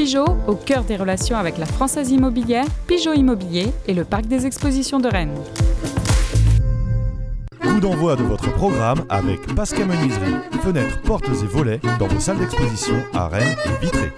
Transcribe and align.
Pigeot, 0.00 0.24
au 0.46 0.54
cœur 0.54 0.84
des 0.84 0.96
relations 0.96 1.36
avec 1.36 1.58
la 1.58 1.66
Française 1.66 2.10
Immobilière, 2.10 2.64
Pigeot 2.86 3.12
Immobilier 3.12 3.66
et 3.86 3.92
le 3.92 4.04
Parc 4.04 4.24
des 4.24 4.46
Expositions 4.46 4.98
de 4.98 5.08
Rennes. 5.08 5.36
Coup 7.60 7.80
d'envoi 7.80 8.16
de 8.16 8.22
votre 8.22 8.50
programme 8.54 9.04
avec 9.10 9.54
Pascal 9.54 9.88
Menuiserie, 9.88 10.36
fenêtres, 10.62 11.02
portes 11.02 11.28
et 11.28 11.46
volets 11.46 11.80
dans 11.98 12.06
vos 12.06 12.18
salles 12.18 12.38
d'exposition 12.38 12.94
à 13.12 13.28
Rennes 13.28 13.54
et 13.66 13.84
Vitré. 13.84 14.10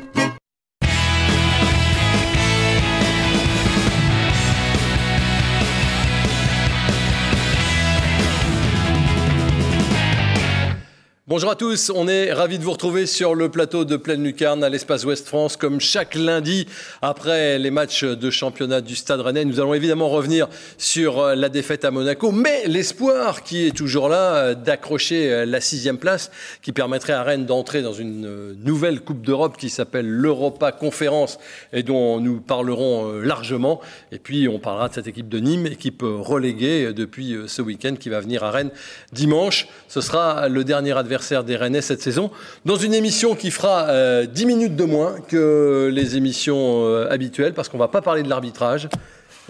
Bonjour 11.32 11.50
à 11.50 11.56
tous, 11.56 11.90
on 11.94 12.08
est 12.08 12.30
ravis 12.30 12.58
de 12.58 12.62
vous 12.62 12.72
retrouver 12.72 13.06
sur 13.06 13.34
le 13.34 13.48
plateau 13.48 13.86
de 13.86 13.96
Pleine 13.96 14.22
Lucarne 14.22 14.62
à 14.62 14.68
l'Espace 14.68 15.02
Ouest 15.06 15.26
France, 15.26 15.56
comme 15.56 15.80
chaque 15.80 16.14
lundi 16.14 16.66
après 17.00 17.58
les 17.58 17.70
matchs 17.70 18.04
de 18.04 18.30
championnat 18.30 18.82
du 18.82 18.94
Stade 18.94 19.20
Rennais. 19.20 19.46
Nous 19.46 19.58
allons 19.58 19.72
évidemment 19.72 20.10
revenir 20.10 20.46
sur 20.76 21.20
euh, 21.20 21.34
la 21.34 21.48
défaite 21.48 21.86
à 21.86 21.90
Monaco, 21.90 22.32
mais 22.32 22.66
l'espoir 22.66 23.44
qui 23.44 23.66
est 23.66 23.74
toujours 23.74 24.10
là 24.10 24.34
euh, 24.34 24.54
d'accrocher 24.54 25.32
euh, 25.32 25.46
la 25.46 25.62
sixième 25.62 25.96
place, 25.96 26.30
qui 26.60 26.70
permettrait 26.70 27.14
à 27.14 27.22
Rennes 27.22 27.46
d'entrer 27.46 27.80
dans 27.80 27.94
une 27.94 28.52
nouvelle 28.62 29.00
Coupe 29.00 29.22
d'Europe 29.22 29.56
qui 29.56 29.70
s'appelle 29.70 30.06
l'Europa 30.06 30.70
Conférence 30.70 31.38
et 31.72 31.82
dont 31.82 32.20
nous 32.20 32.42
parlerons 32.42 33.10
largement. 33.10 33.80
Et 34.10 34.18
puis 34.18 34.48
on 34.48 34.58
parlera 34.58 34.90
de 34.90 34.94
cette 34.94 35.06
équipe 35.06 35.30
de 35.30 35.38
Nîmes, 35.38 35.66
équipe 35.66 36.02
reléguée 36.02 36.92
depuis 36.92 37.34
ce 37.46 37.62
week-end 37.62 37.94
qui 37.98 38.10
va 38.10 38.20
venir 38.20 38.44
à 38.44 38.50
Rennes 38.50 38.70
dimanche. 39.12 39.66
Ce 39.88 40.02
sera 40.02 40.50
le 40.50 40.62
dernier 40.62 40.92
adversaire 40.92 41.21
des 41.44 41.56
Rennais 41.56 41.80
cette 41.80 42.02
saison, 42.02 42.30
dans 42.64 42.76
une 42.76 42.94
émission 42.94 43.34
qui 43.34 43.50
fera 43.50 43.86
10 44.26 44.42
euh, 44.42 44.46
minutes 44.46 44.76
de 44.76 44.84
moins 44.84 45.14
que 45.28 45.90
les 45.92 46.16
émissions 46.16 46.84
euh, 46.84 47.10
habituelles, 47.10 47.54
parce 47.54 47.68
qu'on 47.68 47.78
ne 47.78 47.82
va 47.82 47.88
pas 47.88 48.02
parler 48.02 48.22
de 48.22 48.28
l'arbitrage. 48.28 48.88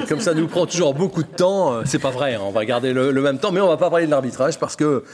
Comme 0.08 0.20
ça 0.20 0.32
nous 0.32 0.48
prend 0.48 0.64
toujours 0.64 0.94
beaucoup 0.94 1.22
de 1.22 1.28
temps, 1.28 1.74
euh, 1.74 1.82
c'est 1.84 1.98
pas 1.98 2.10
vrai, 2.10 2.34
hein, 2.34 2.40
on 2.44 2.50
va 2.50 2.64
garder 2.64 2.92
le, 2.92 3.12
même 3.20 3.38
temps, 3.38 3.52
mais 3.52 3.60
on 3.60 3.68
va 3.68 3.76
pas 3.76 3.90
parler 3.90 4.06
de 4.06 4.10
l'arbitrage 4.10 4.58
parce 4.58 4.76
que 4.76 5.04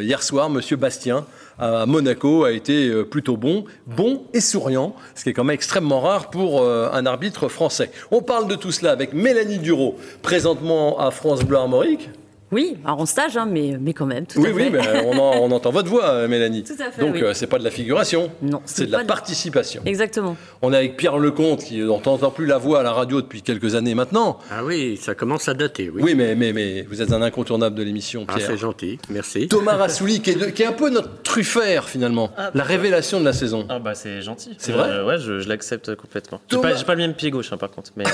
hier 0.00 0.22
soir, 0.22 0.50
Monsieur 0.50 0.76
Bastien 0.76 1.24
à 1.58 1.86
Monaco 1.86 2.44
a 2.44 2.52
été 2.52 3.04
plutôt 3.04 3.36
bon, 3.36 3.64
bon 3.86 4.24
et 4.34 4.40
souriant, 4.40 4.94
ce 5.14 5.24
qui 5.24 5.30
est 5.30 5.32
quand 5.32 5.44
même 5.44 5.54
extrêmement 5.54 6.00
rare 6.00 6.30
pour 6.30 6.64
un 6.64 7.06
arbitre 7.06 7.48
français. 7.48 7.90
On 8.10 8.22
parle 8.22 8.46
de 8.46 8.54
tout 8.54 8.72
cela 8.72 8.92
avec 8.92 9.12
Mélanie 9.12 9.58
Duro, 9.58 9.96
présentement 10.22 11.00
à 11.00 11.10
France 11.10 11.42
Bleu 11.42 11.56
Armorique. 11.56 12.10
Oui, 12.52 12.76
en 12.84 13.06
stage, 13.06 13.36
hein, 13.36 13.46
mais, 13.50 13.76
mais 13.80 13.92
quand 13.92 14.06
même. 14.06 14.24
Tout 14.26 14.40
oui, 14.40 14.50
oui, 14.54 14.70
mais 14.70 14.80
on, 15.04 15.18
on, 15.18 15.50
entend 15.50 15.70
votre 15.70 15.88
voix, 15.88 16.08
euh, 16.10 16.28
Mélanie. 16.28 16.62
Tout 16.62 16.74
à 16.80 16.92
fait. 16.92 17.00
Donc, 17.00 17.16
euh, 17.16 17.34
c'est 17.34 17.48
pas 17.48 17.58
de 17.58 17.64
la 17.64 17.70
figuration. 17.70 18.30
Non, 18.40 18.62
c'est 18.64 18.86
de 18.86 18.92
la 18.92 19.04
participation. 19.04 19.82
Exactement. 19.84 20.36
On 20.62 20.72
est 20.72 20.76
avec 20.76 20.96
Pierre 20.96 21.18
Lecomte, 21.18 21.64
qui 21.64 21.78
n'entend 21.80 22.18
plus 22.30 22.46
la 22.46 22.58
voix 22.58 22.80
à 22.80 22.82
la 22.84 22.92
radio 22.92 23.20
depuis 23.20 23.42
quelques 23.42 23.74
années 23.74 23.94
maintenant. 23.94 24.38
Ah 24.50 24.64
oui, 24.64 24.96
ça 24.96 25.14
commence 25.14 25.48
à 25.48 25.54
dater, 25.54 25.90
oui. 25.90 26.02
Oui, 26.02 26.14
mais, 26.14 26.36
mais, 26.36 26.52
mais 26.52 26.82
vous 26.82 27.02
êtes 27.02 27.12
un 27.12 27.22
incontournable 27.22 27.74
de 27.74 27.82
l'émission, 27.82 28.24
ah, 28.28 28.34
Pierre. 28.34 28.46
Ah, 28.48 28.52
c'est 28.52 28.58
gentil, 28.58 28.98
merci. 29.10 29.48
Thomas 29.48 29.76
Rassouli, 29.76 30.20
qui 30.20 30.30
est, 30.30 30.52
qui 30.52 30.62
est 30.62 30.66
un 30.66 30.72
peu 30.72 30.88
notre 30.88 31.22
truffère, 31.22 31.88
finalement. 31.88 32.30
Ah, 32.36 32.50
la 32.54 32.62
révélation 32.64 33.18
de 33.18 33.24
la 33.24 33.32
saison. 33.32 33.66
Ah, 33.68 33.80
bah, 33.80 33.94
c'est 33.94 34.22
gentil. 34.22 34.54
C'est 34.58 34.72
vrai 34.72 34.88
euh, 34.88 35.06
Ouais, 35.06 35.18
je, 35.18 35.48
l'accepte 35.48 35.94
complètement. 35.96 36.40
J'ai 36.48 36.58
pas, 36.58 36.74
pas, 36.74 36.94
le 36.94 37.00
même 37.00 37.14
pied 37.14 37.30
gauche, 37.30 37.52
hein, 37.52 37.56
par 37.56 37.70
contre. 37.70 37.90
Mais, 37.96 38.04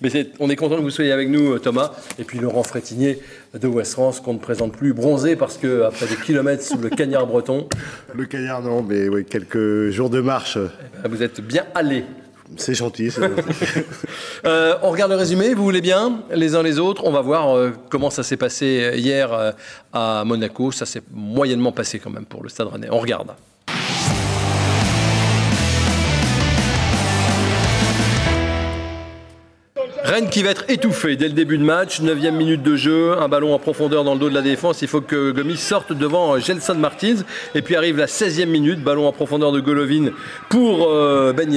Mais 0.00 0.10
on 0.40 0.50
est 0.50 0.56
content 0.56 0.76
que 0.76 0.82
vous 0.82 0.90
soyez 0.90 1.12
avec 1.12 1.28
nous, 1.28 1.54
euh, 1.54 1.58
Thomas. 1.58 1.92
Et 2.18 2.24
puis 2.24 2.38
Laurent 2.38 2.62
Frétinier 2.62 3.18
de 3.58 3.66
West 3.68 3.92
France, 3.92 4.20
qu'on 4.20 4.34
ne 4.34 4.38
présente 4.38 4.72
plus, 4.72 4.92
bronzé 4.92 5.36
parce 5.36 5.56
que 5.56 5.82
après 5.82 6.06
des 6.06 6.16
kilomètres 6.16 6.62
sous 6.62 6.78
le 6.78 6.90
cagnard 6.90 7.26
breton. 7.26 7.68
Le 8.14 8.26
cagnard, 8.26 8.62
non, 8.62 8.82
mais 8.82 9.08
oui, 9.08 9.24
quelques 9.24 9.90
jours 9.90 10.10
de 10.10 10.20
marche. 10.20 10.56
Eh 10.56 11.02
ben, 11.02 11.10
vous 11.10 11.22
êtes 11.22 11.40
bien 11.40 11.64
allé. 11.74 12.04
C'est 12.56 12.74
gentil. 12.74 13.10
euh, 14.44 14.74
on 14.82 14.90
regarde 14.90 15.10
le 15.10 15.16
résumé, 15.16 15.54
vous 15.54 15.64
voulez 15.64 15.80
bien, 15.80 16.22
les 16.32 16.54
uns 16.54 16.62
les 16.62 16.78
autres. 16.78 17.02
On 17.04 17.10
va 17.10 17.20
voir 17.20 17.56
euh, 17.56 17.70
comment 17.90 18.10
ça 18.10 18.22
s'est 18.22 18.36
passé 18.36 18.92
hier 18.96 19.32
euh, 19.32 19.52
à 19.92 20.24
Monaco. 20.24 20.70
Ça 20.70 20.86
s'est 20.86 21.02
moyennement 21.12 21.72
passé 21.72 21.98
quand 21.98 22.10
même 22.10 22.26
pour 22.26 22.42
le 22.42 22.48
Stade 22.48 22.68
Rennais. 22.68 22.88
On 22.90 22.98
regarde. 22.98 23.32
Rennes 30.04 30.28
qui 30.28 30.42
va 30.42 30.50
être 30.50 30.66
étouffé 30.68 31.16
dès 31.16 31.28
le 31.28 31.32
début 31.32 31.56
de 31.56 31.64
match, 31.64 32.02
9 32.02 32.30
minute 32.32 32.62
de 32.62 32.76
jeu, 32.76 33.16
un 33.18 33.26
ballon 33.26 33.54
en 33.54 33.58
profondeur 33.58 34.04
dans 34.04 34.12
le 34.12 34.20
dos 34.20 34.28
de 34.28 34.34
la 34.34 34.42
défense. 34.42 34.82
Il 34.82 34.88
faut 34.88 35.00
que 35.00 35.30
Gomis 35.30 35.56
sorte 35.56 35.94
devant 35.94 36.38
Gelson 36.38 36.74
Martins. 36.74 37.22
Et 37.54 37.62
puis 37.62 37.74
arrive 37.74 37.96
la 37.96 38.04
16e 38.04 38.44
minute, 38.44 38.84
ballon 38.84 39.08
en 39.08 39.12
profondeur 39.12 39.50
de 39.50 39.60
Golovin 39.60 40.10
pour 40.50 40.90
euh, 40.90 41.32
Ben 41.32 41.50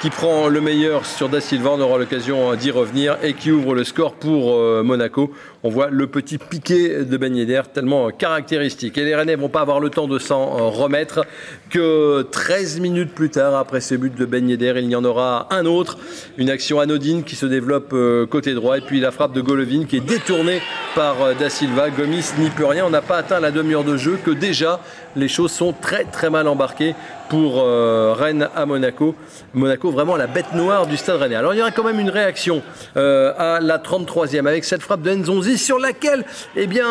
qui 0.00 0.08
prend 0.08 0.48
le 0.48 0.62
meilleur 0.62 1.04
sur 1.04 1.28
Da 1.28 1.42
Silva. 1.42 1.72
On 1.74 1.80
aura 1.82 1.98
l'occasion 1.98 2.54
d'y 2.54 2.70
revenir 2.70 3.18
et 3.22 3.34
qui 3.34 3.50
ouvre 3.50 3.74
le 3.74 3.84
score 3.84 4.14
pour 4.14 4.54
euh, 4.54 4.82
Monaco. 4.82 5.30
On 5.66 5.70
voit 5.70 5.88
le 5.88 6.06
petit 6.06 6.36
piqué 6.36 7.04
de 7.06 7.16
Ben 7.16 7.34
Yedder 7.34 7.62
tellement 7.72 8.10
caractéristique. 8.10 8.98
Et 8.98 9.04
les 9.06 9.14
Rennais 9.14 9.34
vont 9.34 9.48
pas 9.48 9.62
avoir 9.62 9.80
le 9.80 9.88
temps 9.88 10.06
de 10.06 10.18
s'en 10.18 10.70
remettre 10.70 11.24
que 11.70 12.20
13 12.20 12.80
minutes 12.80 13.14
plus 13.14 13.30
tard, 13.30 13.54
après 13.56 13.80
ce 13.80 13.94
but 13.94 14.14
de 14.14 14.26
Ben 14.26 14.46
Yedder, 14.46 14.74
il 14.76 14.90
y 14.90 14.94
en 14.94 15.06
aura 15.06 15.48
un 15.50 15.64
autre. 15.64 15.96
Une 16.36 16.50
action 16.50 16.80
anodine 16.80 17.24
qui 17.24 17.34
se 17.34 17.46
développe 17.46 17.94
euh, 17.94 18.26
côté 18.26 18.52
droit. 18.52 18.76
Et 18.76 18.82
puis 18.82 19.00
la 19.00 19.10
frappe 19.10 19.32
de 19.32 19.40
Golovin 19.40 19.86
qui 19.86 19.96
est 19.96 20.06
détournée 20.06 20.60
par 20.94 21.22
euh, 21.22 21.34
Da 21.34 21.50
Silva. 21.50 21.90
Gomis 21.90 22.32
n'y 22.38 22.50
peut 22.50 22.66
rien. 22.66 22.84
On 22.84 22.90
n'a 22.90 23.02
pas 23.02 23.16
atteint 23.16 23.40
la 23.40 23.50
demi-heure 23.50 23.84
de 23.84 23.96
jeu 23.96 24.18
que 24.22 24.30
déjà 24.30 24.80
les 25.16 25.28
choses 25.28 25.52
sont 25.52 25.72
très 25.72 26.04
très 26.04 26.30
mal 26.30 26.48
embarquées 26.48 26.94
pour 27.28 27.60
euh, 27.60 28.14
Rennes 28.16 28.48
à 28.54 28.66
Monaco. 28.66 29.14
Monaco, 29.54 29.90
vraiment 29.90 30.16
la 30.16 30.26
bête 30.26 30.52
noire 30.52 30.86
du 30.86 30.96
stade 30.96 31.16
rennais. 31.16 31.36
Alors 31.36 31.54
il 31.54 31.58
y 31.58 31.60
aura 31.60 31.70
quand 31.70 31.84
même 31.84 31.98
une 31.98 32.10
réaction 32.10 32.62
euh, 32.96 33.32
à 33.38 33.60
la 33.60 33.78
33e 33.78 34.46
avec 34.46 34.64
cette 34.64 34.82
frappe 34.82 35.02
de 35.02 35.10
Nzonzi 35.10 35.56
sur 35.56 35.78
laquelle 35.78 36.24
eh 36.56 36.66
bien, 36.66 36.86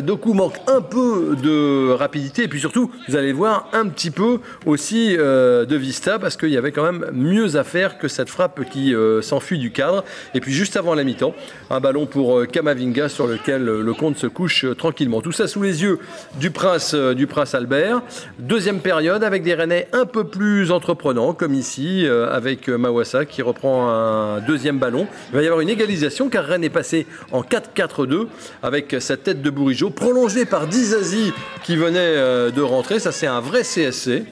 Doku 0.00 0.32
manque 0.32 0.56
un 0.66 0.80
peu 0.80 1.36
de 1.40 1.90
rapidité 1.92 2.44
et 2.44 2.48
puis 2.48 2.60
surtout, 2.60 2.90
vous 3.08 3.16
allez 3.16 3.32
voir 3.32 3.68
un 3.72 3.88
petit 3.88 4.10
peu 4.10 4.40
aussi 4.66 5.16
de 5.16 5.76
vista 5.76 6.18
parce 6.18 6.36
qu'il 6.36 6.50
y 6.50 6.56
avait 6.56 6.72
quand 6.72 6.84
même 6.84 7.06
mieux 7.12 7.56
à 7.56 7.64
faire 7.64 7.98
que 7.98 8.08
cette 8.08 8.30
frappe 8.30 8.64
qui 8.70 8.94
s'enfuit 9.22 9.58
du 9.58 9.70
cadre. 9.70 10.04
Et 10.34 10.40
puis 10.40 10.52
juste 10.52 10.76
avant 10.76 10.94
la 10.94 11.04
mi-temps, 11.04 11.34
un 11.70 11.80
ballon 11.80 12.06
pour 12.06 12.46
Kamavinga 12.46 13.08
sur 13.08 13.27
lequel 13.28 13.64
le 13.64 13.94
compte 13.94 14.16
se 14.16 14.26
couche 14.26 14.66
tranquillement. 14.76 15.20
Tout 15.20 15.32
ça 15.32 15.46
sous 15.46 15.62
les 15.62 15.82
yeux 15.82 15.98
du 16.40 16.50
prince, 16.50 16.94
du 16.94 17.26
prince 17.26 17.54
Albert. 17.54 18.02
Deuxième 18.38 18.80
période 18.80 19.22
avec 19.22 19.42
des 19.42 19.54
Rennais 19.54 19.88
un 19.92 20.06
peu 20.06 20.24
plus 20.24 20.70
entreprenants, 20.70 21.32
comme 21.32 21.54
ici, 21.54 22.06
euh, 22.06 22.30
avec 22.30 22.68
Mawassa 22.68 23.24
qui 23.24 23.42
reprend 23.42 23.88
un 23.88 24.40
deuxième 24.40 24.78
ballon. 24.78 25.06
Il 25.30 25.36
va 25.36 25.42
y 25.42 25.46
avoir 25.46 25.60
une 25.60 25.68
égalisation 25.68 26.28
car 26.28 26.44
Rennes 26.44 26.64
est 26.64 26.70
passé 26.70 27.06
en 27.32 27.42
4-4-2 27.42 28.26
avec 28.62 28.96
sa 29.00 29.16
tête 29.16 29.42
de 29.42 29.50
Bourigeau, 29.50 29.90
prolongée 29.90 30.44
par 30.44 30.66
Dizazi 30.66 31.32
qui 31.62 31.76
venait 31.76 31.98
euh, 31.98 32.50
de 32.50 32.62
rentrer. 32.62 32.98
Ça, 32.98 33.12
c'est 33.12 33.26
un 33.26 33.40
vrai 33.40 33.62
CSC. 33.62 34.24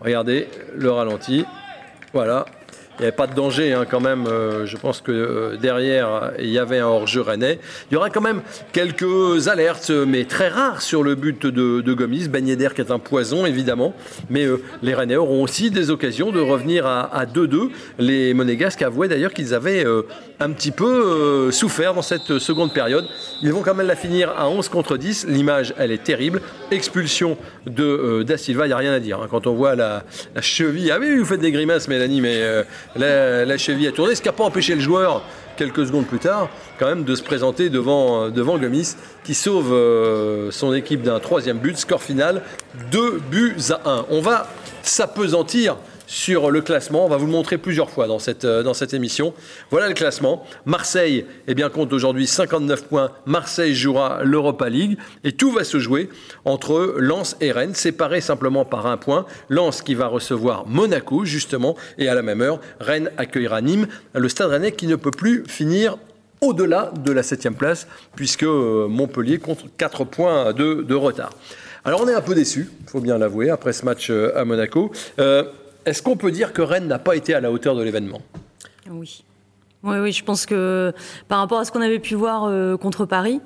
Regardez 0.00 0.48
le 0.76 0.90
ralenti. 0.90 1.44
Voilà, 2.12 2.46
il 3.00 3.04
n'y 3.04 3.06
avait 3.06 3.16
pas 3.16 3.26
de 3.26 3.34
danger 3.34 3.72
hein, 3.72 3.86
quand 3.90 4.00
même. 4.00 4.26
Euh, 4.26 4.66
je 4.66 4.76
pense 4.76 5.00
que 5.00 5.10
euh, 5.10 5.56
derrière, 5.56 6.32
il 6.38 6.50
y 6.50 6.58
avait 6.58 6.80
un 6.80 6.86
hors-jeu 6.86 7.22
rennais. 7.22 7.58
Il 7.90 7.94
y 7.94 7.96
aura 7.96 8.10
quand 8.10 8.20
même 8.20 8.42
quelques 8.74 9.48
alertes, 9.48 9.88
mais 9.88 10.26
très 10.26 10.48
rares 10.48 10.82
sur 10.82 11.02
le 11.02 11.14
but 11.14 11.46
de, 11.46 11.80
de 11.80 11.92
Gomis. 11.94 12.28
Ben 12.28 12.44
d'air 12.44 12.74
qui 12.74 12.82
est 12.82 12.90
un 12.90 12.98
poison, 12.98 13.46
évidemment. 13.46 13.94
Mais 14.28 14.44
euh, 14.44 14.62
les 14.82 14.92
Rennais 14.92 15.16
auront 15.16 15.42
aussi 15.42 15.70
des 15.70 15.88
occasions 15.88 16.30
de 16.30 16.40
revenir 16.40 16.86
à 16.86 17.24
2-2. 17.24 17.70
Les 17.98 18.34
Monégasques 18.34 18.82
avouaient 18.82 19.08
d'ailleurs 19.08 19.32
qu'ils 19.32 19.54
avaient 19.54 19.86
un 20.38 20.50
petit 20.50 20.70
peu 20.70 21.50
souffert 21.52 21.94
dans 21.94 22.02
cette 22.02 22.38
seconde 22.38 22.74
période. 22.74 23.06
Ils 23.40 23.52
vont 23.52 23.62
quand 23.62 23.74
même 23.74 23.86
la 23.86 23.96
finir 23.96 24.30
à 24.36 24.50
11 24.50 24.68
contre 24.68 24.98
10. 24.98 25.26
L'image, 25.28 25.72
elle 25.78 25.90
est 25.90 26.02
terrible. 26.02 26.42
Expulsion 26.70 27.38
de 27.66 28.24
Da 28.26 28.36
Silva, 28.36 28.66
il 28.66 28.68
n'y 28.68 28.74
a 28.74 28.78
rien 28.78 28.92
à 28.92 29.00
dire. 29.00 29.20
Hein. 29.22 29.28
Quand 29.30 29.46
on 29.46 29.54
voit 29.54 29.74
la, 29.74 30.04
cheville, 30.40 30.90
ah 30.90 30.98
oui, 31.00 31.16
vous 31.16 31.24
faites 31.24 31.40
des 31.40 31.52
grimaces, 31.52 31.88
Mélanie, 31.88 32.20
mais 32.20 32.42
la, 32.96 33.58
cheville 33.58 33.88
a 33.88 33.92
tourné, 33.92 34.14
ce 34.14 34.22
qui 34.22 34.28
n'a 34.28 34.32
pas 34.32 34.44
empêché 34.44 34.74
le 34.74 34.80
joueur, 34.80 35.22
quelques 35.56 35.86
secondes 35.86 36.06
plus 36.06 36.18
tard, 36.18 36.48
quand 36.78 36.86
même 36.86 37.04
de 37.04 37.14
se 37.14 37.22
présenter 37.22 37.68
devant, 37.68 38.30
devant 38.30 38.58
Gomis, 38.58 38.96
qui 39.24 39.34
sauve 39.34 39.72
euh, 39.72 40.50
son 40.50 40.72
équipe 40.74 41.02
d'un 41.02 41.20
troisième 41.20 41.58
but. 41.58 41.76
Score 41.76 42.02
final, 42.02 42.42
2 42.90 43.20
buts 43.30 43.56
à 43.70 43.88
1. 43.88 44.06
On 44.10 44.20
va 44.20 44.48
s'apesantir 44.82 45.76
sur 46.10 46.50
le 46.50 46.60
classement. 46.60 47.06
On 47.06 47.08
va 47.08 47.16
vous 47.16 47.26
le 47.26 47.32
montrer 47.32 47.56
plusieurs 47.56 47.88
fois 47.88 48.08
dans 48.08 48.18
cette, 48.18 48.44
euh, 48.44 48.64
dans 48.64 48.74
cette 48.74 48.94
émission. 48.94 49.32
Voilà 49.70 49.86
le 49.86 49.94
classement. 49.94 50.44
Marseille 50.66 51.24
eh 51.46 51.54
bien, 51.54 51.70
compte 51.70 51.92
aujourd'hui 51.92 52.26
59 52.26 52.88
points. 52.88 53.12
Marseille 53.26 53.76
jouera 53.76 54.24
l'Europa 54.24 54.68
League 54.68 54.98
et 55.22 55.30
tout 55.30 55.52
va 55.52 55.62
se 55.62 55.78
jouer 55.78 56.10
entre 56.44 56.96
Lens 56.98 57.36
et 57.40 57.52
Rennes, 57.52 57.76
séparés 57.76 58.20
simplement 58.20 58.64
par 58.64 58.88
un 58.88 58.96
point. 58.96 59.24
Lens 59.48 59.82
qui 59.82 59.94
va 59.94 60.08
recevoir 60.08 60.66
Monaco, 60.66 61.24
justement, 61.24 61.76
et 61.96 62.08
à 62.08 62.14
la 62.16 62.22
même 62.22 62.40
heure, 62.40 62.60
Rennes 62.80 63.12
accueillera 63.16 63.60
Nîmes, 63.60 63.86
le 64.12 64.28
stade 64.28 64.50
rennais 64.50 64.72
qui 64.72 64.88
ne 64.88 64.96
peut 64.96 65.12
plus 65.12 65.44
finir 65.46 65.96
au-delà 66.40 66.92
de 67.04 67.12
la 67.12 67.22
7 67.22 67.50
place, 67.50 67.86
puisque 68.16 68.42
euh, 68.42 68.88
Montpellier 68.88 69.38
compte 69.38 69.64
4 69.76 70.04
points 70.04 70.52
de, 70.52 70.94
retard. 70.94 71.30
Alors 71.84 72.02
on 72.02 72.08
est 72.08 72.14
un 72.14 72.20
peu 72.20 72.34
déçu, 72.34 72.68
il 72.80 72.90
faut 72.90 73.00
bien 73.00 73.16
l'avouer, 73.16 73.50
après 73.50 73.72
ce 73.72 73.84
match 73.84 74.10
euh, 74.10 74.32
à 74.36 74.44
Monaco. 74.44 74.90
Est-ce 75.86 76.02
qu'on 76.02 76.16
peut 76.16 76.30
dire 76.30 76.52
que 76.52 76.62
Rennes 76.62 76.86
n'a 76.86 76.98
pas 76.98 77.16
été 77.16 77.34
à 77.34 77.40
la 77.40 77.50
hauteur 77.50 77.74
de 77.74 77.82
l'événement? 77.82 78.20
Oui. 78.90 79.24
Oui, 79.82 79.96
oui, 79.98 80.12
je 80.12 80.22
pense 80.22 80.44
que 80.44 80.92
par 81.28 81.38
rapport 81.38 81.58
à 81.58 81.64
ce 81.64 81.72
qu'on 81.72 81.80
avait 81.80 81.98
pu 81.98 82.14
voir 82.14 82.44
euh, 82.44 82.76
contre 82.76 83.06
Paris, 83.06 83.40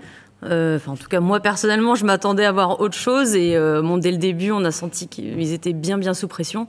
euh, 0.44 0.78
en 0.86 0.96
tout 0.96 1.08
cas, 1.08 1.20
moi 1.20 1.40
personnellement, 1.40 1.94
je 1.94 2.04
m'attendais 2.04 2.44
à 2.44 2.52
voir 2.52 2.80
autre 2.80 2.96
chose 2.96 3.34
et 3.34 3.56
euh, 3.56 3.98
dès 3.98 4.10
le 4.10 4.18
début, 4.18 4.50
on 4.50 4.64
a 4.64 4.70
senti 4.70 5.08
qu'ils 5.08 5.52
étaient 5.52 5.72
bien, 5.72 5.98
bien 5.98 6.14
sous 6.14 6.28
pression. 6.28 6.66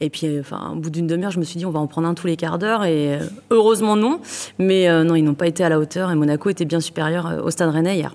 Et 0.00 0.10
puis, 0.10 0.26
euh, 0.26 0.40
enfin, 0.40 0.72
au 0.72 0.76
bout 0.76 0.90
d'une 0.90 1.06
demi-heure, 1.06 1.30
je 1.30 1.38
me 1.38 1.44
suis 1.44 1.58
dit, 1.58 1.66
on 1.66 1.70
va 1.70 1.80
en 1.80 1.86
prendre 1.86 2.06
un 2.06 2.14
tous 2.14 2.26
les 2.26 2.36
quarts 2.36 2.58
d'heure 2.58 2.84
et 2.84 3.18
heureusement 3.50 3.96
non. 3.96 4.20
Mais 4.58 4.88
non, 5.04 5.14
ils 5.14 5.24
n'ont 5.24 5.34
pas 5.34 5.46
été 5.46 5.64
à 5.64 5.68
la 5.68 5.78
hauteur 5.78 6.10
et 6.10 6.14
Monaco 6.14 6.50
était 6.50 6.64
bien 6.64 6.80
supérieur 6.80 7.42
au 7.44 7.50
Stade 7.50 7.70
Rennais 7.70 7.96
hier. 7.96 8.14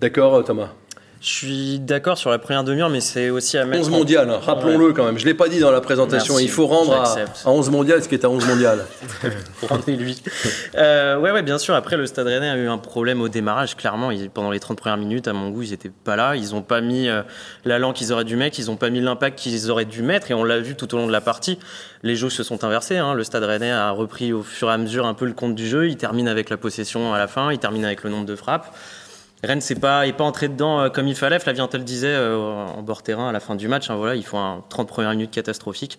D'accord, 0.00 0.44
Thomas. 0.44 0.70
Je 1.20 1.28
suis 1.28 1.78
d'accord 1.80 2.16
sur 2.16 2.30
la 2.30 2.38
première 2.38 2.62
demi-heure, 2.62 2.90
mais 2.90 3.00
c'est 3.00 3.28
aussi 3.30 3.58
à 3.58 3.64
mettre. 3.64 3.82
11 3.82 3.90
mondial, 3.90 4.30
hein, 4.30 4.38
rappelons-le 4.40 4.92
quand 4.92 5.04
même. 5.04 5.18
Je 5.18 5.24
ne 5.24 5.28
l'ai 5.28 5.34
pas 5.34 5.48
dit 5.48 5.58
dans 5.58 5.72
la 5.72 5.80
présentation. 5.80 6.38
Il 6.38 6.48
faut 6.48 6.68
rendre 6.68 6.94
à, 6.94 7.50
11 7.50 7.70
mondial 7.70 8.02
ce 8.02 8.08
qui 8.08 8.14
est 8.14 8.24
à 8.24 8.30
11 8.30 8.46
mondial. 8.46 8.84
Rendez-lui. 9.68 10.22
Euh, 10.76 11.18
ouais, 11.18 11.32
ouais, 11.32 11.42
bien 11.42 11.58
sûr. 11.58 11.74
Après, 11.74 11.96
le 11.96 12.06
Stade 12.06 12.28
Rennais 12.28 12.48
a 12.48 12.56
eu 12.56 12.68
un 12.68 12.78
problème 12.78 13.20
au 13.20 13.28
démarrage. 13.28 13.76
Clairement, 13.76 14.10
pendant 14.32 14.52
les 14.52 14.60
30 14.60 14.78
premières 14.78 14.96
minutes, 14.96 15.26
à 15.26 15.32
mon 15.32 15.50
goût, 15.50 15.62
ils 15.62 15.70
n'étaient 15.70 15.90
pas 15.90 16.14
là. 16.14 16.36
Ils 16.36 16.50
n'ont 16.50 16.62
pas 16.62 16.80
mis 16.80 17.08
euh, 17.08 17.22
l'allant 17.64 17.92
qu'ils 17.92 18.12
auraient 18.12 18.24
dû 18.24 18.36
mettre. 18.36 18.60
Ils 18.60 18.66
n'ont 18.66 18.76
pas 18.76 18.90
mis 18.90 19.00
l'impact 19.00 19.40
qu'ils 19.40 19.72
auraient 19.72 19.86
dû 19.86 20.02
mettre. 20.02 20.30
Et 20.30 20.34
on 20.34 20.44
l'a 20.44 20.60
vu 20.60 20.76
tout 20.76 20.94
au 20.94 20.98
long 20.98 21.08
de 21.08 21.12
la 21.12 21.20
partie. 21.20 21.58
Les 22.04 22.14
jeux 22.14 22.30
se 22.30 22.44
sont 22.44 22.62
inversés. 22.62 22.98
Hein. 22.98 23.14
Le 23.14 23.24
Stade 23.24 23.42
Rennais 23.42 23.72
a 23.72 23.90
repris 23.90 24.32
au 24.32 24.44
fur 24.44 24.70
et 24.70 24.72
à 24.72 24.78
mesure 24.78 25.04
un 25.04 25.14
peu 25.14 25.26
le 25.26 25.32
compte 25.32 25.56
du 25.56 25.66
jeu. 25.66 25.88
Il 25.88 25.96
termine 25.96 26.28
avec 26.28 26.48
la 26.48 26.56
possession 26.56 27.12
à 27.12 27.18
la 27.18 27.26
fin. 27.26 27.50
Il 27.50 27.58
termine 27.58 27.84
avec 27.84 28.04
le 28.04 28.10
nombre 28.10 28.26
de 28.26 28.36
frappes. 28.36 28.72
Rennes 29.44 29.60
n'est 29.70 29.76
pas, 29.76 30.04
pas 30.12 30.24
entré 30.24 30.48
dedans 30.48 30.80
euh, 30.80 30.88
comme 30.88 31.06
il 31.06 31.14
fallait. 31.14 31.38
Flavien 31.38 31.68
te 31.68 31.76
le 31.76 31.84
disait 31.84 32.08
euh, 32.08 32.36
en 32.36 32.82
bord 32.82 33.02
terrain 33.02 33.28
à 33.28 33.32
la 33.32 33.40
fin 33.40 33.54
du 33.54 33.68
match. 33.68 33.88
Hein, 33.88 33.96
voilà, 33.96 34.16
il 34.16 34.24
faut 34.24 34.36
un 34.36 34.64
30 34.68 34.88
premières 34.88 35.12
minutes 35.12 35.30
catastrophique 35.30 35.98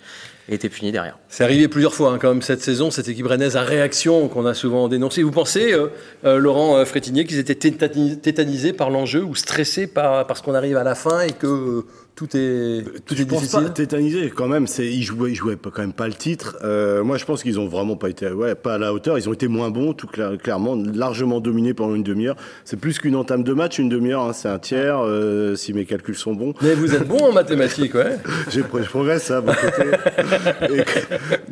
et 0.49 0.55
était 0.55 0.67
puni 0.67 0.91
derrière. 0.91 1.17
C'est 1.29 1.45
arrivé 1.45 1.67
plusieurs 1.69 1.93
fois 1.93 2.11
hein, 2.11 2.17
quand 2.19 2.29
même 2.29 2.41
cette 2.41 2.61
saison, 2.61 2.91
cette 2.91 3.07
équipe 3.07 3.27
rennaise 3.27 3.55
à 3.55 3.61
réaction 3.61 4.27
qu'on 4.27 4.45
a 4.45 4.53
souvent 4.53 4.89
dénoncée. 4.89 5.23
Vous 5.23 5.31
pensez, 5.31 5.73
euh, 5.73 6.37
Laurent 6.37 6.83
Frétinier, 6.85 7.25
qu'ils 7.25 7.39
étaient 7.39 7.55
tétanisés 7.55 8.73
par 8.73 8.89
l'enjeu 8.89 9.23
ou 9.23 9.35
stressés 9.35 9.87
par, 9.87 10.27
parce 10.27 10.41
qu'on 10.41 10.55
arrive 10.55 10.75
à 10.75 10.83
la 10.83 10.95
fin 10.95 11.21
et 11.21 11.31
que 11.31 11.85
tout 12.19 12.35
est, 12.35 12.83
tout 13.05 13.15
je 13.15 13.21
est 13.21 13.25
pense 13.25 13.43
difficile. 13.43 13.63
Pas 13.63 13.69
tétanisé 13.69 14.29
quand 14.29 14.49
même. 14.49 14.67
C'est, 14.67 14.85
ils 14.85 15.03
jouaient, 15.03 15.31
ils 15.31 15.35
jouaient 15.35 15.55
quand 15.55 15.79
même 15.79 15.93
pas 15.93 16.07
le 16.07 16.13
titre. 16.13 16.57
Euh, 16.65 17.01
moi, 17.01 17.15
je 17.15 17.23
pense 17.23 17.43
qu'ils 17.43 17.61
ont 17.61 17.67
vraiment 17.69 17.95
pas 17.95 18.09
été, 18.09 18.29
ouais, 18.29 18.55
pas 18.55 18.73
à 18.73 18.77
la 18.77 18.93
hauteur. 18.93 19.17
Ils 19.17 19.29
ont 19.29 19.33
été 19.33 19.47
moins 19.47 19.69
bons, 19.69 19.93
tout 19.93 20.07
clairement, 20.07 20.75
largement 20.75 21.39
dominés 21.39 21.73
pendant 21.73 21.95
une 21.95 22.03
demi-heure. 22.03 22.35
C'est 22.65 22.77
plus 22.77 22.99
qu'une 22.99 23.15
entame 23.15 23.43
de 23.45 23.53
match, 23.53 23.79
une 23.79 23.87
demi-heure. 23.87 24.23
Hein, 24.23 24.33
c'est 24.33 24.49
un 24.49 24.59
tiers, 24.59 24.99
euh, 24.99 25.55
si 25.55 25.71
mes 25.71 25.85
calculs 25.85 26.17
sont 26.17 26.33
bons. 26.33 26.53
Mais 26.61 26.73
vous 26.73 26.93
êtes 26.93 27.07
bon 27.07 27.19
en 27.19 27.31
mathématiques, 27.31 27.95
ouais. 27.95 28.17
J'ai, 28.49 28.63
je 28.63 28.89
progresse, 28.89 29.31
à 29.31 29.39
mon 29.39 29.53
côté. 29.53 30.81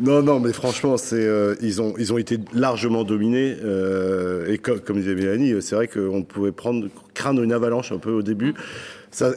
non, 0.01 0.21
non, 0.21 0.41
mais 0.41 0.51
franchement, 0.51 0.97
c'est, 0.97 1.15
euh, 1.15 1.55
ils 1.61 1.81
ont, 1.81 1.93
ils 1.97 2.11
ont 2.11 2.17
été 2.17 2.39
largement 2.53 3.05
dominés. 3.05 3.55
Euh, 3.63 4.51
et 4.51 4.57
comme, 4.57 4.81
comme 4.81 4.97
disait 4.97 5.15
Mélanie, 5.15 5.61
c'est 5.61 5.75
vrai 5.75 5.87
qu'on 5.87 6.23
pouvait 6.23 6.51
prendre, 6.51 6.87
craindre 7.13 7.41
une 7.41 7.53
avalanche 7.53 7.93
un 7.93 7.99
peu 7.99 8.11
au 8.11 8.21
début 8.21 8.53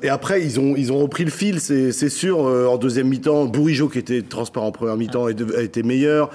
et 0.03 0.09
après, 0.09 0.43
ils 0.43 0.61
ont, 0.61 0.75
ils 0.77 0.93
ont 0.93 0.99
repris 0.99 1.25
le 1.25 1.31
fil, 1.31 1.61
c'est 1.61 2.09
sûr. 2.09 2.47
Euh, 2.47 2.67
en 2.67 2.77
deuxième 2.77 3.09
mi-temps, 3.09 3.47
Bourigeau, 3.47 3.89
qui 3.89 3.99
était 3.99 4.23
transparent 4.23 4.67
en 4.67 4.73
première 4.73 4.97
mi-temps, 4.97 5.27
a 5.27 5.63
été 5.63 5.83
meilleur. 5.83 6.31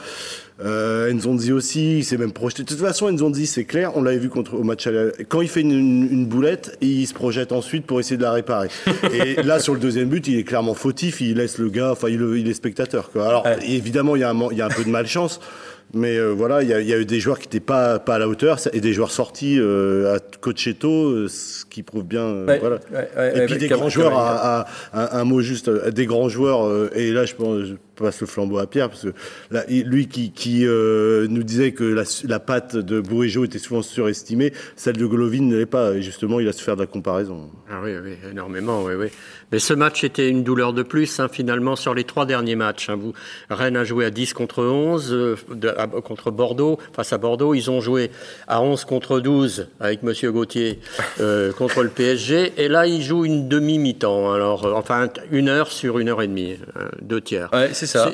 Euh, 0.63 1.11
Nzonzi 1.11 1.51
aussi, 1.51 1.99
il 1.99 2.05
s'est 2.05 2.17
même 2.17 2.31
projeté. 2.31 2.63
De 2.63 2.67
toute 2.67 2.79
façon, 2.79 3.11
Nzonzi, 3.11 3.45
c'est 3.45 3.65
clair, 3.65 3.91
on 3.95 4.01
l'avait 4.01 4.17
vu 4.17 4.29
contre, 4.29 4.53
au 4.55 4.63
match 4.63 4.87
Quand 5.27 5.41
il 5.41 5.49
fait 5.49 5.61
une, 5.61 6.25
boulette, 6.25 6.77
il 6.81 7.05
se 7.05 7.13
projette 7.13 7.51
ensuite 7.51 7.85
pour 7.85 7.99
essayer 7.99 8.17
de 8.17 8.23
la 8.23 8.31
réparer. 8.31 8.69
et 9.13 9.43
là, 9.43 9.59
sur 9.59 9.73
le 9.73 9.79
deuxième 9.79 10.07
but, 10.07 10.27
il 10.27 10.39
est 10.39 10.43
clairement 10.43 10.73
fautif, 10.73 11.19
il 11.19 11.35
laisse 11.35 11.57
le 11.57 11.69
gars, 11.69 11.91
enfin, 11.91 12.07
il, 12.09 12.21
il, 12.37 12.47
est 12.47 12.53
spectateur. 12.53 13.11
Quoi. 13.11 13.27
Alors, 13.27 13.45
évidemment, 13.67 14.15
il 14.15 14.21
y, 14.21 14.23
a 14.23 14.31
un, 14.31 14.47
il 14.51 14.57
y 14.57 14.61
a 14.61 14.65
un 14.65 14.69
peu 14.69 14.83
de 14.83 14.89
malchance. 14.89 15.39
Mais 15.95 16.17
euh, 16.17 16.31
voilà, 16.31 16.61
il 16.61 16.67
y, 16.67 16.71
y, 16.71 16.93
a 16.93 16.97
eu 16.99 17.05
des 17.05 17.21
joueurs 17.21 17.39
qui 17.39 17.47
n'étaient 17.47 17.61
pas, 17.61 17.99
pas 17.99 18.15
à 18.15 18.19
la 18.19 18.27
hauteur 18.27 18.59
et 18.73 18.81
des 18.81 18.91
joueurs 18.91 19.11
sortis 19.11 19.57
euh, 19.57 20.15
à 20.15 20.19
Cocheto, 20.41 20.89
euh, 20.89 21.27
ce 21.29 21.63
qui 21.63 21.83
prouve 21.83 22.03
bien. 22.03 22.43
voilà. 22.43 22.79
et 23.33 23.45
puis 23.45 23.57
des 23.57 23.69
grands 23.69 23.87
joueurs, 23.87 24.17
à, 24.17 24.65
un 24.93 25.23
mot 25.23 25.39
juste, 25.39 25.69
des 25.69 26.05
grands 26.05 26.27
joueurs, 26.27 26.93
et 26.93 27.11
là 27.11 27.25
je 27.25 27.33
pense, 27.33 27.69
passe 27.95 28.21
le 28.21 28.27
flambeau 28.27 28.57
à 28.57 28.67
Pierre, 28.67 28.89
parce 28.89 29.03
que 29.03 29.13
là, 29.51 29.63
lui 29.67 30.07
qui, 30.07 30.31
qui 30.31 30.65
euh, 30.65 31.27
nous 31.29 31.43
disait 31.43 31.71
que 31.71 31.83
la, 31.83 32.03
la 32.25 32.39
patte 32.39 32.75
de 32.75 32.99
Bourigeau 32.99 33.45
était 33.45 33.59
souvent 33.59 33.81
surestimée, 33.81 34.53
celle 34.75 34.97
de 34.97 35.05
Golovin 35.05 35.41
ne 35.41 35.57
l'est 35.57 35.65
pas. 35.65 35.93
Et 35.93 36.01
justement, 36.01 36.39
il 36.39 36.47
a 36.47 36.53
su 36.53 36.63
faire 36.63 36.75
de 36.75 36.81
la 36.81 36.87
comparaison. 36.87 37.49
Ah 37.69 37.79
oui, 37.83 37.91
oui, 38.03 38.15
énormément, 38.29 38.83
oui, 38.83 38.93
oui. 38.97 39.07
Mais 39.51 39.59
ce 39.59 39.73
match 39.73 40.03
était 40.03 40.29
une 40.29 40.43
douleur 40.43 40.73
de 40.73 40.83
plus, 40.83 41.19
hein, 41.19 41.27
finalement, 41.31 41.75
sur 41.75 41.93
les 41.93 42.03
trois 42.03 42.25
derniers 42.25 42.55
matchs. 42.55 42.89
Hein. 42.89 42.97
Vous, 42.97 43.13
Rennes 43.49 43.77
a 43.77 43.83
joué 43.83 44.05
à 44.05 44.09
10 44.09 44.33
contre 44.33 44.63
11 44.63 45.11
euh, 45.11 45.35
contre 46.03 46.31
Bordeaux, 46.31 46.79
face 46.93 47.13
à 47.13 47.17
Bordeaux. 47.17 47.53
Ils 47.53 47.69
ont 47.69 47.81
joué 47.81 48.11
à 48.47 48.61
11 48.61 48.85
contre 48.85 49.19
12 49.19 49.67
avec 49.79 50.03
Monsieur 50.03 50.31
Gauthier 50.31 50.79
euh, 51.19 51.51
contre 51.57 51.83
le 51.83 51.89
PSG. 51.89 52.53
Et 52.57 52.67
là, 52.67 52.87
ils 52.87 53.01
jouent 53.01 53.25
une 53.25 53.47
demi-mi-temps. 53.47 54.33
Alors, 54.33 54.73
enfin, 54.75 55.09
une 55.31 55.49
heure 55.49 55.71
sur 55.71 55.99
une 55.99 56.09
heure 56.09 56.21
et 56.21 56.27
demie, 56.27 56.57
deux 57.01 57.21
tiers. 57.21 57.49
Ouais, 57.53 57.69
c'est 57.73 57.84
ça. 57.85 58.11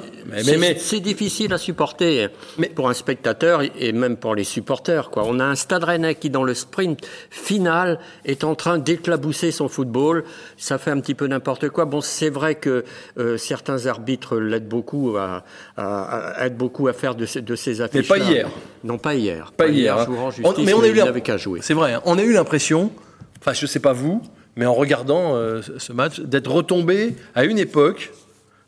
C'est 0.77 1.00
difficile 1.00 1.53
à 1.53 1.57
supporter 1.57 2.29
mais, 2.57 2.69
pour 2.69 2.89
un 2.89 2.94
spectateur 2.94 3.62
et 3.62 3.91
même 3.91 4.18
pour 4.18 4.35
les 4.35 4.44
supporters. 4.44 5.09
Quoi. 5.09 5.23
On 5.25 5.39
a 5.39 5.45
un 5.45 5.56
Stade 5.56 5.83
Rennais 5.83 6.15
qui, 6.15 6.29
dans 6.29 6.44
le 6.44 6.53
sprint 6.53 7.00
final, 7.29 8.00
est 8.25 8.44
en 8.44 8.56
train 8.56 8.77
d'éclabousser 8.77 9.51
son 9.51 9.68
football. 9.68 10.23
Ça 10.57 10.77
fait 10.77 10.91
un 10.91 11.00
petit 11.00 11.15
peu 11.15 11.27
n'importe 11.27 11.69
quoi. 11.69 11.85
Bon, 11.85 12.01
c'est 12.01 12.29
vrai 12.29 12.56
que 12.56 12.83
euh, 13.18 13.38
certains 13.38 13.85
arbitres 13.85 14.38
l'aident 14.38 14.68
beaucoup 14.68 15.15
à, 15.18 15.44
à, 15.77 16.50
beaucoup 16.50 16.88
à 16.88 16.94
faire 16.94 17.15
de, 17.15 17.25
de 17.39 17.56
ces 17.56 17.81
affiches. 17.81 18.09
Mais 18.09 18.18
pas 18.18 18.23
hier. 18.23 18.50
Non, 18.83 18.97
pas 18.97 19.15
hier. 19.15 19.51
Pas, 19.56 19.68
hier. 19.68 19.97
Hein. 19.97 20.07
mais 20.63 20.73
on 20.73 20.81
a 20.81 20.88
eu 20.88 21.21
qu'à 21.21 21.38
jouer. 21.38 21.59
C'est 21.62 21.73
vrai. 21.73 21.94
Hein. 21.94 22.01
On 22.06 22.18
a 22.18 22.23
eu 22.23 22.33
l'impression, 22.33 22.91
enfin, 23.39 23.53
je 23.53 23.65
sais 23.65 23.79
pas 23.79 23.94
vous, 23.94 24.21
mais 24.56 24.65
en 24.65 24.73
regardant 24.73 25.35
euh, 25.35 25.62
ce 25.77 25.94
match, 25.94 26.19
d'être 26.19 26.51
retombé 26.51 27.15
à 27.35 27.45
une 27.45 27.59
époque 27.59 28.12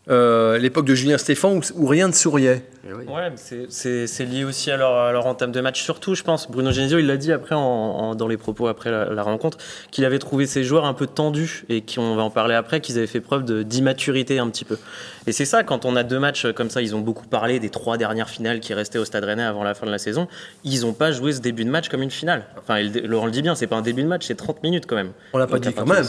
euh, 0.10 0.58
l'époque 0.58 0.86
de 0.86 0.96
Julien 0.96 1.18
Stéphan 1.18 1.62
où, 1.76 1.88
rien 1.88 2.10
ne 2.10 2.14
souriait. 2.14 2.66
Eh 2.86 2.94
ouais, 2.94 3.32
c'est 3.70 4.26
lié 4.26 4.44
aussi 4.44 4.70
à 4.70 4.76
leur, 4.76 4.94
à 4.98 5.14
leur, 5.14 5.26
entame 5.26 5.54
de 5.54 5.62
match, 5.62 5.82
surtout, 5.82 6.14
je 6.14 6.24
pense. 6.24 6.52
Bruno 6.52 6.72
Genesio, 6.72 7.00
il 7.00 7.08
l'a 7.08 7.16
dit 7.16 7.32
après 7.32 7.56
en, 7.56 8.14
dans 8.14 8.28
les 8.28 8.36
propos 8.36 8.68
après 8.68 8.92
la, 8.92 9.24
rencontre, 9.24 9.58
qu'il 9.92 10.04
avait 10.04 10.20
trouvé 10.20 10.46
ses 10.46 10.66
joueurs 10.66 10.84
un 10.84 10.94
peu 10.94 11.08
tendus 11.08 11.64
et 11.70 11.82
qu'on 11.82 12.16
va 12.16 12.24
en 12.24 12.30
parler 12.30 12.54
après, 12.54 12.82
qu'ils 12.82 12.98
avaient 12.98 13.08
fait 13.08 13.22
preuve 13.22 13.46
d'immaturité 13.64 14.40
un 14.40 14.50
petit 14.50 14.66
peu. 14.66 14.78
Et 15.26 15.32
c'est 15.32 15.46
ça, 15.46 15.64
quand 15.64 15.86
on 15.86 15.96
a 15.96 16.04
deux 16.04 16.20
matchs 16.20 16.52
comme 16.52 16.70
ça, 16.70 16.82
ils 16.82 16.96
ont 16.96 17.00
beaucoup 17.00 17.26
parlé 17.26 17.62
des 17.62 17.70
trois 17.70 17.98
dernières 17.98 18.30
finales 18.30 18.60
qui 18.60 18.74
restaient 18.74 19.00
au 19.00 19.06
Stade 19.06 19.24
Rennais 19.24 19.44
avant 19.44 19.64
la 19.64 19.74
fin 19.74 19.86
de 19.86 19.92
la 19.92 20.00
saison. 20.00 20.28
Ils 20.66 20.82
n'ont 20.82 20.94
pas 20.94 21.14
joué 21.14 21.32
ce 21.32 21.40
début 21.40 21.64
de 21.64 21.70
match 21.70 21.88
comme 21.88 22.02
une 22.02 22.12
finale. 22.12 22.46
Enfin, 22.58 22.82
Laurent 23.06 23.28
le 23.28 23.32
dit 23.32 23.42
bien, 23.42 23.56
c'est 23.56 23.68
pas 23.68 23.78
un 23.78 23.82
début 23.82 24.04
de 24.04 24.10
match, 24.10 24.26
c'est 24.28 24.36
30 24.36 24.64
minutes 24.64 24.86
quand 24.86 24.98
même. 24.98 25.14
On 25.32 25.38
l'a 25.38 25.48
pas 25.48 25.60
dit 25.60 25.72
quand 25.74 25.86
même. 25.86 26.04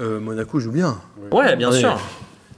Euh, 0.00 0.20
Monaco 0.20 0.58
joue 0.58 0.72
bien. 0.72 0.98
Ouais, 1.30 1.56
bien 1.56 1.72
sûr. 1.72 1.98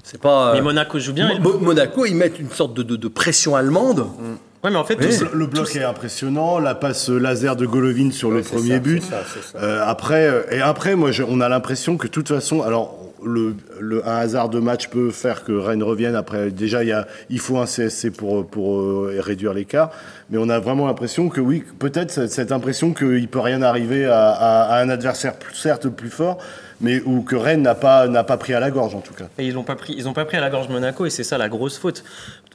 C'est 0.02 0.20
pas. 0.20 0.54
Mais 0.54 0.60
Monaco 0.60 0.98
joue 0.98 1.12
bien. 1.12 1.38
Monaco, 1.38 2.06
ils 2.06 2.14
mettent 2.14 2.38
une 2.38 2.50
sorte 2.50 2.74
de, 2.74 3.08
pression 3.08 3.56
allemande. 3.56 4.06
Mm. 4.18 4.34
Ouais, 4.64 4.70
mais 4.70 4.76
en 4.76 4.84
fait, 4.84 4.96
le 5.32 5.46
bloc 5.46 5.76
est 5.76 5.84
impressionnant. 5.84 6.58
La 6.58 6.74
passe 6.74 7.08
laser 7.10 7.54
de 7.54 7.66
Golovin 7.66 8.10
sur 8.10 8.30
le 8.30 8.42
premier 8.42 8.80
but. 8.80 9.04
Euh, 9.54 9.82
après, 9.86 10.26
euh, 10.26 10.42
et 10.50 10.60
après, 10.60 10.96
moi, 10.96 11.10
on 11.28 11.40
a 11.40 11.48
l'impression 11.48 11.96
que 11.96 12.08
de 12.08 12.12
toute 12.12 12.28
façon, 12.28 12.62
alors 12.62 12.98
le, 13.24 13.54
un 14.04 14.16
hasard 14.16 14.48
de 14.48 14.58
match 14.58 14.88
peut 14.88 15.10
faire 15.10 15.44
que 15.44 15.52
Rennes 15.52 15.82
revienne. 15.82 16.16
Après, 16.16 16.50
déjà, 16.50 16.82
il, 16.82 16.88
y 16.88 16.92
a, 16.92 17.06
il 17.30 17.38
faut 17.38 17.58
un 17.58 17.66
CSC 17.66 18.10
pour, 18.10 18.46
pour 18.46 18.80
euh, 18.80 19.16
réduire 19.20 19.54
l'écart. 19.54 19.90
Mais 20.30 20.38
on 20.38 20.48
a 20.48 20.58
vraiment 20.58 20.86
l'impression 20.86 21.28
que 21.28 21.40
oui, 21.40 21.64
peut-être 21.78 22.28
cette 22.28 22.50
impression 22.50 22.92
qu'il 22.94 23.28
peut 23.28 23.40
rien 23.40 23.62
arriver 23.62 24.06
à, 24.06 24.30
à 24.30 24.80
un 24.80 24.88
adversaire 24.88 25.34
certes 25.52 25.88
plus 25.88 26.10
fort 26.10 26.38
mais 26.80 27.00
où 27.04 27.22
que 27.22 27.36
Rennes 27.36 27.62
n'a 27.62 27.74
pas, 27.74 28.08
pas 28.24 28.36
pris 28.36 28.54
à 28.54 28.60
la 28.60 28.70
gorge 28.70 28.94
en 28.94 29.00
tout 29.00 29.14
cas. 29.14 29.28
Et 29.38 29.46
ils 29.46 29.54
n'ont 29.54 29.64
pas, 29.64 29.76
pas 29.76 30.24
pris 30.24 30.36
à 30.36 30.40
la 30.40 30.50
gorge 30.50 30.68
Monaco 30.68 31.06
et 31.06 31.10
c'est 31.10 31.24
ça 31.24 31.38
la 31.38 31.48
grosse 31.48 31.78
faute. 31.78 32.04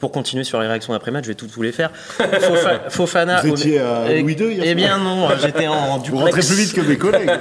Pour 0.03 0.11
continuer 0.11 0.43
sur 0.43 0.59
les 0.59 0.67
réactions 0.67 0.91
d'après-match, 0.91 1.23
je 1.23 1.29
vais 1.29 1.35
toutes 1.35 1.51
vous 1.51 1.61
les 1.61 1.71
faire. 1.71 1.89
Fofana. 2.89 3.39
Vous 3.39 3.51
étiez 3.51 3.79
à 3.79 4.13
Louis 4.19 4.33
II 4.33 4.59
Eh 4.61 4.75
bien 4.75 4.97
non, 4.97 5.29
j'étais 5.41 5.67
en, 5.67 5.97
duplex. 5.97 6.09
Vous 6.09 6.17
rentrez 6.17 6.41
plus 6.41 6.55
vite 6.55 6.73
que 6.73 6.81
mes 6.81 6.97
collègues. 6.97 7.31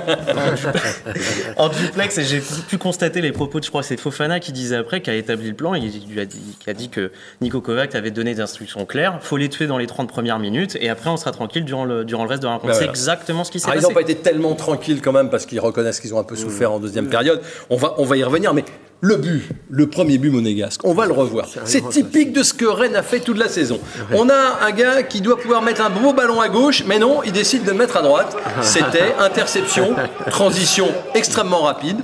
en 1.56 1.68
duplex 1.68 2.18
et 2.18 2.22
j'ai 2.22 2.40
pu 2.40 2.78
constater 2.78 3.20
les 3.20 3.32
propos 3.32 3.58
de, 3.58 3.64
je 3.64 3.70
crois, 3.70 3.82
c'est 3.82 3.98
Fofana 3.98 4.38
qui 4.38 4.52
disait 4.52 4.76
après, 4.76 5.00
qui 5.00 5.10
a 5.10 5.16
établi 5.16 5.48
le 5.48 5.56
plan, 5.56 5.74
il, 5.74 5.90
lui 6.08 6.20
a 6.20 6.24
dit, 6.24 6.38
qui 6.60 6.70
a 6.70 6.72
dit 6.72 6.88
que 6.88 7.10
Nico 7.40 7.60
Kovac 7.60 7.96
avait 7.96 8.12
donné 8.12 8.32
des 8.32 8.40
instructions 8.40 8.86
claires. 8.86 9.18
Faut 9.22 9.38
les 9.38 9.48
tuer 9.48 9.66
dans 9.66 9.78
les 9.78 9.88
30 9.88 10.08
premières 10.08 10.38
minutes 10.38 10.78
et 10.80 10.88
après 10.88 11.10
on 11.10 11.16
sera 11.16 11.32
tranquille 11.32 11.64
durant 11.64 11.84
le, 11.84 12.04
durant 12.04 12.22
le 12.22 12.28
reste 12.28 12.42
de 12.42 12.46
la 12.46 12.52
rencontre. 12.52 12.74
Bah 12.74 12.78
c'est 12.78 12.88
exactement 12.88 13.42
ce 13.42 13.50
qui 13.50 13.58
s'est 13.58 13.66
passé. 13.66 13.80
Ils 13.80 13.88
n'ont 13.88 13.92
pas 13.92 14.02
été 14.02 14.14
tellement 14.14 14.54
tranquilles 14.54 15.02
quand 15.02 15.10
même 15.10 15.30
parce 15.30 15.46
qu'ils 15.46 15.58
reconnaissent 15.58 15.98
qu'ils 15.98 16.14
ont 16.14 16.20
un 16.20 16.22
peu 16.22 16.36
souffert 16.36 16.70
en 16.70 16.78
deuxième 16.78 17.08
période. 17.08 17.42
On 17.70 17.76
va, 17.76 17.96
on 17.98 18.04
va 18.04 18.16
y 18.16 18.22
revenir, 18.22 18.54
mais 18.54 18.64
le 19.04 19.16
but, 19.16 19.42
le 19.68 19.88
premier 19.88 20.16
but 20.16 20.30
monégasque, 20.30 20.80
on 20.84 20.94
va 20.94 21.06
le 21.06 21.12
revoir. 21.12 21.48
C'est 21.64 21.86
typique 21.90 22.32
de 22.32 22.42
ce 22.44 22.54
que 22.54 22.64
Rennes 22.64 22.94
a 22.94 23.02
fait 23.02 23.18
toute 23.18 23.36
la 23.36 23.48
saison. 23.48 23.80
On 24.14 24.28
a 24.30 24.58
un 24.64 24.70
gars 24.70 25.02
qui 25.02 25.20
doit 25.20 25.36
pouvoir 25.38 25.60
mettre 25.60 25.82
un 25.84 25.90
beau 25.90 26.12
ballon 26.12 26.40
à 26.40 26.48
gauche, 26.48 26.84
mais 26.86 27.00
non, 27.00 27.20
il 27.24 27.32
décide 27.32 27.64
de 27.64 27.72
le 27.72 27.76
mettre 27.76 27.96
à 27.96 28.02
droite. 28.02 28.36
C'était 28.62 29.12
interception, 29.18 29.96
transition 30.30 30.86
extrêmement 31.14 31.62
rapide 31.62 31.98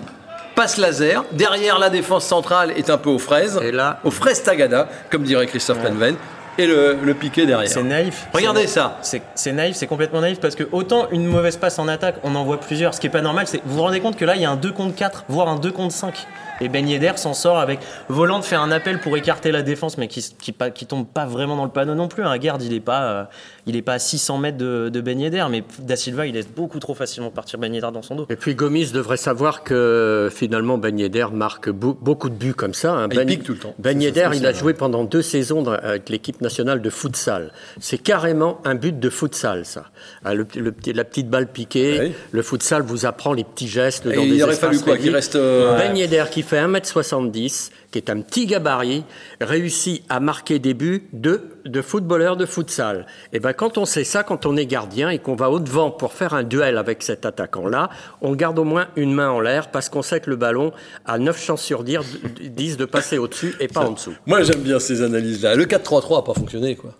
passe 0.57 0.77
laser. 0.77 1.25
Derrière, 1.31 1.79
la 1.79 1.89
défense 1.89 2.27
centrale 2.27 2.73
est 2.77 2.91
un 2.91 2.99
peu 2.99 3.11
aux 3.11 3.21
fraises. 3.21 3.61
Et 3.63 3.71
là- 3.71 4.01
Aux 4.03 4.11
fraises 4.11 4.43
Tagada, 4.43 4.89
comme 5.09 5.23
dirait 5.23 5.47
Christophe 5.47 5.79
Penven. 5.79 6.17
Et 6.61 6.67
le, 6.67 6.97
le 7.01 7.15
piqué 7.15 7.47
derrière. 7.47 7.71
C'est 7.71 7.85
naïf. 7.85 8.27
Regardez 8.35 8.67
ça. 8.67 8.99
C'est 9.03 9.23
c'est 9.37 9.53
naïf, 9.53 9.77
c'est 9.77 9.87
complètement 9.87 10.21
naïf 10.21 10.41
parce 10.41 10.57
que 10.57 10.65
autant 10.73 11.07
une 11.13 11.25
mauvaise 11.29 11.57
passe 11.57 11.79
en 11.79 11.87
attaque, 11.87 12.17
on 12.25 12.35
en 12.35 12.43
voit 12.43 12.59
plusieurs. 12.59 12.93
Ce 12.93 12.99
qui 13.01 13.07
est 13.07 13.11
pas 13.11 13.21
normal, 13.21 13.47
c'est 13.47 13.63
vous 13.65 13.77
vous 13.77 13.83
rendez 13.83 14.01
compte 14.01 14.17
que 14.17 14.25
là 14.25 14.35
il 14.35 14.43
y 14.43 14.45
a 14.45 14.51
un 14.51 14.57
2 14.57 14.73
contre 14.73 14.97
4, 14.97 15.27
voire 15.29 15.47
un 15.47 15.55
2 15.61 15.71
contre 15.71 15.95
5. 15.95 16.27
Et 16.61 16.69
Ben 16.69 16.89
Yedder 16.89 17.13
s'en 17.17 17.35
sort 17.35 17.59
avec 17.59 17.79
Voland 18.09 18.43
fait 18.43 18.57
un 18.57 18.71
appel 18.71 19.01
pour 19.01 19.17
écarter 19.17 19.53
la 19.53 19.63
défense, 19.63 19.97
mais 19.99 20.09
qui, 20.09 20.25
qui, 20.41 20.53
pas- 20.53 20.71
qui 20.71 20.87
tombe 20.87 21.07
pas 21.07 21.25
vraiment 21.27 21.57
dans 21.57 21.65
le 21.65 21.71
panneau 21.71 21.95
non 21.95 22.09
plus. 22.09 22.25
Un 22.25 22.37
garde, 22.39 22.63
il 22.63 22.73
est 22.75 22.81
pas, 22.81 23.03
euh, 23.03 23.25
il 23.67 23.77
est 23.77 23.83
pas 23.83 23.95
à 23.95 23.99
600 23.99 24.39
mètres 24.39 24.59
de, 24.59 24.89
de 24.89 25.01
Ben 25.01 25.21
Yedder, 25.21 25.45
mais 25.51 25.63
Da 25.81 25.95
Silva, 25.97 26.27
il 26.27 26.35
laisse 26.35 26.49
beaucoup 26.49 26.79
trop 26.81 26.95
facilement 26.95 27.31
partir 27.31 27.59
Ben 27.59 27.73
Yedder 27.73 27.89
dans 27.93 28.03
son 28.03 28.17
dos. 28.17 28.27
Et 28.29 28.37
puis 28.37 28.55
Gomis 28.55 28.91
devrait 28.93 29.17
savoir 29.17 29.63
que 29.63 30.31
finalement 30.35 30.79
Ben 30.79 30.99
Yedder 30.99 31.27
marque 31.33 31.71
beau- 31.71 31.97
beaucoup 32.01 32.29
de 32.29 32.35
buts 32.35 32.55
comme 32.55 32.75
ça. 32.75 32.93
hein. 32.93 33.09
Il 33.13 33.17
Ben, 33.19 33.27
pique 33.27 33.45
tout 33.45 33.53
le 33.53 33.59
temps. 33.59 33.75
Ben 33.79 34.01
Yedder, 34.03 34.31
il 34.35 34.45
a 34.47 34.53
joué 34.53 34.75
pendant 34.75 35.05
deux 35.05 35.23
saisons 35.23 35.63
dans- 35.63 35.73
avec 35.73 36.09
l'équipe 36.09 36.41
nationale 36.41 36.83
de 36.83 36.91
futsal. 36.91 37.53
C'est 37.81 37.99
carrément 37.99 38.61
un 38.65 38.75
but 38.75 38.99
de 38.99 39.11
futsal, 39.11 39.65
ça. 39.65 39.85
Ah, 40.25 40.35
le- 40.35 40.47
le 40.57 40.73
petit- 40.73 40.93
la 40.93 41.05
petite 41.05 41.29
balle 41.31 41.47
piquée, 41.47 41.99
Oui. 42.01 42.13
le 42.33 42.43
futsal 42.43 42.83
vous 42.83 43.07
apprend 43.07 43.33
les 43.33 43.45
petits 43.45 43.69
gestes 43.69 44.07
Et 44.07 44.15
dans 44.17 44.23
il 44.23 44.31
des 44.37 44.43
aurait 44.43 44.53
espaces 44.55 44.71
fallu 44.71 44.81
quoi, 44.81 44.97
qu'il 44.97 45.15
reste, 45.15 45.37
euh, 45.37 45.77
Ben 45.79 45.97
Yedder 45.97 46.25
qui 46.31 46.43
fait 46.49 46.61
1m70, 46.61 47.71
qui 47.91 47.99
est 47.99 48.11
un 48.11 48.21
petit 48.21 48.47
gabarit, 48.47 49.05
réussit 49.41 50.03
à 50.09 50.21
marquer 50.21 50.59
des 50.59 50.75
buts 50.75 51.09
de, 51.13 51.43
de 51.65 51.83
footballeur 51.83 52.37
de 52.37 52.47
futsal. 52.47 53.07
Et 53.33 53.41
ben 53.41 53.53
quand 53.53 53.79
on 53.79 53.85
sait 53.85 54.05
ça, 54.05 54.23
quand 54.23 54.47
on 54.47 54.57
est 54.57 54.67
gardien 54.67 55.11
et 55.11 55.19
qu'on 55.19 55.37
va 55.37 55.51
au 55.51 55.61
devant 55.61 55.91
pour 55.91 56.13
faire 56.13 56.35
un 56.35 56.43
duel 56.43 56.79
avec 56.79 57.03
cet 57.03 57.27
attaquant-là, 57.27 57.91
on 58.21 58.35
garde 58.35 58.59
au 58.59 58.65
moins 58.65 58.89
une 58.97 59.13
main 59.13 59.31
en 59.31 59.41
l'air 59.41 59.71
parce 59.71 59.89
qu'on 59.89 60.03
sait 60.03 60.21
que 60.21 60.31
le 60.31 60.37
ballon 60.37 60.73
a 61.07 61.19
9 61.19 61.41
chances 61.41 61.63
sur 61.63 61.85
10 61.85 61.99
10 62.41 62.77
de 62.77 62.85
passer 62.85 63.19
au-dessus 63.19 63.55
et 63.61 63.69
pas 63.69 63.87
en 63.87 63.93
dessous. 63.93 64.15
Moi, 64.27 64.43
j'aime 64.43 64.63
bien 64.63 64.79
ces 64.79 65.03
analyses-là. 65.03 65.55
Le 65.55 65.65
4-3-3 65.65 66.17
n'a 66.17 66.23
pas 66.23 66.35
fonctionné, 66.35 66.77
quoi. 66.77 66.95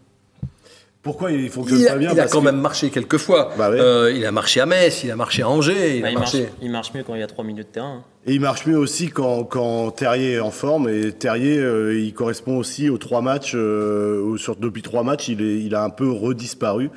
Pourquoi 1.03 1.31
il 1.31 1.49
fonctionne 1.49 1.79
Il 1.81 1.87
a, 1.89 1.93
pas 1.93 1.97
bien 1.99 2.13
il 2.13 2.21
a 2.21 2.27
quand 2.27 2.41
que- 2.41 2.45
même 2.45 2.61
marché 2.61 2.91
quelques 2.91 3.19
fois. 3.19 3.51
Bah 3.57 3.71
ouais. 3.71 3.79
Euh, 3.81 4.13
il 4.13 4.27
a 4.27 4.33
marché 4.33 4.61
à 4.61 4.67
Metz, 4.67 5.05
il 5.05 5.11
a 5.11 5.17
marché 5.17 5.43
à 5.43 5.49
Angers, 5.49 5.97
il 5.97 6.03
Bah, 6.03 6.09
a 6.09 6.11
il, 6.11 6.19
marche, 6.19 6.35
marché. 6.35 6.49
il 6.61 6.71
marche 6.71 6.93
mieux 6.95 7.03
quand 7.05 7.15
il 7.15 7.21
y 7.21 7.23
a 7.23 7.27
3 7.29 7.45
minutes 7.45 7.69
de 7.69 7.73
terrain. 7.73 8.05
Et 8.27 8.35
il 8.35 8.41
marche 8.41 8.67
mieux 8.67 8.77
aussi 8.77 9.09
quand, 9.09 9.45
quand 9.45 9.91
Terrier 9.93 10.33
est 10.35 10.41
en 10.41 10.51
forme. 10.51 10.89
Et 10.89 11.13
Terrier, 11.13 11.57
euh, 11.59 11.99
il 11.99 12.13
correspond 12.13 12.59
aussi 12.59 12.91
aux 12.91 12.99
trois 12.99 13.23
matchs. 13.23 13.53
euh, 13.55 14.37
sur, 14.37 14.57
depuis 14.57 14.83
trois 14.83 15.03
matchs, 15.05 15.29
il, 15.29 15.41
est, 15.41 15.61
il 15.61 15.75
a 15.75 15.83
un 15.85 15.91
peu 15.91 16.11
redisparu. 16.11 16.91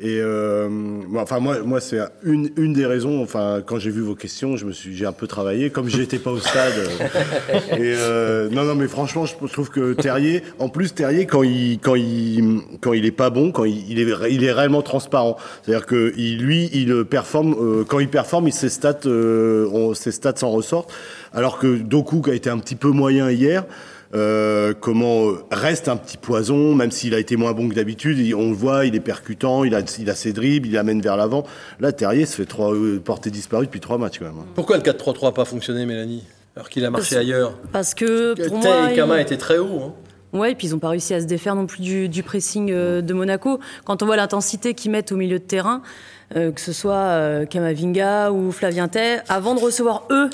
Et 0.00 0.20
euh, 0.20 0.68
bon, 0.70 1.18
enfin 1.20 1.40
moi, 1.40 1.58
moi 1.64 1.80
c'est 1.80 1.98
une, 2.22 2.50
une 2.56 2.72
des 2.72 2.86
raisons. 2.86 3.20
Enfin, 3.20 3.62
quand 3.66 3.80
j'ai 3.80 3.90
vu 3.90 4.00
vos 4.00 4.14
questions, 4.14 4.56
je 4.56 4.64
me 4.64 4.70
suis, 4.72 4.94
j'ai 4.96 5.06
un 5.06 5.12
peu 5.12 5.26
travaillé, 5.26 5.70
comme 5.70 5.88
j'étais 5.88 6.20
pas 6.20 6.30
au 6.30 6.38
stade. 6.38 6.72
et 7.72 7.94
euh, 7.96 8.48
non, 8.50 8.62
non, 8.62 8.76
mais 8.76 8.86
franchement, 8.86 9.26
je, 9.26 9.34
trouve 9.52 9.70
que 9.70 9.94
Terrier, 9.94 10.44
en 10.60 10.68
plus 10.68 10.94
Terrier, 10.94 11.26
quand 11.26 11.42
il, 11.42 11.80
quand 11.82 11.96
il, 11.96 12.60
quand 12.80 12.92
il 12.92 13.06
est 13.06 13.10
pas 13.10 13.30
bon, 13.30 13.50
quand 13.50 13.64
il, 13.64 13.90
il 13.90 13.98
est, 13.98 14.32
il 14.32 14.44
est 14.44 14.52
réellement 14.52 14.82
transparent. 14.82 15.36
C'est-à-dire 15.64 15.86
que 15.86 16.12
il, 16.16 16.38
lui, 16.38 16.70
il 16.72 17.04
performe. 17.04 17.56
euh, 17.60 17.84
quand 17.84 17.98
il 17.98 18.08
performe, 18.08 18.46
il, 18.46 18.52
ses 18.52 18.68
stats, 18.68 19.00
euh, 19.06 19.68
on- 19.72 19.94
ses 19.94 20.12
stats 20.12 20.36
s'en 20.36 20.50
ressortent. 20.50 20.92
Alors 21.32 21.58
que 21.58 21.76
Doku, 21.76 22.22
qui 22.22 22.30
a 22.30 22.34
été 22.34 22.48
un 22.50 22.58
petit 22.58 22.76
peu 22.76 22.88
moyen 22.90 23.30
hier. 23.30 23.64
Euh, 24.14 24.72
comment 24.72 25.28
euh, 25.28 25.44
reste 25.50 25.88
un 25.88 25.96
petit 25.96 26.16
poison, 26.16 26.74
même 26.74 26.90
s'il 26.90 27.14
a 27.14 27.18
été 27.18 27.36
moins 27.36 27.52
bon 27.52 27.68
que 27.68 27.74
d'habitude. 27.74 28.34
On 28.34 28.48
le 28.50 28.54
voit, 28.56 28.86
il 28.86 28.94
est 28.94 29.00
percutant, 29.00 29.64
il 29.64 29.74
a, 29.74 29.80
il 29.98 30.08
a 30.08 30.14
ses 30.14 30.32
dribbles, 30.32 30.66
il 30.68 30.78
amène 30.78 31.00
vers 31.02 31.16
l'avant. 31.16 31.44
Là, 31.78 31.92
Terrier 31.92 32.24
se 32.24 32.36
fait 32.36 32.46
trois, 32.46 32.72
euh, 32.74 32.98
porter 33.04 33.30
disparu 33.30 33.66
depuis 33.66 33.80
trois 33.80 33.98
matchs 33.98 34.18
quand 34.18 34.24
même. 34.24 34.38
hein. 34.40 34.46
Pourquoi 34.54 34.76
le 34.78 34.82
4-3-3 34.82 35.24
n'a 35.26 35.32
pas 35.32 35.44
fonctionné, 35.44 35.84
Mélanie 35.84 36.24
Alors 36.56 36.70
qu'il 36.70 36.84
a 36.86 36.90
marché 36.90 37.16
Parce- 37.16 37.24
ailleurs? 37.26 37.52
Parce 37.70 37.92
que 37.94 38.34
pour 38.48 38.60
Tay 38.60 38.68
moi, 38.68 38.92
et 38.92 38.96
Kama 38.96 39.18
il- 39.18 39.22
étaient 39.22 39.36
très 39.36 39.58
hauts. 39.58 39.82
hein. 39.88 39.94
Ouais, 40.32 40.52
et 40.52 40.54
puis 40.54 40.66
ils 40.68 40.70
n'ont 40.72 40.78
pas 40.78 40.90
réussi 40.90 41.12
à 41.14 41.20
se 41.20 41.26
défaire 41.26 41.54
non 41.54 41.66
plus 41.66 41.80
du, 41.82 42.08
du 42.08 42.22
pressing 42.22 42.70
euh, 42.70 43.00
de 43.02 43.14
Monaco. 43.14 43.60
Quand 43.84 44.02
on 44.02 44.06
voit 44.06 44.16
l'intensité 44.16 44.74
qu'ils 44.74 44.90
mettent 44.90 45.10
au 45.12 45.16
milieu 45.16 45.38
de 45.38 45.44
terrain, 45.44 45.80
euh, 46.36 46.50
que 46.52 46.60
ce 46.60 46.72
soit 46.74 46.94
euh, 46.96 47.44
Kamavinga 47.46 48.30
ou 48.32 48.52
Flavien 48.52 48.88
Tay, 48.88 49.20
avant 49.30 49.54
de 49.54 49.60
recevoir 49.60 50.04
eux 50.10 50.28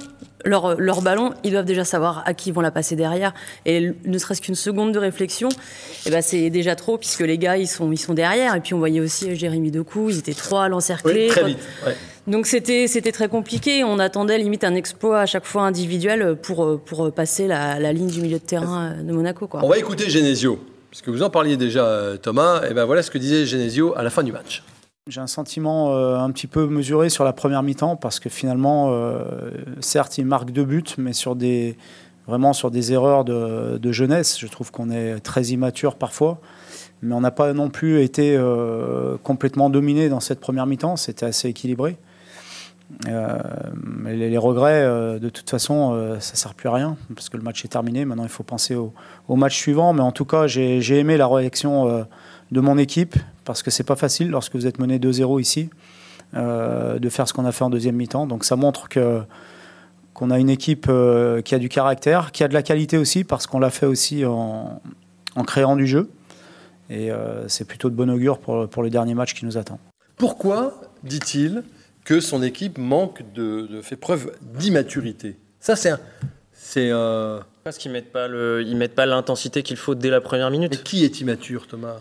leur, 0.45 0.81
leur 0.81 1.03
ballon, 1.03 1.33
ils 1.45 1.51
doivent 1.53 1.65
déjà 1.65 1.85
savoir 1.85 2.23
à 2.27 2.35
qui 2.35 2.51
ils 2.51 2.53
vont 2.53 2.61
la 2.61 2.71
passer 2.71 2.97
derrière. 2.97 3.33
Et 3.67 3.93
ne 4.05 4.19
serait-ce 4.19 4.41
qu'une 4.41 4.55
seconde 4.55 4.93
de 4.93 4.99
réflexion, 4.99 5.49
eh 6.07 6.11
ben 6.11 6.23
c'est 6.23 6.51
déjà 6.51 6.77
trop, 6.77 6.99
puisque 6.99 7.21
les 7.21 7.39
gars, 7.39 7.57
ils 7.57 7.67
sont, 7.69 7.91
ils 7.93 7.99
sont 7.99 8.15
derrière. 8.15 8.55
Et 8.55 8.61
puis 8.61 8.75
on 8.75 8.79
voyait 8.79 9.01
aussi 9.01 9.31
euh, 9.31 9.35
Jérémy 9.35 9.71
Decou, 9.71 10.11
ils 10.11 10.19
étaient 10.19 10.35
trois 10.35 10.65
à 10.65 10.69
l'encercler. 10.69 11.27
Oui, 11.27 11.29
très 11.29 11.45
vite. 11.45 11.59
ouais. 11.87 11.97
donc 12.27 12.47
c'était 12.47 12.87
c'était 12.89 13.13
très 13.13 13.29
compliqué. 13.29 13.85
On 13.85 13.99
attendait 13.99 14.39
limite 14.39 14.65
un 14.65 14.75
exploit 14.75 15.21
à 15.21 15.27
chaque 15.27 15.45
fois 15.45 15.63
individuel 15.63 16.37
pour 16.43 16.81
pour 16.81 17.13
passer 17.13 17.47
la, 17.47 17.79
la 17.79 17.93
ligne 17.93 18.09
du 18.09 18.21
milieu 18.21 18.39
de 18.39 18.45
terrain 18.45 18.93
euh, 18.93 19.03
de 19.03 19.13
Monaco 19.13 19.47
quoi. 19.47 19.61
On 19.63 19.69
va 19.69 19.79
écouter 19.79 20.09
Genesio. 20.11 20.59
Puisque 20.91 21.09
vous 21.09 21.23
en 21.25 21.31
parliez 21.31 21.57
déjà, 21.57 21.85
euh, 21.85 22.17
Thomas. 22.17 22.63
Et 22.71 22.73
ben 22.73 22.85
voilà 22.85 23.03
ce 23.03 23.11
que 23.11 23.19
disait 23.19 23.47
Genesio 23.47 23.95
à 23.97 24.05
la 24.05 24.11
fin 24.11 24.23
du 24.23 24.31
match. 24.31 24.63
J'ai 25.07 25.21
un 25.21 25.27
sentiment 25.27 25.95
euh, 25.95 26.17
un 26.17 26.31
petit 26.31 26.47
peu 26.47 26.67
mesuré 26.67 27.11
sur 27.11 27.25
la 27.25 27.35
première 27.35 27.63
mi-temps 27.63 27.95
parce 27.95 28.21
que 28.21 28.31
finalement, 28.31 28.89
euh, 28.89 29.23
certes, 29.81 30.17
il 30.17 30.25
marque 30.25 30.51
deux 30.51 30.65
buts, 30.65 30.83
mais 30.97 31.13
sur 31.13 31.37
des, 31.37 31.77
vraiment 32.27 32.55
sur 32.55 32.71
des 32.71 32.95
erreurs 32.95 33.23
de, 33.27 33.93
jeunesse. 33.93 34.41
Je 34.41 34.47
trouve 34.47 34.71
qu'on 34.71 34.91
est 34.91 35.21
très 35.21 35.49
immature 35.49 35.97
parfois, 35.97 36.41
mais 37.03 37.15
on 37.15 37.21
n'a 37.21 37.31
pas 37.31 37.53
non 37.53 37.69
plus 37.69 38.01
été 38.01 38.35
euh, 38.35 39.19
complètement 39.23 39.69
dominé 39.69 40.09
dans 40.09 40.21
cette 40.21 40.41
première 40.41 40.65
mi-temps. 40.65 40.97
C'était 40.97 41.27
assez 41.27 41.49
équilibré. 41.49 41.99
Les, 43.07 44.39
regrets, 44.39 44.85
de 45.21 45.29
toute 45.29 45.51
façon, 45.51 46.17
ça 46.21 46.33
ne 46.33 46.37
sert 46.37 46.55
plus 46.55 46.71
à 46.71 46.73
rien 46.73 46.97
parce 47.15 47.29
que 47.29 47.37
le 47.37 47.43
match 47.43 47.63
est 47.63 47.69
terminé. 47.69 48.07
Maintenant, 48.07 48.23
il 48.23 48.31
faut 48.31 48.43
penser 48.43 48.75
au, 48.75 48.93
match 49.37 49.57
suivant. 49.59 49.93
Mais 49.93 50.01
en 50.01 50.13
tout 50.13 50.25
cas, 50.25 50.47
j'ai 50.47 50.99
aimé 50.99 51.19
la 51.19 51.27
réaction 51.27 52.07
de 52.53 52.61
mon 52.61 52.79
équipe 52.79 53.17
parce 53.45 53.63
que 53.63 53.71
c'est 53.71 53.85
pas 53.85 53.97
facile 53.97 54.31
lorsque 54.31 54.55
vous 54.55 54.67
êtes 54.67 54.79
mené 54.79 54.99
2-0 54.99 55.41
ici 55.41 55.71
euh, 56.35 56.99
de 56.99 57.09
faire 57.09 57.29
ce 57.29 57.33
qu'on 57.33 57.45
a 57.45 57.53
fait 57.53 57.65
en 57.65 57.71
deuxième 57.71 57.97
mi-temps. 57.97 58.27
Donc 58.27 58.45
ça 58.45 58.57
montre 58.57 58.89
que 58.89 59.21
qu'on 60.15 60.31
a 60.31 60.39
une 60.39 60.49
équipe 60.51 60.87
euh, 60.89 61.43
qui 61.43 61.57
a 61.57 61.59
du 61.59 61.69
caractère, 61.69 62.31
qui 62.31 62.45
a 62.45 62.49
de 62.49 62.55
la 62.55 62.63
qualité 62.63 62.97
aussi 62.99 63.25
parce 63.25 63.49
qu'on 63.49 63.59
l'a 63.59 63.71
fait 63.71 63.87
aussi 63.87 64.25
en, 64.25 64.81
en 65.35 65.43
créant 65.45 65.75
du 65.75 65.87
jeu. 65.89 66.09
Et 66.89 67.11
euh, 67.11 67.49
c'est 67.49 67.65
plutôt 67.65 67.91
de 67.91 67.97
bon 67.97 68.09
augure 68.11 68.39
pour, 68.39 68.69
pour 68.69 68.83
le 68.83 68.91
dernier 68.91 69.15
match 69.15 69.35
qui 69.35 69.45
nous 69.45 69.59
attend. 69.59 69.81
Pourquoi 70.17 70.81
dit-il 71.03 71.65
que 72.05 72.21
son 72.21 72.43
équipe 72.43 72.79
manque 72.79 73.23
de, 73.35 73.67
de 73.67 73.83
fait 73.83 73.97
preuve 73.97 74.33
d'immaturité? 74.43 75.37
Ça, 75.59 75.75
c'est 75.77 75.91
un. 75.91 75.99
C'est 76.53 76.91
euh, 76.91 77.41
Parce 77.65 77.79
qu'ils 77.79 77.91
mettent 77.91 78.13
pas 78.13 78.29
le, 78.29 78.63
ils 78.63 78.77
mettent 78.77 78.95
pas 78.95 79.07
l'intensité 79.07 79.63
qu'il 79.63 79.77
faut 79.77 79.95
dès 79.95 80.11
la 80.11 80.21
première 80.21 80.51
Mais 80.51 80.59
minute. 80.59 80.83
qui 80.85 81.05
est 81.05 81.21
immature, 81.21 81.67
Thomas? 81.67 81.97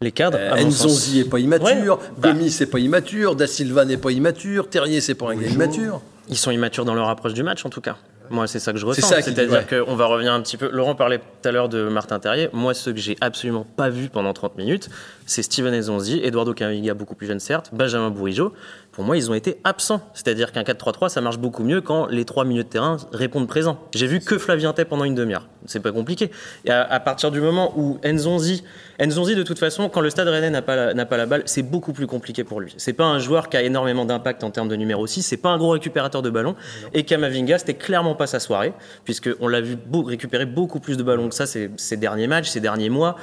Les 0.00 0.12
cadres. 0.12 0.38
Euh. 0.40 0.64
Nzonzi 0.64 1.18
n'est 1.18 1.24
pas 1.24 1.40
immature, 1.40 1.66
Ouais, 1.98 2.06
bah- 2.18 2.32
Gomis 2.32 2.50
c'est 2.50 2.66
pas 2.66 2.78
immature, 2.78 3.34
Da 3.34 3.46
Silva 3.48 3.84
n'est 3.84 3.96
pas 3.96 4.12
immature, 4.12 4.68
Terrier 4.70 5.00
c'est 5.00 5.14
pas 5.14 5.30
un 5.32 5.34
gars 5.36 5.48
immature. 5.48 6.00
Ils 6.28 6.36
sont 6.36 6.50
immatures 6.52 6.84
dans 6.84 6.94
leur 6.94 7.08
approche 7.08 7.34
du 7.34 7.42
match, 7.42 7.64
en 7.64 7.70
tout 7.70 7.80
cas. 7.80 7.96
Moi, 8.30 8.46
c'est 8.46 8.58
ça 8.58 8.72
que 8.72 8.78
je 8.78 8.82
C'est 8.92 9.00
ressens. 9.02 9.22
C'est-à-dire 9.22 9.64
ouais. 9.70 9.84
qu'on 9.86 9.96
va 9.96 10.04
revenir 10.04 10.34
un 10.34 10.42
petit 10.42 10.58
peu. 10.58 10.68
Laurent 10.70 10.94
parlait 10.94 11.16
tout 11.18 11.48
à 11.48 11.50
l'heure 11.50 11.70
de 11.70 11.88
Martin 11.88 12.18
Terrier. 12.18 12.50
Moi, 12.52 12.74
ce 12.74 12.90
que 12.90 12.98
j'ai 12.98 13.16
absolument 13.22 13.66
pas 13.76 13.88
vu 13.88 14.10
pendant 14.10 14.34
30 14.34 14.58
minutes, 14.58 14.90
c'est 15.24 15.42
Steven 15.42 15.72
Ezonzi, 15.72 16.20
Eduardo 16.22 16.52
Camavinga, 16.52 16.92
beaucoup 16.92 17.14
plus 17.14 17.26
jeune 17.26 17.40
certes, 17.40 17.70
Benjamin 17.72 18.10
Bourigeau. 18.10 18.52
Pour 18.92 19.04
moi, 19.04 19.16
ils 19.16 19.30
ont 19.30 19.34
été 19.34 19.58
absents. 19.64 20.02
C'est-à-dire 20.12 20.52
qu'un 20.52 20.62
4-3-3, 20.62 21.08
ça 21.08 21.22
marche 21.22 21.38
beaucoup 21.38 21.64
mieux 21.64 21.80
quand 21.80 22.06
les 22.08 22.26
trois 22.26 22.44
milieux 22.44 22.64
de 22.64 22.68
terrain 22.68 22.98
répondent 23.12 23.48
présents. 23.48 23.78
J'ai 23.94 24.06
vu 24.06 24.20
que 24.20 24.36
Flavien 24.36 24.74
Tay 24.74 24.84
pendant 24.84 25.04
une 25.04 25.14
demi-heure. 25.14 25.48
C'est 25.64 25.80
pas 25.80 25.92
compliqué. 25.92 26.30
Et 26.66 26.70
à, 26.70 26.82
à 26.82 27.00
partir 27.00 27.30
du 27.30 27.40
moment 27.40 27.72
où 27.78 27.98
Enzonzi, 28.04 28.62
Enzonzi, 29.00 29.36
de 29.36 29.44
toute 29.44 29.60
façon, 29.60 29.88
quand 29.88 30.00
le 30.00 30.10
Stade 30.10 30.26
Rennais 30.26 30.50
n'a 30.50 30.62
pas 30.62 30.92
la, 30.92 31.06
pas 31.06 31.16
la 31.16 31.26
balle, 31.26 31.42
c'est 31.46 31.62
beaucoup 31.62 31.92
plus 31.92 32.08
compliqué 32.08 32.42
pour 32.42 32.60
lui. 32.60 32.74
C'est 32.78 32.92
pas 32.92 33.04
un 33.04 33.20
joueur 33.20 33.48
qui 33.48 33.56
a 33.56 33.62
énormément 33.62 34.04
d'impact 34.04 34.42
en 34.42 34.50
termes 34.50 34.68
de 34.68 34.74
numéro 34.74 35.06
6, 35.06 35.22
c'est 35.22 35.36
pas 35.36 35.50
un 35.50 35.58
gros 35.58 35.70
récupérateur 35.70 36.20
de 36.20 36.30
ballon. 36.30 36.56
Et 36.94 37.04
Kamavinga, 37.04 37.58
c'était 37.58 37.74
clairement 37.74 38.16
pas 38.16 38.26
sa 38.26 38.40
soirée, 38.40 38.72
puisqu'on 39.04 39.46
l'a 39.46 39.60
vu 39.60 39.76
récupérer 40.04 40.46
beaucoup 40.46 40.80
plus 40.80 40.96
de 40.96 41.04
ballons 41.04 41.28
que 41.28 41.34
ça 41.34 41.46
ces, 41.46 41.70
ces 41.76 41.96
derniers 41.96 42.26
matchs, 42.26 42.48
ces 42.48 42.60
derniers 42.60 42.90
mois. 42.90 43.16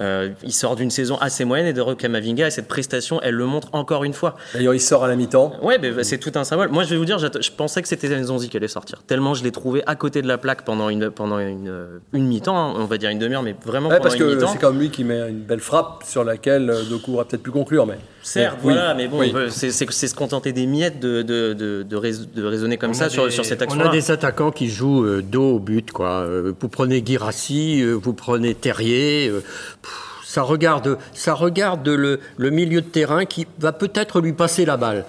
Euh, 0.00 0.30
il 0.42 0.52
sort 0.52 0.76
d'une 0.76 0.90
saison 0.90 1.16
assez 1.18 1.44
moyenne 1.44 1.66
et 1.66 1.72
de 1.72 1.82
Kamavinga, 1.94 2.46
et 2.46 2.50
cette 2.50 2.68
prestation, 2.68 3.20
elle 3.22 3.34
le 3.34 3.46
montre 3.46 3.68
encore 3.72 4.04
une 4.04 4.12
fois. 4.12 4.36
D'ailleurs, 4.54 4.74
il 4.74 4.80
sort 4.80 5.04
à 5.04 5.08
la 5.08 5.16
mi-temps. 5.16 5.52
Ouais, 5.62 5.78
c'est 6.02 6.18
tout 6.18 6.32
un 6.34 6.44
symbole. 6.44 6.68
Moi, 6.68 6.84
je 6.84 6.90
vais 6.90 6.96
vous 6.96 7.04
dire, 7.04 7.18
je 7.18 7.50
pensais 7.50 7.82
que 7.82 7.88
c'était 7.88 8.08
Nzonzi 8.08 8.48
qui 8.48 8.56
allait 8.56 8.68
sortir. 8.68 9.02
Tellement 9.06 9.34
je 9.34 9.44
l'ai 9.44 9.52
trouvé 9.52 9.82
à 9.86 9.94
côté 9.96 10.22
de 10.22 10.28
la 10.28 10.38
plaque 10.38 10.64
pendant 10.64 10.88
une, 10.88 11.10
pendant 11.10 11.38
une, 11.38 11.68
euh, 11.68 11.98
une 12.12 12.26
mi-temps, 12.26 12.56
hein, 12.56 12.74
on 12.76 12.84
va 12.84 12.98
dire 12.98 13.10
une 13.10 13.18
demi-heure, 13.18 13.42
mais 13.42 13.54
vraiment 13.64 13.88
Ouais, 13.88 13.96
pendant 13.98 14.10
parce 14.10 14.20
une 14.20 14.38
que 14.38 14.46
c'est 14.46 14.58
comme 14.58 14.78
lui 14.78 14.90
qui 14.90 15.04
met 15.04 15.28
une 15.28 15.40
belle 15.40 15.60
frappe 15.60 16.04
sur 16.04 16.24
laquelle 16.24 16.70
euh, 16.70 16.82
Doku 16.84 17.14
aura 17.14 17.24
peut-être 17.24 17.42
pu 17.42 17.50
conclure. 17.50 17.86
Mais... 17.86 17.98
Certes, 18.22 18.58
Oui, 18.62 18.74
voilà, 18.74 18.94
mais 18.94 19.08
bon, 19.08 19.20
oui. 19.20 19.32
c'est 19.50 19.70
c'est- 19.70 19.90
c'est 19.90 20.06
se 20.08 20.14
contenter 20.14 20.52
des 20.52 20.66
miettes 20.66 21.00
de, 21.00 21.22
de, 21.22 21.54
de, 21.54 21.82
de, 21.82 21.96
rais- 21.96 22.12
de 22.34 22.44
raisonner 22.44 22.76
comme 22.76 22.90
On 22.90 22.94
ça 22.94 23.08
sur, 23.08 23.24
des- 23.24 23.30
sur 23.30 23.44
cet 23.46 23.62
On 23.70 23.80
a 23.80 23.88
des 23.88 24.10
attaquants 24.10 24.50
qui 24.50 24.68
jouent 24.68 25.04
euh, 25.04 25.22
dos 25.22 25.54
au 25.54 25.58
but. 25.58 25.90
Quoi. 25.90 26.20
Euh, 26.20 26.52
Vous 26.60 26.68
prenez 26.68 27.02
Girassi, 27.04 27.80
euh, 27.82 27.94
vous 27.94 28.12
prenez 28.12 28.54
Terrier. 28.54 29.28
euh, 29.28 29.40
pff, 29.82 30.06
ça 30.30 30.42
regarde, 30.42 30.96
ça 31.12 31.34
regarde 31.34 31.88
le, 31.88 32.20
le 32.36 32.50
milieu 32.50 32.82
de 32.82 32.86
terrain 32.86 33.24
qui 33.24 33.48
va 33.58 33.72
peut-être 33.72 34.20
lui 34.20 34.32
passer 34.32 34.64
la 34.64 34.76
balle. 34.76 35.04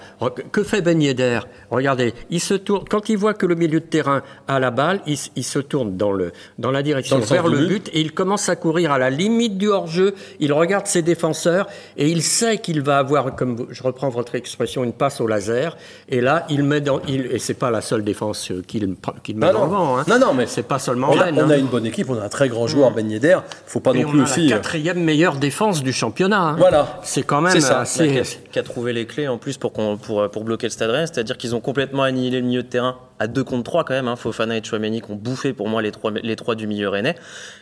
Que 0.50 0.64
fait 0.64 0.82
Ben 0.82 1.00
Yedder? 1.00 1.38
Regardez, 1.70 2.12
il 2.28 2.40
se 2.40 2.54
tourne, 2.54 2.82
quand 2.90 3.08
il 3.08 3.16
voit 3.18 3.32
que 3.32 3.46
le 3.46 3.54
milieu 3.54 3.78
de 3.78 3.84
terrain 3.86 4.22
a 4.48 4.58
la 4.58 4.72
balle, 4.72 5.00
il, 5.06 5.16
il 5.36 5.44
se 5.44 5.60
tourne 5.60 5.96
dans, 5.96 6.10
le, 6.10 6.32
dans 6.58 6.72
la 6.72 6.82
direction 6.82 7.20
vers 7.20 7.46
le 7.46 7.66
but 7.66 7.88
et 7.92 8.00
il 8.00 8.10
commence 8.10 8.48
à 8.48 8.56
courir 8.56 8.90
à 8.90 8.98
la 8.98 9.10
limite 9.10 9.58
du 9.58 9.68
hors-jeu. 9.68 10.16
Il 10.40 10.52
regarde 10.52 10.88
ses 10.88 11.02
défenseurs 11.02 11.68
et 11.96 12.08
il 12.08 12.22
sait 12.24 12.58
qu'il 12.58 12.82
va 12.82 12.98
avoir, 12.98 13.36
comme 13.36 13.68
je 13.70 13.82
reprends 13.84 14.08
votre 14.08 14.34
expression, 14.34 14.82
une 14.82 14.92
passe 14.92 15.20
au 15.20 15.28
laser. 15.28 15.76
Et 16.08 16.20
là, 16.20 16.46
il 16.50 16.64
met 16.64 16.80
dans, 16.80 17.00
il, 17.06 17.26
et 17.26 17.38
c'est 17.38 17.54
pas 17.54 17.70
la 17.70 17.80
seule 17.80 18.02
défense 18.02 18.50
qu'il 18.66 18.96
qu'il 19.22 19.36
met 19.36 19.46
Ah 19.50 19.52
dans 19.52 19.66
le 19.66 19.70
vent. 19.70 19.98
Hein. 19.98 20.04
Non, 20.08 20.18
non, 20.18 20.34
mais 20.34 20.46
c'est 20.46 20.64
pas 20.64 20.80
seulement 20.80 21.10
On 21.12 21.20
a, 21.20 21.24
Rennes, 21.26 21.38
on 21.38 21.48
a 21.48 21.54
hein. 21.54 21.58
une 21.58 21.66
bonne 21.66 21.86
équipe, 21.86 22.10
on 22.10 22.18
a 22.18 22.24
un 22.24 22.28
très 22.28 22.48
grand 22.48 22.66
joueur, 22.66 22.90
Ben 22.90 23.08
Yedder. 23.08 23.38
Faut 23.66 23.78
pas 23.78 23.92
Et 23.92 24.02
non 24.02 24.08
on 24.08 24.10
plus 24.10 24.20
a 24.22 24.24
aussi. 24.24 24.48
la 24.48 24.56
euh, 24.56 24.58
quatrième 24.58 25.11
meilleure 25.12 25.36
défense 25.36 25.82
du 25.82 25.92
championnat. 25.92 26.40
hein. 26.40 26.56
Voilà. 26.58 27.00
C'est 27.02 27.22
quand 27.22 27.40
même 27.40 27.52
C'est 27.52 27.60
ça. 27.60 27.80
assez. 27.80 28.08
Qui 28.08 28.18
a, 28.18 28.22
qui 28.52 28.58
a 28.58 28.62
trouvé 28.62 28.92
les 28.92 29.06
clés 29.06 29.28
en 29.28 29.38
plus 29.38 29.58
pour, 29.58 29.72
pour, 29.72 30.30
pour 30.30 30.44
bloquer 30.44 30.66
le 30.66 30.70
Stade 30.70 30.90
Rennais, 30.90 31.06
c'est-à-dire 31.06 31.36
qu'ils 31.36 31.54
ont 31.54 31.60
complètement 31.60 32.02
annihilé 32.02 32.40
le 32.40 32.46
milieu 32.46 32.62
de 32.62 32.68
terrain 32.68 32.96
à 33.18 33.26
2 33.26 33.44
contre 33.44 33.62
3 33.64 33.84
quand 33.84 33.94
même. 33.94 34.08
Hein. 34.08 34.16
Fofana 34.16 34.56
et 34.56 34.62
Chouameni 34.64 35.00
qui 35.02 35.10
ont 35.10 35.14
bouffé 35.16 35.52
pour 35.52 35.68
moi 35.68 35.82
les 35.82 35.92
trois, 35.92 36.10
les 36.10 36.34
trois 36.36 36.54
du 36.54 36.66
milieu 36.66 36.88
rennais 36.88 37.14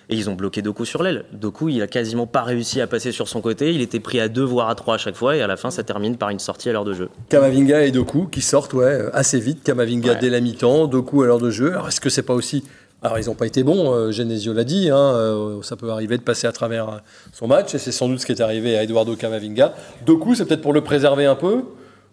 et 0.08 0.16
ils 0.16 0.30
ont 0.30 0.34
bloqué 0.34 0.62
Doku 0.62 0.84
sur 0.84 1.02
l'aile. 1.02 1.24
Doku, 1.32 1.68
il 1.68 1.82
a 1.82 1.86
quasiment 1.86 2.26
pas 2.26 2.42
réussi 2.42 2.80
à 2.80 2.86
passer 2.86 3.12
sur 3.12 3.28
son 3.28 3.40
côté, 3.40 3.72
il 3.74 3.80
était 3.82 4.00
pris 4.00 4.20
à 4.20 4.28
2 4.28 4.42
voire 4.42 4.68
à 4.70 4.74
3 4.74 4.94
à 4.94 4.98
chaque 4.98 5.16
fois 5.16 5.36
et 5.36 5.42
à 5.42 5.46
la 5.46 5.56
fin 5.56 5.70
ça 5.70 5.82
termine 5.82 6.16
par 6.16 6.30
une 6.30 6.38
sortie 6.38 6.68
à 6.70 6.72
l'heure 6.72 6.84
de 6.84 6.94
jeu. 6.94 7.08
Kamavinga 7.28 7.82
et 7.84 7.90
Doku 7.90 8.26
qui 8.26 8.40
sortent 8.40 8.72
ouais, 8.74 8.84
euh, 8.84 9.10
assez 9.12 9.38
vite. 9.40 9.62
Kamavinga 9.64 10.12
Ouais. 10.12 10.18
dès 10.20 10.30
la 10.30 10.40
mi-temps, 10.40 10.86
Doku 10.86 11.22
à 11.22 11.26
l'heure 11.26 11.38
de 11.40 11.50
jeu. 11.50 11.72
Alors 11.72 11.88
est-ce 11.88 12.00
que 12.00 12.10
c'est 12.10 12.22
pas 12.22 12.34
aussi. 12.34 12.64
Alors 13.02 13.18
ils 13.18 13.26
n'ont 13.26 13.34
pas 13.34 13.46
été 13.46 13.62
bons, 13.62 13.92
euh, 13.94 14.12
Genesio 14.12 14.52
l'a 14.52 14.64
dit, 14.64 14.90
hein, 14.90 14.96
euh, 15.14 15.62
ça 15.62 15.76
peut 15.76 15.90
arriver 15.90 16.18
de 16.18 16.22
passer 16.22 16.46
à 16.46 16.52
travers 16.52 16.88
euh, 16.88 16.96
son 17.32 17.46
match 17.46 17.74
et 17.74 17.78
c'est 17.78 17.92
sans 17.92 18.08
doute 18.08 18.20
ce 18.20 18.26
qui 18.26 18.32
est 18.32 18.42
arrivé 18.42 18.76
à 18.76 18.82
Eduardo 18.82 19.16
Kamavinga. 19.16 19.74
Doku, 20.04 20.34
c'est 20.34 20.44
peut-être 20.44 20.60
pour 20.60 20.74
le 20.74 20.82
préserver 20.82 21.24
un 21.24 21.34
peu? 21.34 21.62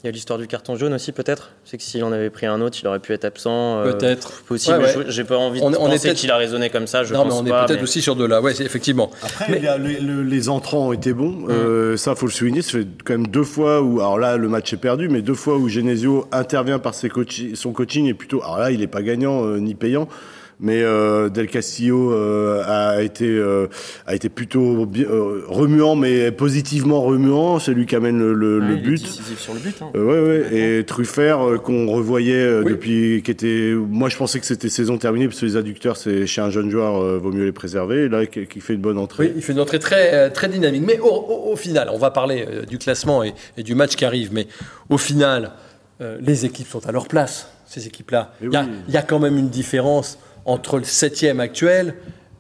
Il 0.04 0.06
y 0.06 0.10
a 0.10 0.12
l'histoire 0.12 0.38
du 0.38 0.46
carton 0.48 0.76
jaune 0.78 0.94
aussi 0.94 1.12
peut-être? 1.12 1.50
C'est 1.66 1.76
que 1.78 1.84
s'il 1.84 2.04
en 2.04 2.12
avait 2.12 2.30
pris 2.30 2.46
un 2.46 2.62
autre, 2.62 2.78
il 2.82 2.88
aurait 2.88 3.00
pu 3.00 3.12
être 3.14 3.26
absent. 3.26 3.80
euh, 3.80 3.92
Peut-être. 3.92 4.44
Possible. 4.44 4.78
Ouais, 4.78 4.94
J'ai 5.08 5.24
pas 5.24 5.36
envie 5.38 5.60
de 5.60 5.66
On 5.66 5.70
on 5.74 5.90
penser 5.90 6.14
qu'il 6.14 6.30
a 6.32 6.38
raisonné 6.38 6.70
comme 6.70 6.86
ça. 6.88 7.04
Je 7.04 7.14
Non, 7.16 7.24
mais 7.26 7.32
pense 7.32 7.40
on 7.42 7.46
est 7.48 7.50
peut-être 7.50 7.72
mais- 7.78 7.82
aussi 7.82 8.02
sur 8.04 8.16
de 8.16 8.24
là, 8.24 8.40
ouais, 8.40 8.52
effectivement. 8.62 9.10
Après, 9.24 9.58
il 9.58 9.64
y 9.64 9.68
a 9.68 9.78
les, 9.80 10.00
le- 10.00 10.22
les 10.24 10.50
entrants 10.50 10.90
ont 10.90 10.94
été 10.94 11.14
bons. 11.14 11.48
Euh, 11.50 11.98
ça, 11.98 12.14
faut 12.16 12.28
le 12.28 12.32
souligner. 12.32 12.62
Ça 12.62 12.74
fait 12.74 12.88
quand 13.04 13.14
même 13.16 13.28
deux 13.28 13.44
fois 13.44 13.82
où, 13.82 14.00
alors 14.00 14.20
là, 14.20 14.38
le 14.38 14.48
match 14.48 14.72
est 14.72 14.78
perdu, 14.78 15.10
mais 15.10 15.24
deux 15.24 15.34
fois 15.34 15.58
où 15.58 15.68
Genesio 15.68 16.28
intervient 16.32 16.78
par 16.80 16.94
ses 16.94 17.10
son 17.56 17.72
coaching 17.74 18.06
est 18.08 18.14
plutôt. 18.14 18.42
Alors 18.44 18.60
là, 18.60 18.70
il 18.72 18.80
n'est 18.82 18.88
pas 18.88 19.02
gagnant 19.02 19.44
euh, 19.46 19.58
ni 19.58 19.74
payant. 19.74 20.08
Mais 20.60 20.82
euh, 20.82 21.30
Del 21.30 21.48
Castillo 21.48 22.12
euh, 22.12 22.64
a 22.66 23.04
été 23.04 23.26
euh, 23.28 23.68
a 24.08 24.16
été 24.16 24.28
plutôt 24.28 24.88
remuant, 25.48 25.96
mais 25.96 26.32
positivement 26.32 27.02
remuant. 27.02 27.60
C'est 27.60 27.74
lui 27.76 27.86
qui 27.86 27.96
amène 27.96 28.18
le, 28.18 28.34
le- 28.34 28.60
Ouais, 28.60 28.66
le 28.68 28.74
il 28.74 28.80
est 28.80 28.82
but. 28.82 29.02
décisif 29.04 29.40
sur 29.40 29.54
le 29.54 29.60
but. 29.60 29.76
hein. 29.82 29.92
Ouais, 29.94 30.02
ouais. 30.20 30.80
Et 30.80 30.84
Truffert, 30.84 31.40
qu'on 31.64 31.86
revoyait 31.92 32.60
Oui. 32.64 32.72
depuis, 32.72 33.22
qui 33.24 33.30
était, 33.30 33.74
moi 33.76 34.10
je 34.10 34.18
pensais 34.18 34.40
que 34.40 34.48
c'était 34.48 34.70
saison 34.70 34.98
terminée 34.98 35.28
parce 35.28 35.40
que 35.40 35.46
les 35.46 35.58
adducteurs, 35.58 35.96
c'est 35.96 36.26
chez 36.26 36.42
un 36.42 36.50
jeune 36.50 36.72
joueur, 36.72 37.20
vaut 37.20 37.32
mieux 37.32 37.46
les 37.46 37.52
préserver. 37.52 38.06
Et 38.06 38.10
là, 38.10 38.26
qui, 38.26 38.60
fait 38.60 38.74
une 38.74 38.82
bonne 38.82 38.98
entrée. 38.98 39.26
Oui, 39.28 39.34
il 39.36 39.42
fait 39.44 39.54
une 39.54 39.60
entrée 39.60 39.78
très, 39.80 40.32
très 40.32 40.50
dynamique. 40.50 40.84
Mais 40.88 41.00
au, 41.00 41.06
au- 41.06 41.52
au 41.52 41.56
final, 41.56 41.90
on 41.94 42.00
va 42.00 42.10
parler 42.10 42.48
du 42.68 42.80
classement 42.80 43.24
et, 43.24 43.34
et 43.58 43.64
du 43.64 43.76
match 43.76 43.96
qui 43.96 44.06
arrive, 44.06 44.30
mais 44.34 44.48
au 44.90 44.98
final, 44.98 45.52
les 46.20 46.46
équipes 46.46 46.68
sont 46.68 46.88
à 46.88 46.92
leur 46.92 47.08
place, 47.08 47.48
ces 47.68 47.86
équipes-là. 47.86 48.34
Mais 48.42 48.48
Il 48.48 48.54
y, 48.54 48.58
a- 48.58 48.62
oui. 48.64 48.68
il 48.88 48.94
y 48.96 48.98
a 48.98 49.04
quand 49.04 49.20
même 49.20 49.38
une 49.38 49.50
différence 49.50 50.18
entre 50.48 50.80
le 50.80 50.86
septième 50.86 51.40
actuel 51.40 51.94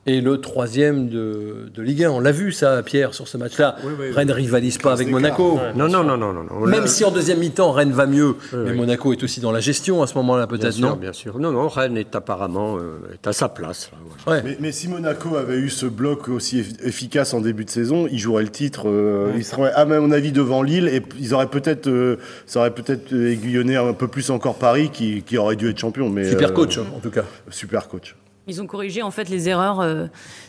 et 0.07 0.21
le 0.21 0.39
troisième 0.39 1.09
de, 1.09 1.69
de 1.73 1.81
Ligue 1.83 2.05
1. 2.05 2.09
On 2.11 2.19
l'a 2.21 2.31
vu 2.31 2.51
ça, 2.53 2.81
Pierre, 2.81 3.13
sur 3.13 3.27
ce 3.27 3.37
match-là. 3.37 3.75
Rennes 4.15 4.29
ne 4.29 4.33
rivalise 4.33 4.77
pas 4.77 4.93
avec. 4.93 5.09
Monaco. 5.09 5.59
Non, 5.75 5.87
non, 5.89 6.03
non, 6.03 6.17
non, 6.17 6.33
non, 6.33 6.43
non. 6.43 6.65
Même 6.65 6.87
si 6.87 7.03
en 7.03 7.11
deuxième 7.11 7.39
mi-temps, 7.39 7.71
Rennes 7.73 7.91
va 7.91 8.07
mieux, 8.07 8.35
mais 8.53 8.71
oui. 8.71 8.77
Monaco 8.77 9.11
est 9.11 9.21
aussi 9.23 9.41
dans 9.41 9.51
la 9.51 9.59
gestion 9.59 10.01
à 10.01 10.07
ce 10.07 10.15
moment-là, 10.15 10.47
peut-être, 10.47 10.71
sûr, 10.71 10.87
non 10.89 10.95
bien 10.95 11.13
sûr. 11.13 11.37
Non, 11.39 11.51
non, 11.51 11.67
Rennes 11.67 11.97
est 11.97 12.15
apparemment 12.15 12.77
euh, 12.77 12.99
est 13.13 13.27
à 13.27 13.33
sa 13.33 13.49
place. 13.49 13.91
là, 13.91 13.97
voilà. 14.25 14.41
Ouais. 14.41 14.49
Mais, 14.49 14.57
mais 14.61 14.71
si 14.71 14.87
Monaco 14.87 15.35
avait 15.35 15.57
eu 15.57 15.69
ce 15.69 15.85
bloc 15.85 16.29
aussi 16.29 16.61
eff- 16.61 16.87
efficace 16.87 17.33
en 17.33 17.41
début 17.41 17.65
de 17.65 17.69
saison, 17.69 18.07
ils 18.09 18.19
joueraient 18.19 18.43
le 18.43 18.49
titre. 18.49 18.87
euh, 18.87 19.31
Ils 19.35 19.43
seraient, 19.43 19.73
à 19.73 19.83
mon 19.85 20.11
avis, 20.11 20.31
devant 20.31 20.61
Lille 20.63 20.87
et 20.87 21.01
ils 21.19 21.33
auraient 21.33 21.47
peut-être, 21.47 21.87
euh, 21.87 22.17
ça 22.45 22.59
aurait 22.61 22.71
peut-être 22.73 23.13
aiguillonné 23.13 23.75
un 23.75 23.91
peu 23.93 24.07
plus 24.07 24.29
encore 24.29 24.55
Paris, 24.55 24.89
qui, 24.91 25.21
qui 25.23 25.37
aurait 25.37 25.57
dû 25.57 25.69
être 25.69 25.79
champion. 25.79 26.09
Mais 26.09 26.29
Super 26.29 26.49
euh, 26.49 26.53
coach, 26.53 26.77
hein, 26.77 26.85
en 26.95 26.99
tout 26.99 27.11
cas. 27.11 27.23
Super 27.49 27.89
coach. 27.89 28.15
Ils 28.47 28.61
ont 28.61 28.67
corrigé 28.67 29.01
en 29.01 29.11
fait 29.11 29.27
les 29.29 29.49
erreurs 29.49 29.81
euh, 29.81 30.05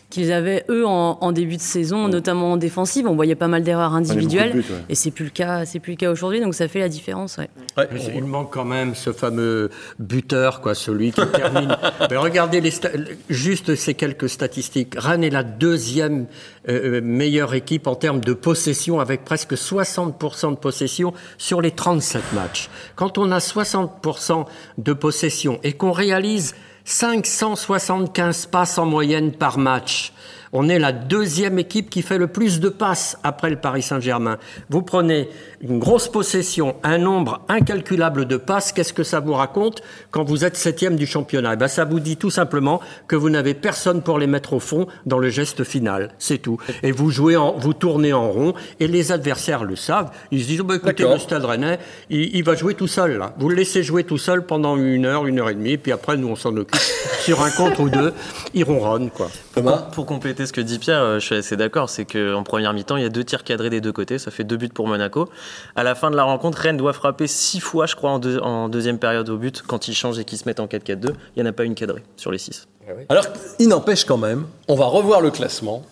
qu'ils 0.09 0.33
avaient 0.33 0.65
eux 0.71 0.87
en, 0.87 1.19
en 1.21 1.33
début 1.33 1.57
de 1.57 1.61
saison, 1.63 2.09
notamment 2.09 2.53
en 2.53 2.57
défensive. 2.57 3.07
On 3.09 3.15
voyait 3.17 3.35
pas 3.35 3.49
mal 3.49 3.63
d'erreurs 3.65 3.93
individuelles, 3.95 4.53
beaucoup 4.53 4.63
de 4.63 4.69
buts, 4.69 4.73
ouais. 4.73 4.85
et 4.89 4.95
c'est 4.95 5.11
plus 5.11 5.25
le 5.25 5.31
cas, 5.31 5.65
c'est 5.67 5.81
plus 5.81 5.93
le 5.93 5.97
cas 5.97 6.11
aujourd'hui. 6.11 6.41
Donc 6.41 6.55
ça 6.55 6.69
fait 6.69 6.79
la 6.79 6.89
différence. 6.89 7.37
Ouais. 7.39 7.51
Ouais, 7.77 7.89
Mais 7.93 8.01
on- 8.15 8.19
Il 8.19 8.25
manque 8.25 8.53
quand 8.53 8.65
même 8.65 8.95
ce 8.95 9.13
fameux 9.13 9.71
buteur, 9.99 10.61
quoi, 10.61 10.75
celui 10.75 11.11
qui 11.13 11.21
termine. 11.27 11.77
Mais 12.11 12.17
regardez 12.17 12.61
les 12.61 12.71
sta- 12.71 12.91
juste 13.29 13.75
ces 13.75 13.95
quelques 13.95 14.29
statistiques. 14.29 14.95
Rennes 14.97 15.25
est 15.25 15.31
la 15.31 15.43
deuxième 15.43 16.27
euh, 16.69 16.99
euh, 16.99 17.01
meilleure 17.03 17.55
équipe 17.55 17.87
en 17.89 17.97
termes 17.97 18.21
de 18.21 18.33
possession, 18.33 19.01
avec 19.01 19.25
presque 19.25 19.55
60% 19.55 20.51
de 20.53 20.57
possession 20.57 21.13
sur 21.37 21.61
les 21.61 21.73
37 21.73 22.23
matchs. 22.33 22.71
Quand 22.97 23.19
on 23.19 23.31
a 23.33 23.39
60% 23.39 24.47
de 24.79 24.93
possession 24.93 25.59
et 25.65 25.73
qu'on 25.73 25.93
réalise 25.93 26.55
575 26.89 28.47
passes 28.47 28.79
en 28.79 28.87
moyenne 28.87 29.33
par 29.33 29.59
match. 29.59 30.15
On 30.55 30.71
est 30.71 30.79
la 30.79 30.93
deuxième 30.93 31.59
équipe 31.59 31.91
qui 31.91 32.01
fait 32.01 32.17
le 32.17 32.29
plus 32.29 32.61
de 32.61 32.71
passes 32.71 33.19
après 33.23 33.51
le 33.51 33.57
Paris 33.57 33.83
Saint-Germain. 33.83 34.39
Vous 34.71 34.81
prenez 34.81 35.29
une 35.61 35.79
grosse 35.79 36.09
possession, 36.09 36.77
un 36.83 36.99
nombre 36.99 37.41
incalculable 37.49 38.27
de 38.27 38.37
passes, 38.37 38.73
qu'est-ce 38.73 38.93
que 38.93 39.03
ça 39.03 39.21
vous 39.21 39.35
raconte 39.35 39.83
quand 40.11 40.25
vous 40.25 40.45
êtes 40.45 40.57
septième 40.57 40.97
du 40.97 41.07
championnat? 41.07 41.55
Eh 41.55 41.57
ben, 41.57 41.69
Ça 41.69 41.85
vous 41.85 42.01
dit 42.01 42.17
tout 42.17 42.31
simplement 42.31 42.81
que 43.07 43.17
vous 43.17 43.31
n'avez 43.31 43.55
personne 43.55 44.03
pour 44.03 44.19
les 44.19 44.27
mettre 44.27 44.53
au 44.53 44.61
fond 44.61 44.87
dans 45.07 45.19
le 45.19 45.29
geste 45.31 45.65
final. 45.65 46.13
C'est 46.19 46.39
tout. 46.39 46.59
Et 46.83 46.93
vous 46.93 47.11
jouez, 47.11 47.37
en, 47.37 47.53
vous 47.57 47.75
tournez 47.75 48.13
en 48.13 48.31
rond 48.31 48.55
et 48.81 48.87
les 48.87 49.13
adversaires 49.13 49.65
le 49.65 49.77
savent. 49.77 50.11
Ils 50.31 50.43
se 50.43 50.49
disent, 50.49 50.61
bah, 50.61 50.77
écoutez, 50.77 51.05
le 51.05 51.19
Stade 51.19 51.45
Rennais, 51.45 51.79
il, 52.11 52.37
il 52.37 52.45
va 52.45 52.55
jouer 52.55 52.75
tout 52.75 52.87
seul. 52.87 53.19
Là. 53.19 53.35
Vous 53.39 53.49
le 53.49 53.57
laissez 53.57 53.83
jouer 53.83 54.05
tout 54.05 54.19
seul 54.19 54.47
pendant 54.47 54.77
une 54.77 55.07
heure, 55.07 55.27
une 55.27 55.41
heure 55.41 55.51
et 55.51 55.55
demie, 55.55 55.77
puis 55.77 55.93
après, 55.93 56.17
nous, 56.17 56.29
on 56.29 56.37
s'en 56.37 56.57
occupe. 56.57 56.81
Sur 57.21 57.43
un 57.43 57.51
contre 57.51 57.81
ou 57.81 57.91
deux, 57.91 58.15
il 58.55 58.65
ronronne, 58.65 59.11
quoi. 59.11 59.29
Thomas 59.55 59.89
Pour 59.93 60.07
compléter 60.07 60.47
ce 60.47 60.53
que 60.53 60.61
dit 60.61 60.79
Pierre, 60.79 61.03
euh, 61.03 61.19
je 61.19 61.27
suis 61.27 61.35
assez 61.35 61.57
d'accord. 61.57 61.91
C'est 61.91 62.05
qu'en 62.05 62.43
première 62.43 62.73
mi-temps, 62.73 62.97
il 62.97 63.03
y 63.03 63.07
a 63.07 63.11
deux 63.11 63.25
tirs 63.25 63.45
cadrés 63.45 63.71
des 63.71 63.81
deux 63.81 63.93
côtés. 63.93 64.19
Ça 64.19 64.31
fait 64.31 64.45
deux 64.45 64.57
buts 64.57 64.69
pour 64.69 64.87
Monaco. 64.87 65.29
À 65.77 65.83
la 65.83 65.95
fin 65.95 66.11
de 66.11 66.17
la 66.17 66.25
rencontre, 66.25 66.59
Rennes 66.59 66.77
doit 66.77 66.93
frapper 66.93 67.27
six 67.27 67.61
fois, 67.61 67.87
je 67.87 67.95
crois, 67.97 68.11
en, 68.11 68.19
deux- 68.19 68.39
en 68.41 68.69
deuxième 68.69 68.99
période 68.99 69.29
au 69.29 69.37
but. 69.37 69.63
Quand 69.67 69.89
ils 69.89 69.95
changent 69.95 70.19
et 70.19 70.25
qu'ils 70.25 70.39
se 70.39 70.45
mettent 70.47 70.61
en 70.61 70.67
4-4-2, 70.67 71.09
il 71.37 71.43
n'y 71.43 71.43
en 71.43 71.51
a 71.51 71.53
pas 71.53 71.65
une 71.65 71.75
cadrée 71.75 72.03
sur 72.17 72.31
les 72.33 72.39
six. 72.39 72.67
Alors, 73.09 73.25
il 73.59 73.69
n'empêche 73.69 74.05
quand 74.05 74.17
même, 74.17 74.47
on 74.67 74.75
va 74.75 74.87
revoir 74.87 75.21
le 75.21 75.31
classement, 75.31 75.83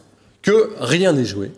que 0.42 0.70
rien 0.80 1.12
n'est 1.12 1.24
joué. 1.26 1.52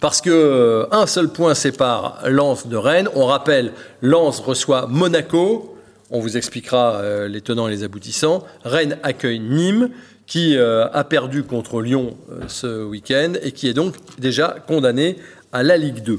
Parce 0.00 0.20
que 0.20 0.30
euh, 0.30 0.86
un 0.92 1.06
seul 1.06 1.28
point 1.28 1.54
sépare 1.54 2.20
Lens 2.26 2.66
de 2.66 2.76
Rennes. 2.76 3.08
On 3.14 3.26
rappelle, 3.26 3.72
Lens 4.00 4.40
reçoit 4.40 4.86
Monaco. 4.88 5.76
On 6.10 6.20
vous 6.20 6.36
expliquera 6.36 6.94
euh, 6.96 7.28
les 7.28 7.40
tenants 7.42 7.68
et 7.68 7.70
les 7.70 7.84
aboutissants. 7.84 8.42
Rennes 8.64 8.96
accueille 9.02 9.38
Nîmes, 9.40 9.90
qui 10.26 10.56
euh, 10.56 10.88
a 10.92 11.04
perdu 11.04 11.42
contre 11.42 11.82
Lyon 11.82 12.16
euh, 12.30 12.40
ce 12.48 12.82
week-end 12.84 13.34
et 13.42 13.52
qui 13.52 13.68
est 13.68 13.74
donc 13.74 13.94
déjà 14.18 14.56
condamné 14.66 15.16
à 15.52 15.62
la 15.62 15.76
Ligue 15.76 16.02
2. 16.02 16.18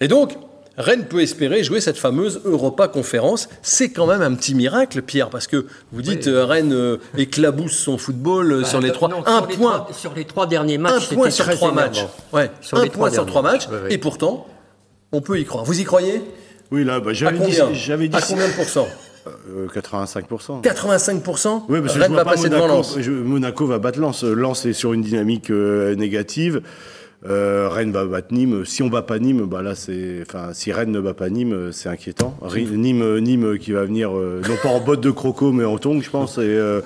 Et 0.00 0.08
donc, 0.08 0.32
Rennes 0.78 1.04
peut 1.04 1.20
espérer 1.20 1.62
jouer 1.62 1.80
cette 1.80 1.98
fameuse 1.98 2.40
Europa 2.44 2.88
Conférence. 2.88 3.48
C'est 3.60 3.90
quand 3.90 4.06
même 4.06 4.22
un 4.22 4.34
petit 4.34 4.54
miracle, 4.54 5.02
Pierre, 5.02 5.28
parce 5.28 5.46
que 5.46 5.66
vous 5.92 6.00
dites 6.02 6.26
euh, 6.28 6.46
Rennes 6.46 6.72
euh, 6.72 6.96
éclabousse 7.18 7.76
son 7.76 7.98
football 7.98 8.52
euh, 8.52 8.64
sur 8.64 8.80
les 8.80 8.90
trois. 8.90 9.08
Non, 9.08 9.22
un 9.26 9.38
sur 9.40 9.46
les 9.48 9.56
point, 9.56 9.78
trois- 9.80 9.92
sur 9.92 10.14
les 10.14 10.24
trois 10.24 10.46
derniers 10.46 10.76
un 10.76 10.78
matchs, 10.78 11.08
point 11.10 11.24
c'était 11.24 11.30
sur 11.30 11.44
très 11.44 11.54
trois 11.56 11.72
matchs. 11.72 12.04
Ouais, 12.32 12.50
Sur 12.62 12.78
un 12.78 12.84
les 12.84 12.88
point 12.90 13.08
trois 13.08 13.10
sur 13.10 13.26
trois 13.26 13.42
derniers 13.42 13.58
matchs. 13.58 13.68
Et 13.90 13.98
pourtant, 13.98 14.46
on 15.12 15.20
peut 15.20 15.38
y 15.38 15.44
croire. 15.44 15.64
Vous 15.64 15.78
y 15.78 15.84
croyez? 15.84 16.22
Oui, 16.70 16.84
là, 16.84 17.00
bah, 17.00 17.12
j'avais 17.12 17.38
dit, 17.38 17.54
j'avais 17.74 18.08
dit 18.08 18.16
À 18.16 18.22
combien 18.22 18.48
de 18.48 18.52
pourcents? 18.54 18.88
Euh, 19.54 19.68
85%. 19.68 20.62
85% 20.62 21.64
Oui, 21.68 21.80
parce 21.80 21.92
que 21.92 21.98
je 21.98 22.02
Rennes 22.02 22.12
vois 22.12 22.16
va 22.18 22.24
pas 22.24 22.30
passer 22.32 22.48
devant 22.48 22.60
Monaco, 22.66 22.76
Lens. 22.78 22.96
je- 22.98 23.10
Monaco 23.10 23.66
va 23.66 23.78
battre 23.78 24.00
Lens. 24.00 24.24
Lens 24.24 24.64
est 24.66 24.72
sur 24.72 24.94
une 24.94 25.02
dynamique 25.02 25.50
euh, 25.50 25.94
négative. 25.94 26.62
Euh, 27.28 27.68
Rennes 27.70 27.92
va 27.92 28.04
battre 28.04 28.32
Nîmes. 28.34 28.64
Si 28.64 28.82
on 28.82 28.88
bat 28.88 29.02
pas 29.02 29.18
Nîmes, 29.20 29.44
bah 29.46 29.62
là 29.62 29.74
c'est, 29.76 30.22
enfin, 30.22 30.48
si 30.52 30.72
Rennes 30.72 30.90
ne 30.90 31.00
bat 31.00 31.14
pas 31.14 31.30
Nîmes, 31.30 31.52
euh, 31.52 31.72
c'est 31.72 31.88
inquiétant. 31.88 32.36
Nîmes, 32.56 33.02
euh, 33.02 33.20
Nîmes 33.20 33.58
qui 33.58 33.70
va 33.72 33.84
venir, 33.84 34.10
euh, 34.16 34.40
non 34.48 34.56
pas 34.60 34.70
en 34.70 34.80
botte 34.80 35.00
de 35.00 35.10
croco, 35.12 35.52
mais 35.52 35.64
en 35.64 35.78
tongs, 35.78 36.00
je 36.02 36.10
pense. 36.10 36.38
Et, 36.38 36.40
euh, 36.42 36.80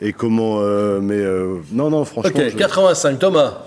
et 0.00 0.14
comment, 0.14 0.60
euh, 0.60 1.00
mais 1.00 1.18
euh, 1.18 1.56
non, 1.72 1.90
non, 1.90 2.04
franchement. 2.06 2.32
Ok, 2.34 2.48
je- 2.52 2.56
85, 2.56 3.18
Thomas. 3.18 3.58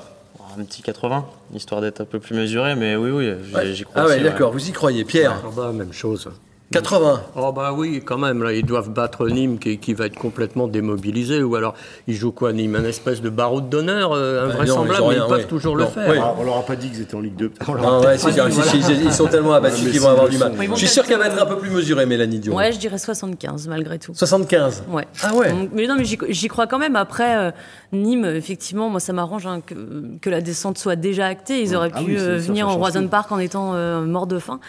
Un 0.57 0.63
petit 0.63 0.81
80, 0.81 1.25
histoire 1.53 1.81
d'être 1.81 1.99
un 2.01 2.05
peu 2.05 2.17
plus 2.19 2.33
mesuré, 2.33 2.75
mais 2.75 2.95
oui, 2.95 3.11
oui, 3.11 3.31
j'y- 3.43 3.53
Ouais. 3.55 3.83
crois 3.83 4.01
Ah 4.03 4.07
ouais, 4.07 4.21
d'accord, 4.21 4.51
vous 4.53 4.67
y 4.69 4.71
croyez. 4.71 5.03
Pierre 5.03 5.41
Ah 5.45 5.49
bah, 5.55 5.71
même 5.73 5.91
chose. 5.93 6.29
80 6.71 7.21
Oh 7.36 7.51
bah 7.51 7.73
oui, 7.73 8.01
quand 8.04 8.17
même, 8.17 8.41
là, 8.43 8.51
ils 8.51 8.65
doivent 8.65 8.89
battre 8.89 9.28
Nîmes 9.30 9.60
qui, 9.60 9.78
qui 9.78 9.93
va 9.93 10.08
être 10.08 10.15
complètement 10.17 10.67
démobilisé, 10.67 11.43
ou 11.43 11.56
alors 11.56 11.75
ils 12.08 12.15
jouent 12.15 12.32
quoi 12.32 12.54
Nîmes? 12.54 12.75
Un 12.75 12.84
espèce 12.86 13.21
de 13.21 13.30
baroud 13.30 13.69
d'honneur 13.69 14.12
euh, 14.13 14.45
invraisemblable, 14.49 15.04
ils 15.04 15.08
mais 15.10 15.15
ils 15.15 15.19
rien, 15.19 15.28
peuvent 15.30 15.47
toujours 15.47 15.78
Non, 15.78 15.84
le 15.86 15.89
faire. 15.89 16.10
oui. 16.10 16.17
Ah, 16.19 16.34
on 16.39 16.43
leur 16.43 16.58
a 16.58 16.63
pas 16.65 16.75
dit 16.75 16.89
qu'ils 16.89 17.01
étaient 17.01 17.15
en 17.15 17.21
Ligue 17.21 17.36
2. 17.36 17.51
Ah 17.67 17.99
ouais, 17.99 18.15
ils 18.15 19.13
sont 19.13 19.28
tellement 19.28 19.54
abattus 19.54 19.89
qu'ils 19.91 20.01
vont 20.01 20.10
avoir 20.10 20.28
du 20.28 20.38
mal. 20.38 20.54
Je 20.71 20.75
suis 20.75 20.88
sûr 20.88 21.04
qu'elle 21.06 21.19
va 21.19 21.28
être 21.28 21.41
un 21.41 21.45
peu 21.45 21.58
plus 21.58 21.69
mesurée, 21.69 22.06
Mélanie 22.06 22.39
Dion. 22.39 22.56
Ouais, 22.56 22.71
je 22.71 22.80
dirais 22.80 22.97
75 22.97 23.67
malgré 23.67 23.99
tout. 23.99 24.13
75 24.15 24.84
Ouais. 24.89 25.06
Ah 25.23 25.34
ouais 25.36 25.51
Donc, 25.51 25.69
Mais 25.73 25.88
non, 25.88 25.95
mais 25.95 26.04
j'y 26.06 26.47
crois 26.47 26.67
quand 26.67 26.80
même. 26.80 26.95
Après, 26.95 27.38
euh, 27.38 27.51
Nîmes, 27.93 28.25
effectivement, 28.25 28.89
moi, 28.89 28.99
ça 28.99 29.13
m'arrange 29.13 29.45
hein, 29.45 29.62
que, 29.65 29.75
que 30.21 30.30
la 30.30 30.41
descente 30.41 30.78
soit 30.78 30.95
déjà 30.95 31.28
actée. 31.28 31.62
Ils 31.62 31.75
auraient 31.75 31.91
Ah 31.93 32.01
pu 32.01 32.17
euh, 32.17 32.38
venir 32.38 32.67
au 32.67 32.73
Roison. 32.73 33.08
Park 33.08 33.32
en 33.32 33.39
étant 33.39 33.73
euh, 33.75 34.01
morts 34.01 34.28
de 34.28 34.39
faim. 34.39 34.60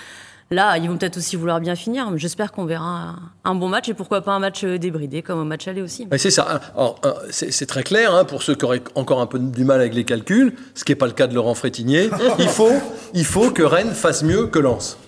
Là, 0.51 0.79
ils 0.79 0.89
vont 0.89 0.97
peut-être 0.97 1.17
aussi 1.17 1.35
vouloir 1.35 1.61
bien 1.61 1.75
finir. 1.75 2.09
mais 2.11 2.19
J'espère 2.19 2.53
qu'on 2.53 2.67
verra 2.67 3.17
un 3.45 3.55
bon 3.57 3.69
match 3.69 3.89
et 3.89 3.95
pourquoi 3.95 4.21
pas 4.21 4.33
un 4.33 4.39
match 4.39 4.63
euh, 4.63 4.79
débridé 4.79 5.23
comme 5.23 5.41
au 5.41 5.45
match 5.45 5.67
aller 5.67 5.83
aussi. 5.83 6.07
C'est 6.17 6.31
ça. 6.31 6.61
Alors, 6.75 7.01
euh, 7.05 7.15
c'est 7.31 7.53
c'est 7.53 7.67
très 7.67 7.83
clair 7.83 8.15
hein, 8.15 8.25
pour 8.25 8.43
ceux 8.45 8.55
qui 8.55 8.65
auraient 8.65 8.83
encore 8.95 9.21
un 9.21 9.27
peu 9.27 9.41
du 9.41 9.65
mal 9.65 9.81
avec 9.81 9.95
les 9.95 10.05
calculs, 10.05 10.55
ce 10.75 10.85
qui 10.85 10.93
n'est 10.93 10.97
pas 10.97 11.07
le 11.07 11.13
cas 11.13 11.27
de 11.27 11.35
Laurent 11.35 11.55
Frétinier. 11.55 12.11
il, 12.39 12.49
faut, 12.49 12.73
il 13.13 13.25
faut 13.25 13.51
que 13.51 13.63
Rennes 13.63 13.93
fasse 13.93 14.23
mieux 14.23 14.47
que 14.47 14.61
Lens. 14.61 14.99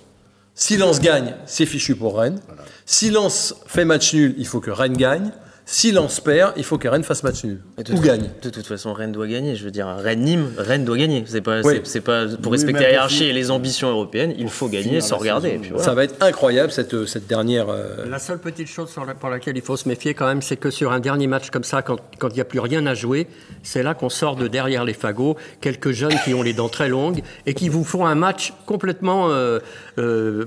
Si 0.54 0.76
Lens 0.76 1.00
gagne, 1.00 1.34
c'est 1.46 1.66
fichu 1.66 1.94
pour 1.94 2.18
Rennes. 2.18 2.40
Si 2.84 3.10
Lens 3.10 3.54
fait 3.66 3.84
match 3.84 4.12
nul, 4.14 4.34
il 4.38 4.46
faut 4.46 4.60
que 4.60 4.72
Rennes 4.72 4.96
gagne. 4.96 5.30
Si 5.70 5.92
Lens 5.92 6.20
perd, 6.20 6.54
il 6.56 6.64
faut 6.64 6.78
que 6.78 6.88
Rennes 6.88 7.04
fasse 7.04 7.22
match 7.22 7.44
nul. 7.44 7.60
Ou 7.76 7.82
toute- 7.82 8.00
gagne. 8.00 8.30
De 8.42 8.48
toute 8.48 8.66
façon, 8.66 8.94
Rennes 8.94 9.12
doit 9.12 9.26
gagner. 9.26 9.54
Je 9.54 9.64
veux 9.66 9.70
dire, 9.70 9.86
Rennes-Nîmes, 9.86 10.52
Rennes 10.56 10.86
doit 10.86 10.96
gagner. 10.96 11.24
C'est 11.26 11.42
pas, 11.42 11.60
Oui. 11.62 11.74
c'est- 11.84 11.86
c'est 11.86 12.00
pas 12.00 12.24
pour 12.26 12.52
Oui, 12.52 12.56
respecter 12.56 12.80
mais 12.80 12.86
la 12.86 12.90
hiérarchie 12.92 13.24
et 13.24 13.34
les 13.34 13.50
ambitions 13.50 13.90
européennes. 13.90 14.32
Il 14.38 14.48
faut 14.48 14.68
gagner 14.68 15.02
sans 15.02 15.18
regarder. 15.18 15.48
saison, 15.50 15.56
et 15.56 15.60
puis 15.60 15.70
voilà. 15.72 15.84
Ça 15.84 15.92
va 15.94 16.04
être 16.04 16.14
incroyable 16.24 16.72
cette, 16.72 17.04
cette 17.04 17.26
dernière. 17.26 17.66
euh, 17.68 18.06
La 18.08 18.18
seule 18.18 18.38
petite 18.38 18.66
chose 18.68 18.88
sur 18.88 19.04
la- 19.04 19.12
pour 19.14 19.28
laquelle 19.28 19.58
il 19.58 19.62
faut 19.62 19.76
se 19.76 19.86
méfier 19.86 20.14
quand 20.14 20.26
même, 20.26 20.40
c'est 20.40 20.56
que 20.56 20.70
sur 20.70 20.90
un 20.90 21.00
dernier 21.00 21.26
match 21.26 21.50
comme 21.50 21.64
ça, 21.64 21.82
quand 21.82 21.98
quand 22.18 22.30
il 22.30 22.34
n'y 22.36 22.40
a 22.40 22.46
plus 22.46 22.60
rien 22.60 22.86
à 22.86 22.94
jouer, 22.94 23.26
c'est 23.62 23.82
là 23.82 23.92
qu'on 23.92 24.08
sort 24.08 24.36
de 24.36 24.48
derrière 24.48 24.84
les 24.86 24.94
fagots, 24.94 25.36
quelques 25.60 25.90
jeunes 25.92 26.16
qui 26.24 26.32
ont 26.32 26.42
les 26.42 26.54
dents 26.54 26.70
très 26.70 26.88
longues 26.88 27.20
et 27.44 27.52
qui 27.52 27.68
vous 27.68 27.84
font 27.84 28.06
un 28.06 28.14
match 28.14 28.54
complètement 28.64 29.28
euh, 29.30 29.58
euh, 29.98 30.44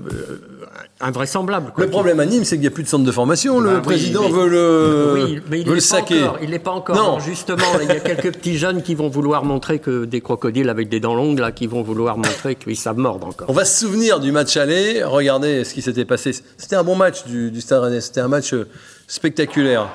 invraisemblable. 1.00 1.70
quoi. 1.72 1.84
Le 1.84 1.90
problème 1.90 2.18
à 2.18 2.26
Nîmes, 2.26 2.42
c'est 2.44 2.56
qu'il 2.56 2.62
n'y 2.62 2.66
a 2.66 2.70
plus 2.70 2.82
de 2.82 2.88
centre 2.88 3.04
de 3.04 3.12
formation. 3.12 3.60
Bah 3.60 3.70
le 3.70 3.76
oui, 3.76 3.82
président 3.82 4.22
mais- 4.24 4.30
veut 4.32 4.48
le, 4.48 5.11
Oui, 5.12 5.40
mais 5.50 5.60
il 5.60 5.66
veut 5.66 5.74
le 5.74 5.80
pas 5.80 5.86
saquer. 5.86 6.22
encore. 6.24 6.38
Il 6.42 6.50
n'est 6.50 6.58
pas 6.58 6.70
encore. 6.70 6.96
Non. 6.96 7.02
Alors, 7.02 7.20
justement, 7.20 7.64
il 7.80 7.88
y 7.88 7.92
a 7.92 8.00
quelques 8.00 8.32
petits 8.32 8.58
jeunes 8.58 8.82
qui 8.82 8.94
vont 8.94 9.08
vouloir 9.08 9.44
montrer 9.44 9.78
que 9.78 10.04
des 10.04 10.20
crocodiles 10.20 10.68
avec 10.68 10.88
des 10.88 11.00
dents 11.00 11.14
longues, 11.14 11.38
là, 11.38 11.52
qui 11.52 11.66
vont 11.66 11.82
vouloir 11.82 12.16
montrer 12.16 12.54
qu'ils 12.54 12.76
savent 12.76 12.98
mordre 12.98 13.26
encore. 13.26 13.48
On 13.50 13.52
va 13.52 13.64
se 13.64 13.80
souvenir 13.80 14.20
du 14.20 14.32
match 14.32 14.56
aller. 14.56 15.02
Regardez 15.02 15.64
ce 15.64 15.74
qui 15.74 15.82
s'était 15.82 16.04
passé. 16.04 16.32
C'était 16.56 16.76
un 16.76 16.84
bon 16.84 16.96
match 16.96 17.24
du, 17.24 17.50
du 17.50 17.60
Stade 17.60 17.82
Rennais. 17.82 18.00
C'était 18.00 18.20
un 18.20 18.28
match 18.28 18.54
euh, 18.54 18.68
spectaculaire. 19.06 19.88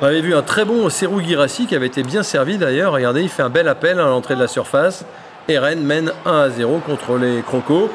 On 0.00 0.06
avait 0.06 0.20
vu 0.20 0.34
un 0.34 0.42
très 0.42 0.64
bon 0.64 0.88
Serou 0.88 1.20
Girassi 1.20 1.66
qui 1.66 1.76
avait 1.76 1.86
été 1.86 2.02
bien 2.02 2.22
servi 2.24 2.58
d'ailleurs. 2.58 2.92
Regardez, 2.92 3.22
il 3.22 3.28
fait 3.28 3.42
un 3.42 3.50
bel 3.50 3.68
appel 3.68 4.00
à 4.00 4.04
l'entrée 4.04 4.34
de 4.34 4.40
la 4.40 4.48
surface. 4.48 5.04
Et 5.48 5.58
Rennes 5.58 5.82
mène 5.84 6.12
1 6.24 6.30
à 6.32 6.50
0 6.50 6.78
contre 6.80 7.16
les 7.18 7.42
Crocos. 7.42 7.88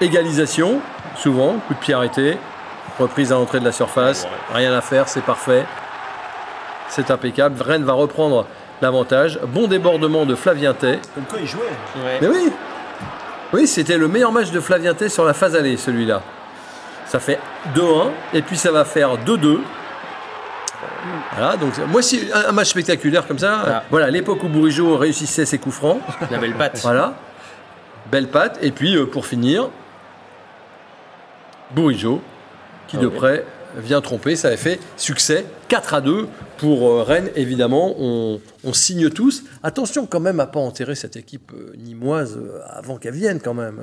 Égalisation, 0.00 0.80
souvent, 1.16 1.54
coup 1.66 1.74
de 1.74 1.78
pied 1.80 1.94
arrêté. 1.94 2.36
Reprise 2.98 3.30
à 3.32 3.36
l'entrée 3.36 3.60
de 3.60 3.64
la 3.64 3.72
surface. 3.72 4.26
Rien 4.52 4.72
à 4.72 4.80
faire, 4.80 5.08
c'est 5.08 5.20
parfait. 5.22 5.64
C'est 6.88 7.10
impeccable. 7.10 7.60
Rennes 7.62 7.84
va 7.84 7.92
reprendre 7.92 8.46
l'avantage. 8.82 9.38
Bon 9.46 9.66
débordement 9.68 10.26
de 10.26 10.34
Flavien 10.34 10.74
Tay. 10.74 10.98
Comme 11.14 11.24
quoi, 11.24 11.38
ils 11.40 11.46
jouaient. 11.46 11.62
Ouais. 11.96 12.18
Mais 12.20 12.28
oui 12.28 12.52
Oui, 13.52 13.66
c'était 13.66 13.98
le 13.98 14.08
meilleur 14.08 14.32
match 14.32 14.50
de 14.50 14.60
Flavien 14.60 14.94
Tay 14.94 15.08
sur 15.08 15.24
la 15.24 15.34
phase 15.34 15.54
allée, 15.54 15.76
celui-là. 15.76 16.22
Ça 17.06 17.20
fait 17.20 17.38
2-1, 17.74 18.08
et 18.34 18.42
puis 18.42 18.56
ça 18.56 18.70
va 18.72 18.84
faire 18.84 19.16
2-2. 19.18 19.60
Voilà, 21.36 21.56
donc 21.56 21.72
moi, 21.88 22.02
si 22.02 22.28
un 22.34 22.48
un 22.50 22.52
match 22.52 22.68
spectaculaire 22.68 23.26
comme 23.26 23.38
ça, 23.38 23.62
Ah. 23.66 23.82
voilà, 23.90 24.10
l'époque 24.10 24.42
où 24.42 24.48
Bourigeau 24.48 24.96
réussissait 24.96 25.46
ses 25.46 25.58
coups 25.58 25.74
francs, 25.76 26.00
La 26.30 26.38
belle 26.38 26.54
patte. 26.54 26.80
voilà, 26.82 27.14
belle 28.10 28.28
patte, 28.28 28.58
et 28.60 28.70
puis 28.72 28.94
euh, 28.96 29.06
pour 29.06 29.24
finir, 29.24 29.68
Bourigeau, 31.70 32.20
qui 32.88 32.96
Ah 32.96 33.02
de 33.02 33.06
oui. 33.06 33.16
près 33.16 33.44
vient 33.76 34.00
tromper, 34.00 34.36
ça 34.36 34.48
avait 34.48 34.56
fait 34.56 34.80
succès, 34.96 35.44
4 35.68 35.94
à 35.94 36.00
2 36.00 36.26
pour 36.56 36.88
euh, 36.88 37.02
Rennes, 37.02 37.30
évidemment, 37.36 37.94
on, 37.98 38.40
on 38.64 38.72
signe 38.72 39.10
tous. 39.10 39.44
Attention 39.62 40.06
quand 40.06 40.20
même 40.20 40.40
à 40.40 40.46
pas 40.46 40.58
enterrer 40.58 40.94
cette 40.94 41.16
équipe 41.16 41.52
euh, 41.54 41.72
nimoise 41.76 42.36
euh, 42.36 42.58
avant 42.70 42.96
qu'elle 42.96 43.14
vienne 43.14 43.40
quand 43.42 43.54
même. 43.54 43.80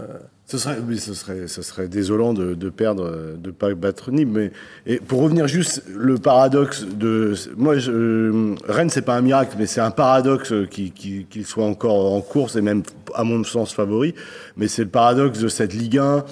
Ce 0.47 0.57
serait, 0.57 0.77
oui, 0.85 0.99
ce 0.99 1.13
serait, 1.13 1.47
ce 1.47 1.61
serait 1.61 1.87
désolant 1.87 2.33
de, 2.33 2.53
de 2.53 2.69
perdre, 2.69 3.35
de 3.37 3.51
pas 3.51 3.73
battre 3.73 4.11
Nîmes. 4.11 4.31
Mais 4.31 4.51
et 4.85 4.97
pour 4.97 5.21
revenir 5.21 5.47
juste 5.47 5.83
le 5.87 6.17
paradoxe 6.17 6.83
de, 6.83 7.33
moi, 7.55 7.77
je, 7.77 8.55
Rennes, 8.67 8.89
c'est 8.89 9.01
pas 9.01 9.15
un 9.15 9.21
miracle, 9.21 9.55
mais 9.57 9.65
c'est 9.65 9.81
un 9.81 9.91
paradoxe 9.91 10.53
qu'il 10.69 10.91
qui, 10.91 11.25
qu'il 11.29 11.45
soit 11.45 11.65
encore 11.65 12.13
en 12.13 12.21
course 12.21 12.55
et 12.55 12.61
même 12.61 12.83
à 13.15 13.23
mon 13.23 13.43
sens 13.43 13.73
favori. 13.73 14.13
Mais 14.57 14.67
c'est 14.67 14.83
le 14.83 14.89
paradoxe 14.89 15.39
de 15.39 15.47
cette 15.47 15.73
Ligue 15.73 15.97
1 15.97 16.25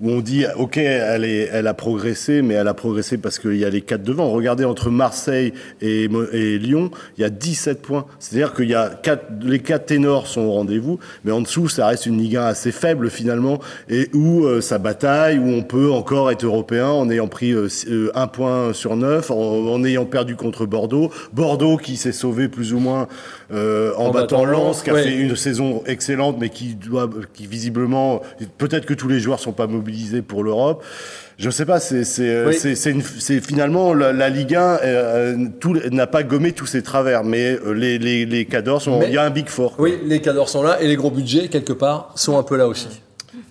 où 0.00 0.10
on 0.10 0.20
dit, 0.20 0.44
ok, 0.56 0.76
elle, 0.76 1.24
est, 1.24 1.48
elle 1.52 1.66
a 1.66 1.74
progressé, 1.74 2.42
mais 2.42 2.54
elle 2.54 2.68
a 2.68 2.74
progressé 2.74 3.16
parce 3.16 3.38
qu'il 3.38 3.56
y 3.56 3.64
a 3.64 3.70
les 3.70 3.80
quatre 3.80 4.02
devant. 4.02 4.30
Regardez 4.30 4.64
entre 4.64 4.90
Marseille 4.90 5.52
et, 5.80 6.08
Lyon, 6.08 6.90
il 7.16 7.22
y 7.22 7.24
a 7.24 7.30
17 7.30 7.80
points. 7.80 8.06
C'est-à-dire 8.18 8.52
quatre, 9.02 9.24
les 9.42 9.60
quatre 9.60 9.86
ténors 9.86 10.26
sont 10.26 10.42
au 10.42 10.52
rendez-vous, 10.52 10.98
mais 11.24 11.32
en 11.32 11.40
dessous, 11.40 11.68
ça 11.68 11.86
reste 11.86 12.06
une 12.06 12.18
Ligue 12.18 12.36
1 12.36 12.44
assez 12.44 12.72
faible 12.72 13.10
finalement, 13.10 13.58
et 13.88 14.10
où 14.12 14.44
euh, 14.44 14.60
ça 14.60 14.78
bataille, 14.78 15.38
où 15.38 15.48
on 15.48 15.62
peut 15.62 15.90
encore 15.90 16.30
être 16.30 16.44
européen 16.44 16.88
en 16.88 17.08
ayant 17.08 17.28
pris 17.28 17.52
euh, 17.52 17.68
euh, 17.88 18.10
un 18.14 18.26
point 18.26 18.72
sur 18.72 18.96
neuf, 18.96 19.30
en 19.30 19.82
ayant 19.84 20.04
perdu 20.04 20.36
contre 20.36 20.66
Bordeaux. 20.66 21.10
Bordeaux 21.32 21.78
qui 21.78 21.96
s'est 21.96 22.12
sauvé 22.12 22.48
plus 22.48 22.74
ou 22.74 22.78
moins 22.78 23.08
euh, 23.52 23.92
en, 23.96 24.06
En 24.06 24.10
battant 24.10 24.40
battant 24.40 24.44
Lens, 24.44 24.82
qui 24.82 24.90
a 24.90 24.94
ouais. 24.94 25.02
fait 25.04 25.16
une 25.16 25.36
saison 25.36 25.82
excellente, 25.86 26.36
mais 26.40 26.48
qui 26.48 26.74
doit, 26.74 27.08
qui 27.34 27.46
visiblement, 27.46 28.20
peut-être 28.58 28.86
que 28.86 28.94
tous 28.94 29.08
les 29.08 29.20
joueurs 29.20 29.38
sont 29.40 29.52
pas 29.52 29.66
mobilisés 29.66 30.22
pour 30.22 30.42
l'Europe. 30.42 30.84
Je 31.38 31.50
sais 31.50 31.66
pas, 31.66 31.80
c'est 31.80 32.04
c'est 32.04 32.28
euh, 32.28 32.48
Oui. 32.48 32.54
c'est- 32.76 33.40
finalement 33.40 33.92
la, 33.92 34.12
la 34.12 34.30
Ligue 34.30 34.54
1 34.54 34.78
euh, 34.82 35.36
tout- 35.60 35.78
n'a 35.92 36.06
pas 36.06 36.22
gommé 36.22 36.52
tous 36.52 36.64
ses 36.66 36.82
travers, 36.82 37.24
mais 37.24 37.58
euh, 37.66 37.72
les 37.72 37.98
les 37.98 38.24
les 38.24 38.46
cadors 38.46 38.80
sont, 38.80 39.02
il 39.02 39.12
y 39.12 39.18
a 39.18 39.22
un 39.22 39.30
big 39.30 39.48
four. 39.48 39.76
quoi. 39.76 39.84
Oui, 39.84 39.98
les 40.06 40.20
cadors 40.22 40.48
sont 40.48 40.62
là 40.62 40.80
et 40.80 40.88
les 40.88 40.96
gros 40.96 41.10
budgets, 41.10 41.48
quelque 41.48 41.74
part, 41.74 42.12
sont 42.16 42.38
un 42.38 42.42
peu 42.42 42.56
là 42.56 42.66
aussi. 42.66 42.88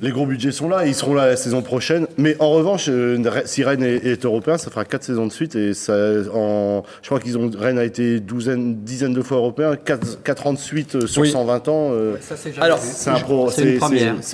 Les 0.02 0.10
gros 0.12 0.26
budgets 0.26 0.52
sont 0.52 0.68
là, 0.68 0.86
ils 0.86 0.96
seront 0.96 1.14
là 1.14 1.28
la 1.28 1.36
saison 1.38 1.62
prochaine. 1.62 2.08
Mais 2.18 2.36
en 2.40 2.50
revanche, 2.52 2.86
euh, 2.90 3.18
si 3.46 3.64
Rennes 3.64 3.84
est, 3.84 4.06
est 4.06 4.26
européen, 4.26 4.58
ça 4.58 4.70
fera 4.72 4.84
quatre 4.86 5.04
saisons 5.04 5.28
de 5.28 5.32
suite 5.32 5.56
et 5.56 5.74
ça, 5.74 5.94
en, 6.34 6.84
je 7.02 7.08
crois 7.08 7.20
qu'ils 7.20 7.38
ont 7.38 7.50
Rennes 7.58 7.78
a 7.78 7.84
été 7.84 8.20
douzaine, 8.20 8.84
dizaine 8.84 9.14
de 9.14 9.22
fois 9.22 9.38
européen, 9.38 9.76
quatre, 9.76 10.22
quatre 10.24 10.48
ans 10.48 10.54
de 10.54 10.58
suite 10.60 10.96
euh, 10.96 11.08
sur 11.08 11.22
Oui. 11.22 11.32
120 11.32 11.68
ans. 11.68 11.90
euh, 11.92 12.16
Ça, 12.22 12.36
c'est 12.36 12.52
jamais 12.54 12.66
Alors, 12.66 12.80
c'est 12.80 13.10
un 13.10 13.16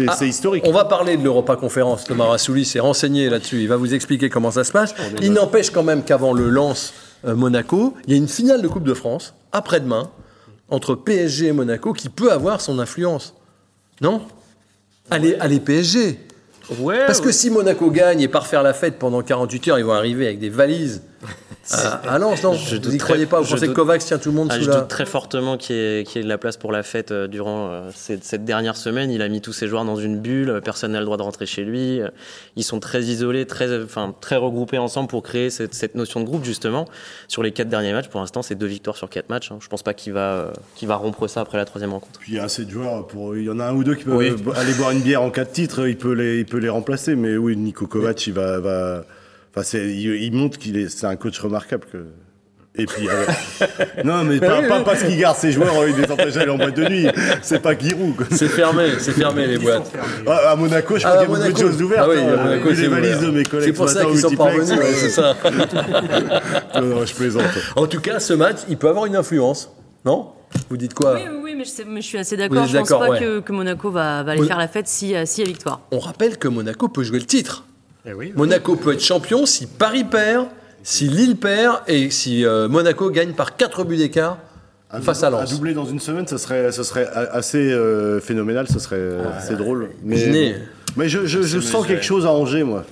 Ah, 0.07 0.25
historique. 0.25 0.63
On 0.65 0.71
va 0.71 0.85
parler 0.85 1.17
de 1.17 1.23
l'Europa 1.23 1.55
Conférence. 1.55 2.05
Thomas 2.05 2.25
Rassouli 2.25 2.63
s'est 2.65 2.79
renseigné 2.79 3.29
là-dessus. 3.29 3.61
Il 3.61 3.67
va 3.67 3.75
vous 3.77 3.93
expliquer 3.93 4.29
comment 4.29 4.51
ça 4.51 4.63
se 4.63 4.71
passe. 4.71 4.93
Il 5.21 5.33
n'empêche 5.33 5.69
quand 5.69 5.83
même 5.83 6.03
qu'avant 6.03 6.33
le 6.33 6.49
lance 6.49 6.93
euh, 7.25 7.35
Monaco, 7.35 7.95
il 8.07 8.13
y 8.13 8.15
a 8.15 8.17
une 8.17 8.27
finale 8.27 8.61
de 8.61 8.67
Coupe 8.67 8.83
de 8.85 8.93
France, 8.93 9.33
après-demain, 9.51 10.09
entre 10.69 10.95
PSG 10.95 11.47
et 11.47 11.51
Monaco, 11.51 11.93
qui 11.93 12.09
peut 12.09 12.31
avoir 12.31 12.61
son 12.61 12.79
influence. 12.79 13.35
Non? 14.01 14.21
Allez, 15.09 15.35
allez 15.39 15.59
PSG 15.59 16.19
Ouais, 16.79 17.05
Parce 17.05 17.19
que 17.19 17.31
si 17.31 17.49
Monaco 17.49 17.89
gagne 17.91 18.21
et 18.21 18.27
part 18.29 18.47
faire 18.47 18.63
la 18.63 18.73
fête 18.73 18.97
pendant 18.97 19.21
48 19.21 19.67
heures, 19.67 19.79
ils 19.79 19.83
vont 19.85 19.91
arriver 19.91 20.25
avec 20.27 20.39
des 20.39 20.49
valises 20.49 21.01
à, 21.69 22.13
à 22.13 22.17
Lens, 22.19 22.43
non 22.43 22.53
Je 22.53 22.75
Vous 22.75 22.81
doute 22.81 22.91
n'y 22.93 22.97
croyez 22.97 23.25
très- 23.25 23.29
pas 23.29 23.39
Vous 23.39 23.45
je 23.45 23.51
pensez 23.51 23.61
que 23.61 23.65
doute- 23.67 23.75
Kovacs 23.75 24.01
tient 24.03 24.17
tout 24.17 24.29
le 24.29 24.35
monde 24.35 24.47
Ah, 24.51 24.55
sous 24.57 24.63
je 24.63 24.69
la... 24.69 24.79
doute 24.79 24.87
très 24.87 25.05
fortement 25.05 25.57
qu'il 25.57 25.75
y, 25.75 25.79
ait- 25.79 26.03
qu'il 26.03 26.17
y 26.17 26.19
ait 26.19 26.23
de 26.23 26.29
la 26.29 26.37
place 26.37 26.57
pour 26.57 26.71
la 26.71 26.81
fête 26.83 27.11
euh, 27.11 27.27
durant 27.27 27.69
euh, 27.71 27.89
cette, 27.93 28.23
cette 28.23 28.43
dernière 28.45 28.75
semaine. 28.75 29.11
Il 29.11 29.21
a 29.21 29.29
mis 29.29 29.41
tous 29.41 29.53
ses 29.53 29.67
joueurs 29.67 29.85
dans 29.85 29.95
une 29.95 30.19
bulle, 30.19 30.49
euh, 30.49 30.59
personne 30.61 30.93
n'a 30.93 30.99
le 30.99 31.05
droit 31.05 31.17
de 31.17 31.21
rentrer 31.21 31.45
chez 31.45 31.63
lui. 31.63 31.99
Ils 32.55 32.63
sont 32.63 32.79
très 32.79 33.03
isolés, 33.03 33.45
très, 33.45 33.83
enfin, 33.83 34.13
très 34.21 34.37
regroupés 34.37 34.79
ensemble 34.79 35.07
pour 35.07 35.21
créer 35.23 35.49
cette, 35.49 35.73
cette 35.73 35.95
notion 35.95 36.19
de 36.19 36.25
groupe, 36.25 36.43
justement. 36.43 36.87
Sur 37.27 37.43
les 37.43 37.51
quatre 37.51 37.69
derniers 37.69 37.93
matchs, 37.93 38.07
pour 38.09 38.19
l'instant, 38.21 38.41
c'est 38.41 38.55
deux 38.55 38.65
victoires 38.65 38.97
sur 38.97 39.09
quatre 39.09 39.29
matchs. 39.29 39.51
hein. 39.51 39.59
Je 39.61 39.67
pense 39.67 39.83
pas 39.83 39.93
qu'il 39.93 40.13
va, 40.13 40.33
euh, 40.33 40.51
qu'il 40.75 40.87
va 40.87 40.95
rompre 40.95 41.27
ça 41.27 41.41
après 41.41 41.57
la 41.57 41.65
troisième 41.65 41.91
rencontre. 41.93 42.19
Puis 42.19 42.33
il 42.33 42.35
y 42.37 42.39
a 42.39 42.43
assez 42.43 42.65
de 42.65 42.71
joueurs 42.71 43.05
pour. 43.07 43.35
Il 43.37 43.43
y 43.43 43.49
en 43.49 43.59
a 43.59 43.65
un 43.65 43.73
ou 43.73 43.83
deux 43.83 43.95
qui 43.95 44.03
peuvent 44.05 44.15
Oui. 44.17 44.33
aller 44.55 44.73
boire 44.73 44.91
une 44.91 45.01
bière 45.01 45.21
en 45.21 45.29
cas 45.29 45.45
de 45.45 45.51
titre. 45.51 45.87
Il 45.87 45.97
peut 45.97 46.13
les, 46.13 46.39
il 46.39 46.45
peut 46.45 46.57
les 46.57 46.69
remplacer. 46.69 47.15
Mais 47.15 47.37
oui, 47.37 47.55
Nico 47.55 47.85
Kovac, 47.87 48.25
il 48.27 48.33
va, 48.33 48.59
va. 48.59 49.05
Enfin, 49.53 49.63
c'est, 49.63 49.85
il, 49.85 50.15
il 50.23 50.31
montre 50.33 50.57
qu'il 50.57 50.77
est, 50.77 50.89
c'est 50.89 51.05
un 51.07 51.15
coach 51.15 51.39
remarquable. 51.39 51.85
Que... 51.91 51.97
Et 52.73 52.85
puis, 52.85 53.09
euh, 53.09 53.25
non, 54.05 54.23
mais 54.23 54.39
pas, 54.39 54.61
pas 54.61 54.79
parce 54.79 55.03
qu'il 55.03 55.17
garde 55.17 55.35
ses 55.35 55.51
joueurs, 55.51 55.77
euh, 55.77 55.89
il 55.89 55.97
les 56.01 56.09
empêche 56.09 56.35
d'aller 56.35 56.51
en 56.51 56.57
boîte 56.57 56.75
de 56.77 56.85
nuit. 56.85 57.05
C'est 57.41 57.61
pas 57.61 57.77
Giroud. 57.77 58.15
quoi. 58.15 58.25
C'est 58.31 58.47
fermé, 58.47 58.91
c'est 58.99 59.11
fermé 59.11 59.45
les 59.45 59.57
boîtes. 59.57 59.91
Ah, 60.25 60.51
à 60.51 60.55
Monaco, 60.55 60.97
je 60.97 61.05
Ah, 61.05 61.11
crois 61.25 61.25
qu'il 61.25 61.33
y 61.33 61.35
a 61.35 61.49
beaucoup 61.49 61.53
de 61.61 61.67
choses 61.67 61.81
ouvertes. 61.81 62.05
Ah 62.05 62.09
oui, 62.09 62.21
hein. 62.21 62.33
à 62.39 62.43
Monaco, 62.45 62.69
c'est 62.73 62.81
les 62.83 62.87
valises 62.87 63.15
ouvert. 63.17 63.21
de 63.31 63.31
mes 63.37 63.43
collègues 63.43 63.67
C'est 63.67 63.73
pour 63.73 63.89
ça 63.89 64.05
qu'ils 64.05 64.19
sont 64.19 64.35
pas 64.37 64.45
revenus, 64.45 64.79
ouais, 64.79 64.93
c'est 64.93 65.09
ça. 65.09 65.35
Non, 66.75 66.81
non, 66.81 67.05
je 67.05 67.13
plaisante. 67.13 67.43
En 67.75 67.87
tout 67.87 67.99
cas, 67.99 68.19
ce 68.19 68.33
match, 68.33 68.59
il 68.69 68.77
peut 68.77 68.87
avoir 68.87 69.05
une 69.05 69.15
influence, 69.17 69.69
non? 70.05 70.29
Vous 70.69 70.77
dites 70.77 70.93
quoi? 70.93 71.15
Oui, 71.15 71.21
oui, 71.29 71.39
oui, 71.43 71.55
mais 71.57 71.65
je, 71.65 71.69
sais- 71.69 71.85
mais 71.85 72.01
je 72.01 72.07
suis 72.07 72.17
assez 72.17 72.35
Vous 72.35 72.41
d'accord. 72.41 72.65
Je 72.67 72.77
pense 72.77 72.87
d'accord, 72.89 73.05
pas 73.05 73.11
ouais. 73.13 73.19
que, 73.19 73.39
que 73.41 73.51
Monaco 73.53 73.89
va, 73.91 74.23
va 74.23 74.31
aller 74.31 74.41
Mon- 74.41 74.47
faire 74.47 74.57
la 74.57 74.67
fête 74.67 74.87
si, 74.87 75.15
euh, 75.15 75.25
s'il 75.25 75.43
y 75.43 75.47
a 75.47 75.49
victoire. 75.49 75.81
On 75.91 75.99
rappelle 75.99 76.37
que 76.37 76.47
Monaco 76.47 76.87
peut 76.89 77.03
jouer 77.03 77.19
le 77.19 77.25
titre. 77.25 77.65
Eh 78.05 78.13
oui, 78.13 78.33
Monaco 78.35 78.75
peut 78.75 78.93
être 78.93 79.03
champion 79.03 79.45
si 79.45 79.67
Paris 79.67 80.03
perd, 80.03 80.47
si 80.83 81.07
Lille 81.07 81.35
perd 81.35 81.81
et 81.87 82.09
si 82.09 82.45
euh, 82.45 82.67
Monaco 82.67 83.09
gagne 83.11 83.33
par 83.33 83.55
4 83.55 83.83
buts 83.83 83.97
d'écart 83.97 84.37
Un 84.91 85.01
face 85.01 85.21
à 85.23 85.29
Lens. 85.29 85.51
Un 85.51 85.55
doublé 85.55 85.73
dans 85.75 85.85
une 85.85 85.99
semaine, 85.99 86.25
ce 86.27 86.37
serait, 86.37 86.71
ce 86.71 86.81
serait 86.83 87.07
a- 87.13 87.33
assez 87.35 87.71
euh, 87.71 88.19
phénoménal, 88.19 88.67
ce 88.67 88.79
serait 88.79 89.17
assez 89.37 89.55
drôle. 89.55 89.89
Mais, 90.03 90.15
imaginez. 90.17 90.55
mais 90.97 91.09
je, 91.09 91.25
je- 91.27 91.43
je 91.43 91.59
sens 91.59 91.85
quelque 91.85 92.03
chose 92.03 92.25
à 92.25 92.31
Angers, 92.31 92.63
moi. 92.63 92.83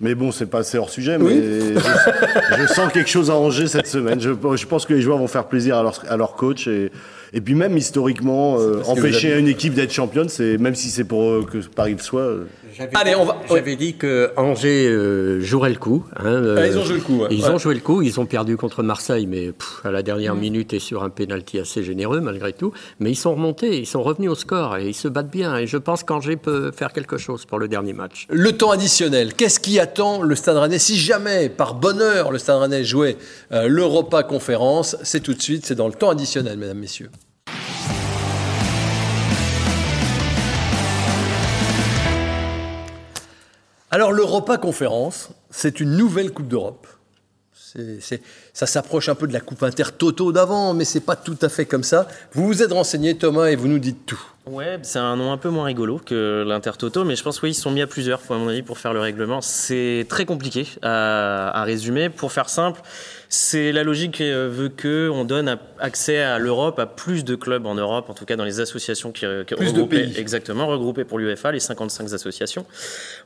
Mais 0.00 0.14
bon, 0.14 0.30
c'est 0.32 0.46
pas 0.46 0.62
c'est 0.62 0.78
hors 0.78 0.90
sujet, 0.90 1.18
mais 1.18 1.24
Oui. 1.24 1.74
je, 1.74 2.62
je 2.62 2.66
sens 2.72 2.92
quelque 2.92 3.10
chose 3.10 3.30
à 3.30 3.34
Angers 3.34 3.66
cette 3.66 3.88
semaine. 3.88 4.20
Je, 4.20 4.30
je 4.30 4.66
pense 4.66 4.86
que 4.86 4.94
les 4.94 5.02
joueurs 5.02 5.18
vont 5.18 5.26
faire 5.26 5.44
plaisir 5.46 5.76
à 5.76 5.82
leur, 5.82 6.00
à 6.08 6.16
leur 6.16 6.34
coach 6.36 6.68
et, 6.68 6.90
et 7.32 7.40
puis 7.40 7.54
même 7.54 7.76
historiquement, 7.76 8.58
euh, 8.58 8.82
empêcher 8.86 9.32
avez- 9.32 9.40
une 9.40 9.48
équipe 9.48 9.74
d'être 9.74 9.92
championne, 9.92 10.28
c'est 10.28 10.58
même 10.58 10.74
si 10.74 10.88
c'est 10.90 11.04
pour 11.04 11.22
euh, 11.22 11.44
que 11.50 11.58
Paris 11.74 11.92
le 11.94 11.98
soit. 12.02 12.20
euh, 12.22 12.44
J'avais 12.76 12.90
Allez, 12.94 13.10
dit- 13.10 13.16
on 13.18 13.24
va- 13.24 13.36
J'avais 13.48 13.74
dit 13.76 13.96
que 13.96 14.30
Angers 14.36 14.86
euh, 14.88 15.40
jouerait 15.40 15.70
le 15.70 15.76
coup. 15.76 16.04
hein, 16.16 16.26
euh, 16.26 16.56
Ah, 16.60 16.66
ils 16.68 16.78
ont 16.78 16.84
joué 16.84 16.94
le 16.96 17.00
coup, 17.02 17.18
ouais. 17.22 17.28
Ils 17.32 17.42
Ouais. 17.42 17.50
ont 17.50 17.58
joué 17.58 17.74
le 17.74 17.80
coup. 17.80 18.02
Ils 18.02 18.20
ont 18.20 18.26
perdu 18.26 18.56
contre 18.56 18.82
Marseille, 18.84 19.26
mais 19.26 19.46
pff, 19.52 19.80
à 19.84 19.90
la 19.90 20.02
dernière 20.04 20.36
Mm. 20.36 20.40
minute 20.40 20.72
et 20.74 20.78
sur 20.78 21.02
un 21.02 21.10
pénalty 21.10 21.58
assez 21.58 21.82
généreux 21.82 22.20
malgré 22.20 22.52
tout. 22.52 22.72
Mais 23.00 23.10
ils 23.10 23.16
sont 23.16 23.32
remontés, 23.34 23.78
ils 23.78 23.86
sont 23.86 24.02
revenus 24.02 24.30
au 24.30 24.34
score 24.36 24.76
et 24.76 24.86
ils 24.88 24.94
se 24.94 25.08
battent 25.08 25.30
bien. 25.30 25.56
Et 25.56 25.66
je 25.66 25.76
pense 25.76 26.04
qu'Angers 26.04 26.36
peut 26.36 26.70
faire 26.70 26.92
quelque 26.92 27.16
chose 27.18 27.44
pour 27.46 27.58
le 27.58 27.66
dernier 27.66 27.94
match. 27.94 28.26
Le 28.30 28.52
temps 28.52 28.70
additionnel, 28.70 29.34
qu'est-ce 29.34 29.58
qui 29.58 29.80
attend 29.80 30.22
le 30.22 30.34
Stade 30.36 30.56
Rennais 30.58 30.78
Si 30.78 30.96
jamais, 30.98 31.48
par 31.48 31.74
bonheur, 31.74 32.30
le 32.30 32.38
Stade 32.38 32.60
Rennais 32.60 32.84
jouait 32.84 33.16
euh, 33.50 33.66
l'Europa 33.66 34.22
Conférence, 34.22 34.96
c'est 35.02 35.20
tout 35.20 35.34
de 35.34 35.42
suite, 35.42 35.66
c'est 35.66 35.74
dans 35.74 35.88
le 35.88 35.94
temps 35.94 36.10
additionnel, 36.10 36.56
mesdames, 36.58 36.78
messieurs. 36.78 37.10
Alors, 43.90 44.12
l'Europa 44.12 44.58
Conférence, 44.58 45.30
c'est 45.50 45.80
une 45.80 45.96
nouvelle 45.96 46.30
Coupe 46.30 46.48
d'Europe. 46.48 46.86
Ça 48.52 48.66
s'approche 48.66 49.08
un 49.08 49.14
peu 49.14 49.26
de 49.26 49.32
la 49.32 49.40
Coupe 49.40 49.62
Inter-Toto 49.62 50.30
d'avant, 50.32 50.74
mais 50.74 50.84
c'est 50.84 51.00
pas 51.00 51.16
tout 51.16 51.38
à 51.40 51.48
fait 51.48 51.64
comme 51.64 51.82
ça. 51.82 52.06
Vous 52.32 52.46
vous 52.46 52.62
êtes 52.62 52.72
renseigné, 52.72 53.16
Thomas, 53.16 53.46
et 53.46 53.56
vous 53.56 53.68
nous 53.68 53.78
dites 53.78 54.04
tout. 54.04 54.20
Ouais, 54.46 54.78
c'est 54.82 54.98
un 54.98 55.16
nom 55.16 55.32
un 55.32 55.38
peu 55.38 55.48
moins 55.48 55.64
rigolo 55.64 56.00
que 56.04 56.44
l'Intertoto, 56.46 57.04
mais 57.04 57.16
je 57.16 57.22
pense 57.22 57.40
qu'ils 57.40 57.54
se 57.54 57.62
sont 57.62 57.70
mis 57.70 57.82
à 57.82 57.86
plusieurs, 57.86 58.20
à 58.30 58.34
mon 58.34 58.48
avis, 58.48 58.62
pour 58.62 58.78
faire 58.78 58.92
le 58.92 59.00
règlement. 59.00 59.40
C'est 59.40 60.06
très 60.08 60.26
compliqué 60.26 60.66
à 60.82 61.62
résumer. 61.64 62.10
Pour 62.10 62.32
faire 62.32 62.50
simple, 62.50 62.82
c'est 63.30 63.72
la 63.72 63.82
logique 63.84 64.20
euh, 64.22 64.48
veut 64.50 64.70
que 64.70 65.10
on 65.12 65.24
donne 65.24 65.58
accès 65.78 66.18
à 66.18 66.38
l'Europe 66.38 66.78
à 66.78 66.86
plus 66.86 67.24
de 67.24 67.34
clubs 67.34 67.66
en 67.66 67.74
Europe, 67.74 68.08
en 68.08 68.14
tout 68.14 68.24
cas 68.24 68.36
dans 68.36 68.44
les 68.44 68.60
associations 68.60 69.12
qui, 69.12 69.26
qui 69.46 69.54
Plus 69.54 69.72
de 69.74 69.80
regroupées- 69.82 70.04
pays. 70.04 70.14
exactement 70.18 70.66
regroupées 70.66 71.04
pour 71.04 71.18
l'UEFA, 71.18 71.52
les 71.52 71.60
55 71.60 72.12
associations. 72.14 72.64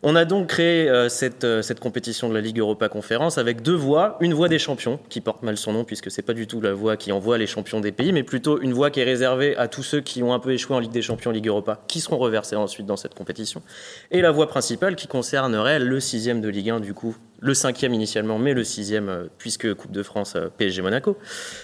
On 0.02 0.16
a 0.16 0.24
donc 0.24 0.48
créé 0.48 0.88
euh, 0.90 1.08
cette, 1.08 1.44
euh, 1.44 1.62
cette 1.62 1.78
compétition 1.80 2.28
de 2.28 2.34
la 2.34 2.40
Ligue 2.40 2.58
Europa 2.58 2.88
Conférence 2.88 3.38
avec 3.38 3.62
deux 3.62 3.74
voies, 3.76 4.16
une 4.20 4.34
voie 4.34 4.48
des 4.48 4.58
champions 4.58 4.98
qui 5.08 5.20
porte 5.20 5.42
mal 5.44 5.56
son 5.56 5.72
nom 5.72 5.84
puisque 5.84 6.10
c'est 6.10 6.22
pas 6.22 6.34
du 6.34 6.46
tout 6.48 6.60
la 6.60 6.72
voie 6.72 6.96
qui 6.96 7.12
envoie 7.12 7.38
les 7.38 7.46
champions 7.46 7.80
des 7.80 7.92
pays, 7.92 8.12
mais 8.12 8.24
plutôt 8.24 8.60
une 8.60 8.72
voie 8.72 8.90
qui 8.90 9.00
est 9.00 9.04
réservée 9.04 9.56
à 9.56 9.68
tous 9.68 9.82
ceux 9.84 10.00
qui 10.00 10.22
ont 10.22 10.34
un 10.34 10.38
peu 10.40 10.52
échoué 10.52 10.74
en 10.74 10.80
Ligue 10.80 10.90
des 10.92 11.02
Champions, 11.02 11.30
Ligue 11.30 11.46
Europa, 11.46 11.80
qui 11.86 12.00
seront 12.00 12.18
reversés 12.18 12.56
ensuite 12.56 12.86
dans 12.86 12.96
cette 12.96 13.14
compétition. 13.14 13.62
Et 14.10 14.20
la 14.20 14.32
voie 14.32 14.48
principale 14.48 14.96
qui 14.96 15.06
concernerait 15.06 15.78
le 15.78 16.00
sixième 16.00 16.40
de 16.40 16.48
Ligue 16.48 16.70
1 16.70 16.80
du 16.80 16.92
coup, 16.92 17.16
le 17.42 17.54
cinquième 17.54 17.92
initialement, 17.92 18.38
mais 18.38 18.54
le 18.54 18.62
sixième 18.62 19.08
euh, 19.08 19.24
puisque 19.36 19.74
Coupe 19.74 19.90
de 19.90 20.02
France 20.02 20.34
euh, 20.36 20.48
PSG 20.56 20.80
Monaco, 20.80 21.18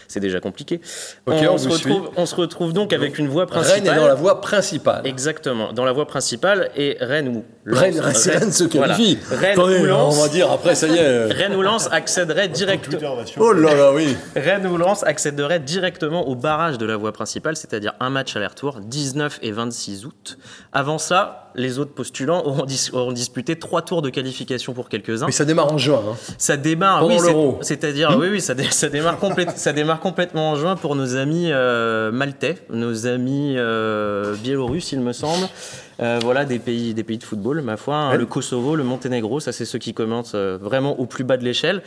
c'est 0.08 0.20
déjà 0.20 0.40
compliqué. 0.40 0.80
On, 1.26 1.32
on 1.32 1.56
se 1.58 1.68
retrouve, 1.68 2.10
on 2.16 2.26
se 2.26 2.34
retrouve 2.34 2.72
donc 2.72 2.92
avec 2.92 3.18
une 3.18 3.28
voie 3.28 3.46
principale. 3.46 3.82
Rennes 3.84 3.92
est 3.94 4.00
dans 4.00 4.06
la 4.08 4.14
voie 4.14 4.40
principale. 4.40 5.06
Exactement, 5.06 5.72
dans 5.72 5.84
la 5.84 5.92
voie 5.92 6.06
principale 6.06 6.70
et 6.76 6.96
Rennes 7.00 7.28
ou 7.28 7.44
Lens. 7.64 7.78
Rennes, 7.80 8.00
Rennes, 8.00 8.16
Rennes 8.26 8.52
se 8.52 8.64
qualifie. 8.64 9.18
Voilà. 9.28 9.40
Rennes 9.40 9.52
Attendez, 9.52 9.78
ou 9.78 9.84
Lens, 9.86 10.18
on 10.18 10.22
va 10.22 10.28
dire 10.28 10.50
après, 10.50 10.74
ça 10.74 10.88
y 10.88 10.96
est. 10.96 11.26
Rennes 11.32 11.54
ou 11.54 11.62
Lens 11.62 11.88
accéderait 11.92 12.48
directement. 12.48 13.16
Oh 13.38 13.52
là 13.52 13.74
là, 13.74 13.92
oui. 13.92 14.16
Rennes 14.34 14.66
ou 14.66 14.76
Lens 14.76 15.04
accéderait 15.04 15.60
directement 15.60 16.26
au 16.28 16.34
barrage 16.34 16.78
de 16.78 16.86
la 16.86 16.96
voie 16.96 17.12
principale, 17.12 17.56
c'est-à-dire 17.56 17.94
un 18.00 18.10
match 18.10 18.34
aller-retour, 18.36 18.80
19 18.80 19.38
et 19.42 19.52
26 19.52 20.06
août. 20.06 20.38
Avant 20.72 20.98
ça, 20.98 21.47
les 21.58 21.78
autres 21.78 21.92
postulants 21.92 22.42
auront, 22.46 22.64
dis- 22.64 22.88
auront 22.92 23.12
disputé 23.12 23.56
trois 23.56 23.82
tours 23.82 24.00
de 24.00 24.08
qualification 24.10 24.72
pour 24.72 24.88
quelques-uns. 24.88 25.26
Mais 25.26 25.32
ça 25.32 25.44
démarre 25.44 25.70
en 25.72 25.76
juin. 25.78 26.00
hein. 26.08 26.16
Ça 26.38 26.56
démarre, 26.56 27.00
Pendant 27.00 27.12
oui, 27.14 27.20
c'est- 27.20 27.26
l'Euro. 27.26 27.58
c'est-à-dire, 27.60 28.16
oui, 28.18 28.28
oui, 28.30 28.40
ça, 28.40 28.54
dé- 28.54 28.64
ça 28.70 28.88
démarre 28.88 29.18
ça 29.56 29.72
démarre 29.72 30.00
complètement 30.00 30.50
en 30.52 30.56
juin 30.56 30.76
pour 30.76 30.94
nos 30.96 31.16
amis 31.16 31.48
euh, 31.50 32.10
maltais, 32.12 32.56
nos 32.70 33.06
amis 33.06 33.54
euh, 33.58 34.34
biélorusses, 34.36 34.92
il 34.92 35.00
me 35.00 35.12
semble. 35.12 35.46
Euh, 36.00 36.20
voilà, 36.22 36.44
des 36.44 36.60
pays, 36.60 36.94
des 36.94 37.02
pays 37.02 37.18
de 37.18 37.24
football, 37.24 37.60
ma 37.60 37.76
foi. 37.76 37.96
hein. 37.96 38.10
Ouais. 38.12 38.18
Le 38.18 38.26
Kosovo, 38.26 38.76
le 38.76 38.84
Monténégro, 38.84 39.40
ça, 39.40 39.50
c'est 39.50 39.64
ceux 39.64 39.80
qui 39.80 39.94
commencent 39.94 40.36
vraiment 40.36 40.98
au 41.00 41.06
plus 41.06 41.24
bas 41.24 41.36
de 41.36 41.42
l'échelle. 41.44 41.82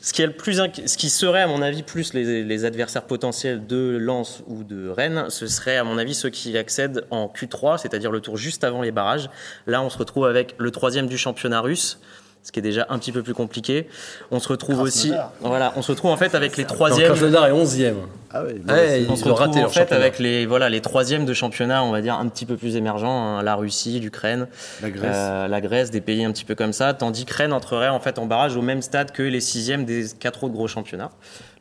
Ce 0.00 0.12
qui, 0.12 0.22
est 0.22 0.26
le 0.26 0.32
plus 0.32 0.60
inqui- 0.60 0.86
ce 0.86 0.96
qui 0.96 1.08
serait, 1.10 1.42
à 1.42 1.46
mon 1.48 1.62
avis, 1.62 1.82
plus 1.82 2.12
les, 2.14 2.44
les 2.44 2.64
adversaires 2.64 3.02
potentiels 3.02 3.66
de 3.66 3.96
Lens 3.98 4.42
ou 4.46 4.62
de 4.62 4.88
Rennes, 4.88 5.26
ce 5.30 5.46
serait, 5.48 5.76
à 5.78 5.84
mon 5.84 5.98
avis, 5.98 6.14
ceux 6.14 6.30
qui 6.30 6.56
accèdent 6.56 7.04
en 7.10 7.26
Q3, 7.26 7.78
c'est-à-dire 7.78 8.12
le 8.12 8.20
tour 8.20 8.36
juste 8.36 8.62
avant 8.62 8.82
les 8.82 8.92
barrages. 8.92 9.28
Là, 9.66 9.82
on 9.82 9.90
se 9.90 9.98
retrouve 9.98 10.26
avec 10.26 10.54
le 10.58 10.70
troisième 10.70 11.06
du 11.08 11.18
championnat 11.18 11.60
russe, 11.60 11.98
ce 12.44 12.52
qui 12.52 12.60
est 12.60 12.62
déjà 12.62 12.86
un 12.90 12.98
petit 13.00 13.10
peu 13.10 13.24
plus 13.24 13.34
compliqué. 13.34 13.88
On 14.30 14.38
se 14.38 14.46
retrouve 14.48 14.80
aussi, 14.80 15.10
voilà, 15.40 15.72
on 15.76 15.82
se 15.82 15.90
retrouve 15.90 16.12
en 16.12 16.16
fait 16.16 16.34
avec 16.36 16.56
les 16.56 16.64
troisièmes. 16.64 17.08
Krasnodar 17.08 17.46
est 17.48 17.52
11e. 17.52 17.94
Ah 18.38 18.44
ouais, 18.44 18.54
Ouais, 18.68 19.06
On 19.08 19.12
ils 19.12 19.16
se 19.16 19.24
ont 19.24 19.28
retrouve 19.28 19.32
raté 19.34 19.58
en 19.58 19.62
leur 19.62 19.72
fait 19.72 19.80
championnat. 19.80 20.00
avec 20.02 20.18
les 20.18 20.46
voilà 20.46 20.68
les 20.68 20.80
troisièmes 20.80 21.24
de 21.24 21.32
championnat, 21.34 21.82
on 21.84 21.90
va 21.92 22.00
dire 22.00 22.14
un 22.14 22.26
petit 22.28 22.46
peu 22.46 22.56
plus 22.56 22.76
émergents, 22.76 23.36
hein, 23.38 23.42
la 23.42 23.54
Russie, 23.54 23.98
l'Ukraine, 24.00 24.46
La 24.82 24.90
Grèce. 24.90 25.10
euh, 25.14 25.48
la 25.48 25.60
Grèce, 25.60 25.90
des 25.90 26.00
pays 26.00 26.24
un 26.24 26.32
petit 26.32 26.44
peu 26.44 26.54
comme 26.54 26.72
ça, 26.72 26.94
tandis 26.94 27.24
que 27.24 27.34
Rennes 27.34 27.52
entrerait 27.52 27.88
en 27.88 28.00
fait 28.00 28.18
en 28.18 28.26
barrage 28.26 28.56
au 28.56 28.62
même 28.62 28.82
stade 28.82 29.10
que 29.12 29.22
les 29.22 29.40
sixièmes 29.40 29.84
des 29.84 30.06
quatre 30.18 30.44
autres 30.44 30.54
gros 30.54 30.68
championnats, 30.68 31.10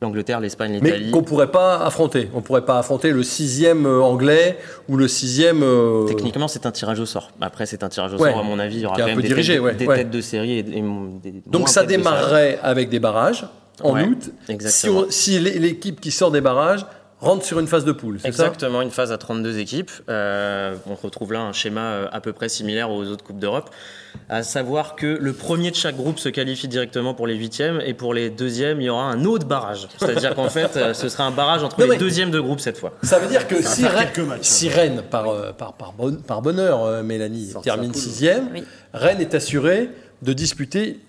l'Angleterre, 0.01 0.39
l'Espagne, 0.39 0.79
Mais 0.81 0.91
l'Italie. 0.91 1.11
qu'on 1.11 1.23
pourrait 1.23 1.51
pas 1.51 1.77
affronter. 1.85 2.29
On 2.33 2.41
pourrait 2.41 2.65
pas 2.65 2.79
affronter 2.79 3.11
le 3.11 3.23
sixième 3.23 3.85
euh, 3.85 4.01
anglais 4.01 4.57
ou 4.89 4.97
le 4.97 5.07
sixième. 5.07 5.61
euh, 5.63 6.05
Techniquement, 6.05 6.47
c'est 6.47 6.65
un 6.65 6.71
tirage 6.71 6.99
au 6.99 7.05
sort. 7.05 7.31
Après, 7.41 7.65
c'est 7.65 7.83
un 7.83 7.89
tirage 7.89 8.13
au 8.13 8.17
Ouais. 8.17 8.31
sort, 8.31 8.39
à 8.39 8.43
mon 8.43 8.59
avis. 8.59 8.75
Il 8.77 8.81
y 8.81 8.85
aura 8.85 8.97
quand 8.97 9.03
un 9.03 9.07
même 9.07 9.15
peu 9.15 9.21
des, 9.21 9.27
dirigé, 9.29 9.53
têtes, 9.53 9.61
ouais, 9.61 9.73
des 9.75 9.87
ouais. 9.87 9.95
têtes 9.97 10.11
de 10.11 10.21
série 10.21 10.51
et, 10.53 10.59
et 10.59 10.63
des 11.23 11.41
Donc 11.47 11.69
ça 11.69 11.83
de 11.83 11.87
démarrerait 11.87 12.59
avec 12.61 12.89
des 12.89 12.99
barrages 12.99 13.45
en 13.83 13.93
Ouais, 13.93 14.03
août. 14.05 14.29
Si, 14.45 14.51
exactement. 14.51 15.03
si 15.09 15.39
l'é- 15.39 15.59
l'équipe 15.59 15.99
qui 16.01 16.11
sort 16.11 16.31
des 16.31 16.41
barrages 16.41 16.85
rentre 17.19 17.45
sur 17.45 17.59
une 17.59 17.67
phase 17.67 17.85
de 17.85 17.91
poule, 17.93 18.17
c'est 18.17 18.23
ça? 18.23 18.27
Exactement, 18.27 18.81
une 18.81 18.91
phase 18.91 19.11
à 19.11 19.17
32 19.17 19.57
équipes. 19.57 19.89
Euh, 20.09 20.75
on 20.85 20.95
retrouve 20.95 21.31
là 21.33 21.41
un 21.41 21.53
schéma 21.53 21.81
euh, 21.81 22.07
à 22.11 22.19
peu 22.19 22.33
près 22.33 22.49
similaire 22.49 22.91
aux 22.91 23.05
autres 23.05 23.23
Coupes 23.23 23.39
d'Europe. 23.39 23.69
À 24.29 24.43
savoir 24.43 24.95
que 24.95 25.05
le 25.19 25.33
premier 25.33 25.71
de 25.71 25.75
chaque 25.75 25.95
groupe 25.95 26.19
se 26.19 26.29
qualifie 26.29 26.67
directement 26.67 27.13
pour 27.13 27.25
les 27.25 27.35
huitièmes 27.35 27.81
et 27.85 27.93
pour 27.93 28.13
les 28.13 28.29
deuxièmes, 28.29 28.79
il 28.81 28.85
y 28.85 28.89
aura 28.89 29.05
un 29.05 29.23
autre 29.25 29.45
barrage. 29.47 29.87
C'est-à-dire 29.97 30.35
qu'en 30.35 30.49
fait, 30.49 30.75
euh, 30.77 30.93
ce 30.93 31.09
sera 31.09 31.23
un 31.25 31.31
barrage 31.31 31.63
entre 31.63 31.79
Non, 31.79 31.87
les 31.91 31.97
deuxièmes 31.97 32.31
de 32.31 32.39
groupe 32.39 32.59
cette 32.59 32.77
fois. 32.77 32.93
Ça 33.01 33.17
veut 33.17 33.27
dire 33.27 33.47
que 33.47 33.61
si, 33.61 33.87
Rennes, 33.87 34.09
matchs, 34.27 34.39
si 34.43 34.69
Rennes, 34.69 35.01
par, 35.09 35.29
euh, 35.29 35.51
par, 35.53 35.73
par, 35.73 35.93
bon- 35.93 36.21
par 36.21 36.41
bonheur, 36.41 36.83
euh, 36.83 37.01
Mélanie, 37.01 37.49
Sortir 37.51 37.73
termine 37.75 37.93
sixième, 37.93 38.49
Oui. 38.53 38.63
Rennes 38.93 39.21
est 39.21 39.33
assuré 39.33 39.89
de 40.21 40.33
disputer 40.33 40.99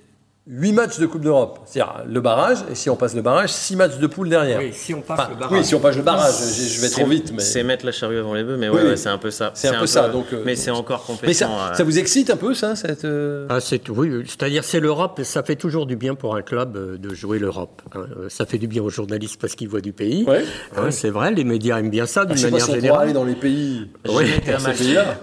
8 0.49 0.73
matchs 0.73 0.99
de 1.01 1.07
Coupe 1.07 1.23
d'Europe. 1.23 1.59
C'est-à-dire 1.67 2.05
le 2.07 2.21
barrage, 2.21 2.59
et 2.71 2.77
si 2.77 2.89
on 2.89 2.95
passe 2.95 3.17
le 3.17 3.23
barrage, 3.23 3.51
6 3.53 3.75
matchs 3.75 3.97
de 3.99 4.07
poule 4.07 4.29
derrière. 4.29 4.61
Oui, 4.61 4.71
si 4.73 4.95
on 4.95 5.01
passe 5.01 5.19
Enfin, 5.19 5.31
le 5.31 5.37
barrage. 5.41 5.59
oui, 5.59 5.65
si 5.65 5.75
on 5.75 5.81
passe 5.81 5.97
le 5.97 6.03
barrage, 6.03 6.35
je, 6.57 6.81
vais 6.83 6.89
trop 6.89 7.07
vite. 7.07 7.33
Mais, 7.35 7.43
C'est 7.43 7.65
mettre 7.65 7.85
la 7.85 7.91
charrue 7.91 8.17
avant 8.21 8.33
les 8.33 8.45
bœufs, 8.45 8.57
mais 8.57 8.69
Oui, 8.69 8.77
ouais, 8.77 8.83
oui. 8.85 8.89
ouais, 8.91 8.97
c'est 8.97 9.09
un 9.09 9.19
peu 9.19 9.33
ça. 9.33 9.51
C'est 9.55 9.67
un 9.69 9.81
peu 9.81 9.87
ça, 9.87 10.09
donc, 10.09 10.27
euh, 10.33 10.43
mais 10.47 10.55
c'est 10.55 10.71
encore 10.71 11.05
mais 11.09 11.15
complètement. 11.15 11.35
ça, 11.59 11.73
euh, 11.73 11.75
ça 11.75 11.83
vous 11.83 11.99
excite 11.99 12.31
un 12.31 12.37
peu, 12.37 12.55
ça 12.55 12.77
cette, 12.77 13.05
euh, 13.05 13.47
Ah, 13.51 13.59
c'est 13.59 13.89
oui, 13.89 14.23
c'est-à-dire 14.25 14.63
c'est 14.63 14.79
l'Europe, 14.79 15.21
ça 15.25 15.43
fait 15.43 15.57
toujours 15.57 15.85
du 15.85 15.97
bien 15.97 16.15
pour 16.15 16.37
un 16.37 16.43
club 16.43 16.77
euh, 16.77 16.97
de 16.97 17.13
jouer 17.13 17.41
l'Europe. 17.41 17.83
hein. 17.97 18.05
Ça 18.29 18.47
fait 18.47 18.59
du 18.59 18.69
bien 18.69 18.83
aux 18.85 18.91
journalistes 18.91 19.41
parce 19.41 19.57
qu'ils 19.57 19.69
voient 19.69 19.81
du 19.81 19.93
pays. 19.93 20.25
Ouais. 20.29 20.45
Hein, 20.77 20.93
C'est 20.93 21.11
vrai, 21.11 21.33
les 21.33 21.43
médias 21.45 21.79
aiment 21.81 21.91
bien 21.91 22.07
ça 22.07 22.25
d'une 22.25 22.37
sais 22.37 22.51
pas 22.51 22.59
manière 22.59 22.71
on 22.71 22.75
générale. 22.75 23.03
aller 23.03 23.13
dans 23.13 23.25
les 23.25 23.35
pays. 23.35 23.89
Oui. 24.09 24.27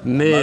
Mais, 0.03 0.33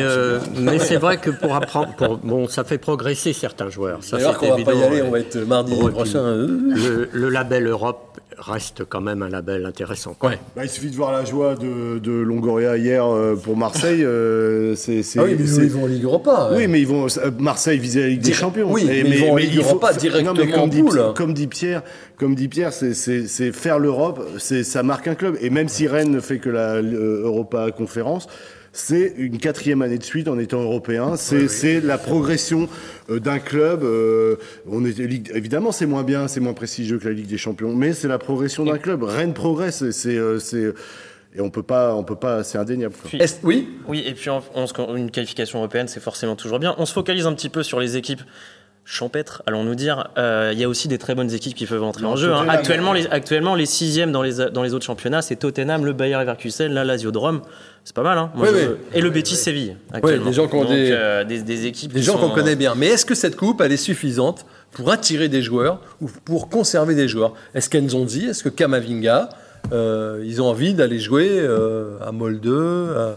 mais 0.57 0.79
c'est 0.79 0.97
vrai 0.97 1.19
que 1.19 1.29
pour 1.31 1.55
apprendre, 1.55 1.95
pour, 1.97 2.17
bon, 2.17 2.49
ça 2.49 2.65
fait 2.65 2.79
progresser 2.79 3.35
certains 3.35 3.69
joueurs. 3.69 4.03
Ça, 4.03 4.19
c'est 4.19 4.35
qu'on 4.39 4.70
va 4.75 4.81
pas 4.81 4.95
y 4.95 4.99
aller, 4.99 5.03
on 5.03 5.11
va 5.11 5.19
être 5.21 5.37
mardi 5.47 5.75
prochain. 5.77 6.35
Le, 6.37 7.09
le 7.13 7.29
label 7.29 7.67
Europe 7.67 8.19
reste 8.39 8.85
quand 8.89 9.01
même 9.03 9.21
un 9.23 9.29
label 9.29 9.67
intéressant. 9.67 10.17
Ouais. 10.23 10.39
Bah, 10.57 10.63
il 10.65 10.71
suffit 10.71 10.91
de 10.91 10.97
voir 10.97 11.13
la 11.13 11.25
joie 11.27 11.57
de, 11.57 11.99
de 11.99 12.11
Longoria 12.13 12.77
hier 12.79 13.05
euh, 13.05 13.35
pour 13.37 13.57
Marseille. 13.57 14.03
euh, 14.03 14.75
c'est, 14.77 15.03
Ah 15.19 15.25
oui, 15.25 15.37
mais 15.39 15.45
ils 15.45 15.71
vont 15.71 15.83
en 15.85 15.87
Ligue 15.87 16.05
Europa. 16.05 16.49
ouais. 16.51 16.57
Oui, 16.59 16.67
mais 16.69 16.81
ils 16.81 16.87
vont. 16.87 17.07
euh, 17.07 17.31
Marseille 17.39 17.79
visait 17.79 18.01
la 18.01 18.09
Ligue 18.09 18.23
des 18.23 18.33
Champions. 18.33 18.73
oui, 18.73 18.85
mais 18.87 19.01
ils 19.01 19.21
vont 19.21 19.33
en 19.33 19.37
Ligue 19.37 19.51
il 19.53 19.63
faut- 19.63 19.71
Europa 19.71 19.93
non, 19.93 19.99
directement 19.99 20.35
mais 20.35 20.51
comme 20.51 20.61
en 20.63 20.67
dit, 20.69 20.83
poule. 20.83 21.01
comme 21.15 21.35
dit 21.35 21.47
Pierre, 21.49 21.83
comme 22.17 22.35
dit 22.35 22.49
Pierre, 22.49 22.73
c'est, 22.73 23.53
faire 23.53 23.79
l'Europe, 23.79 24.21
c'est 24.39 24.65
ça 24.65 24.83
marque 24.83 25.07
un 25.09 25.15
club. 25.15 25.37
Et 25.43 25.51
même 25.51 25.69
si 25.69 25.87
Rennes 25.87 26.11
ne 26.11 26.21
fait 26.21 26.39
que 26.39 26.49
la 26.51 26.77
euh, 26.77 27.23
Europa 27.25 27.71
Conférence. 27.73 28.27
C'est 28.73 29.15
une 29.17 29.39
quatrième 29.39 29.83
année 29.83 29.99
de 29.99 30.05
suite 30.05 30.29
en 30.29 30.39
étant 30.39 30.63
européen. 30.63 31.17
C'est 31.17 31.81
la 31.81 31.99
progression 31.99 32.69
euh, 33.11 33.19
d'un 33.19 33.39
club. 33.41 33.83
euh, 33.83 34.37
on 34.71 34.85
est 34.85 34.99
évidemment 35.01 35.73
c'est 35.73 35.87
moins 35.87 36.05
bien, 36.05 36.29
c'est 36.29 36.41
moins 36.41 36.53
prestigieux 36.55 36.99
que 36.99 37.09
la 37.09 37.15
Ligue 37.15 37.27
des 37.27 37.39
Champions, 37.39 37.75
mais 37.75 37.93
c'est 37.93 38.09
la 38.09 38.19
progression 38.19 38.65
d'un 38.65 38.79
club. 38.79 39.03
Rennes 39.03 39.35
progresse. 39.35 39.91
C'est 39.91 40.17
euh, 40.17 40.39
c'est 40.39 40.73
Et 41.35 41.41
on 41.41 41.51
peut 41.51 41.63
pas, 41.65 41.95
on 41.95 42.03
peut 42.05 42.17
pas, 42.17 42.43
c'est 42.45 42.59
indéniable. 42.59 42.95
quoi. 43.01 43.09
Puis- 43.09 43.19
Est- 43.23 43.41
oui? 43.45 43.69
Oui, 43.89 44.03
et 44.07 44.15
puis 44.15 44.31
on, 44.31 44.97
une 44.97 45.11
qualification 45.11 45.59
européenne, 45.59 45.87
c'est 45.89 46.01
forcément 46.01 46.35
toujours 46.37 46.59
bien. 46.59 46.75
On 46.79 46.87
se 46.87 46.93
focalise 46.93 47.27
un 47.27 47.35
petit 47.35 47.49
peu 47.49 47.63
sur 47.63 47.79
les 47.81 47.97
équipes 47.97 48.23
champêtres, 48.91 49.43
allons-nous 49.47 49.75
dire. 49.77 50.09
Euh, 50.19 50.51
Il 50.53 50.59
y 50.59 50.65
a 50.65 50.69
aussi 50.69 50.89
des 50.89 50.99
très 50.99 51.15
bonnes 51.15 51.33
équipes 51.33 51.55
qui 51.55 51.65
peuvent 51.67 51.83
entrer 51.83 52.03
Non, 52.03 52.11
en 52.11 52.17
jeu. 52.17 52.33
hein. 52.33 52.47
Actuellement, 52.49 52.93
les, 52.93 53.07
actuellement, 53.07 53.55
les 53.55 53.67
sixièmes 53.67 54.11
dans 54.13 54.23
les, 54.23 54.51
dans 54.53 54.63
les 54.63 54.75
autres 54.75 54.85
championnats, 54.85 55.23
c'est 55.23 55.37
Tottenham, 55.37 55.85
le 55.85 55.93
Bayer 55.93 56.19
Leverkusen, 56.19 56.73
la 56.73 56.85
Lazio 56.85 57.11
de 57.13 57.19
Rome. 57.19 57.43
C'est 57.85 57.95
pas 57.95 58.03
mal, 58.03 58.19
hein 58.19 58.31
Moi, 58.35 58.49
Oui, 58.51 58.59
je- 58.61 58.67
oui. 58.69 58.75
Et 58.95 59.01
le 59.01 59.11
Betis 59.11 59.37
Séville, 59.37 59.77
actuellement. 59.93 60.27
des 60.27 60.33
gens 60.33 60.49
qui 60.49 60.55
ont 60.57 60.63
Donc, 60.65 60.71
des- 60.71 60.91
euh, 60.93 61.25
des, 61.25 61.43
des 61.43 61.67
équipes 61.67 61.93
Des 61.93 62.03
gens 62.03 62.19
qu'on 62.19 62.31
connaît 62.31 62.57
bien. 62.57 62.75
Mais 62.77 62.89
est-ce 62.89 63.07
que 63.07 63.15
cette 63.15 63.37
coupe, 63.37 63.61
elle 63.61 63.73
est 63.73 63.77
suffisante 63.77 64.45
pour 64.73 64.91
attirer 64.91 65.29
des 65.29 65.41
joueurs 65.43 65.81
ou 66.01 66.09
pour 66.25 66.49
conserver 66.49 66.95
des 66.95 67.09
joueurs? 67.09 67.33
Est-ce 67.55 67.71
qu'Enzonzi, 67.71 68.27
est-ce 68.27 68.43
que 68.45 68.49
Kamavinga, 68.51 69.31
euh, 69.73 70.23
ils 70.27 70.43
ont 70.43 70.47
envie 70.47 70.75
d'aller 70.75 70.99
jouer 70.99 71.29
euh, 71.31 71.97
à 72.05 72.13
Molde, 72.13 72.47
à, 72.49 73.17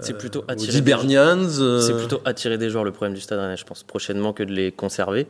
C'est 0.00 0.18
plutôt 0.18 0.40
aux 0.40 0.50
attirer 0.50 0.72
euh, 1.60 1.80
C'est 1.80 1.96
plutôt 1.96 2.20
attirer 2.24 2.58
des 2.58 2.70
joueurs 2.70 2.84
le 2.84 2.90
problème 2.92 3.14
du 3.14 3.20
Stade 3.20 3.38
Rennais, 3.38 3.56
je 3.56 3.64
pense, 3.64 3.82
prochainement 3.82 4.32
que 4.32 4.42
de 4.42 4.52
les 4.52 4.72
conserver. 4.72 5.26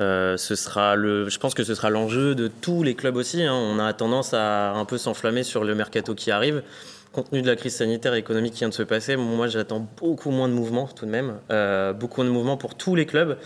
Euh, 0.00 0.36
ce 0.36 0.56
sera 0.56 0.96
le, 0.96 1.28
je 1.28 1.38
pense 1.38 1.54
que 1.54 1.62
ce 1.62 1.74
sera 1.74 1.88
l'enjeu 1.88 2.34
de 2.34 2.48
tous 2.48 2.82
les 2.82 2.94
clubs 2.94 3.16
aussi. 3.16 3.42
hein. 3.42 3.54
On 3.54 3.78
a 3.78 3.92
tendance 3.92 4.34
à 4.34 4.72
un 4.72 4.84
peu 4.84 4.98
s'enflammer 4.98 5.42
sur 5.44 5.64
le 5.64 5.74
mercato 5.74 6.14
qui 6.14 6.30
arrive. 6.30 6.62
Compte 7.12 7.30
tenu 7.30 7.42
de 7.42 7.46
la 7.46 7.54
crise 7.54 7.76
sanitaire 7.76 8.12
et 8.14 8.18
économique 8.18 8.54
qui 8.54 8.58
vient 8.60 8.68
de 8.68 8.74
se 8.74 8.82
passer, 8.82 9.14
moi 9.14 9.46
j'attends 9.46 9.86
beaucoup 10.00 10.32
moins 10.32 10.48
de 10.48 10.52
mouvements 10.52 10.88
tout 10.88 11.06
de 11.06 11.10
même. 11.12 11.34
Euh, 11.52 11.92
beaucoup 11.92 12.22
moins 12.22 12.28
de 12.28 12.34
mouvements 12.34 12.56
pour 12.56 12.74
tous 12.74 12.96
les 12.96 13.06
clubs. 13.06 13.36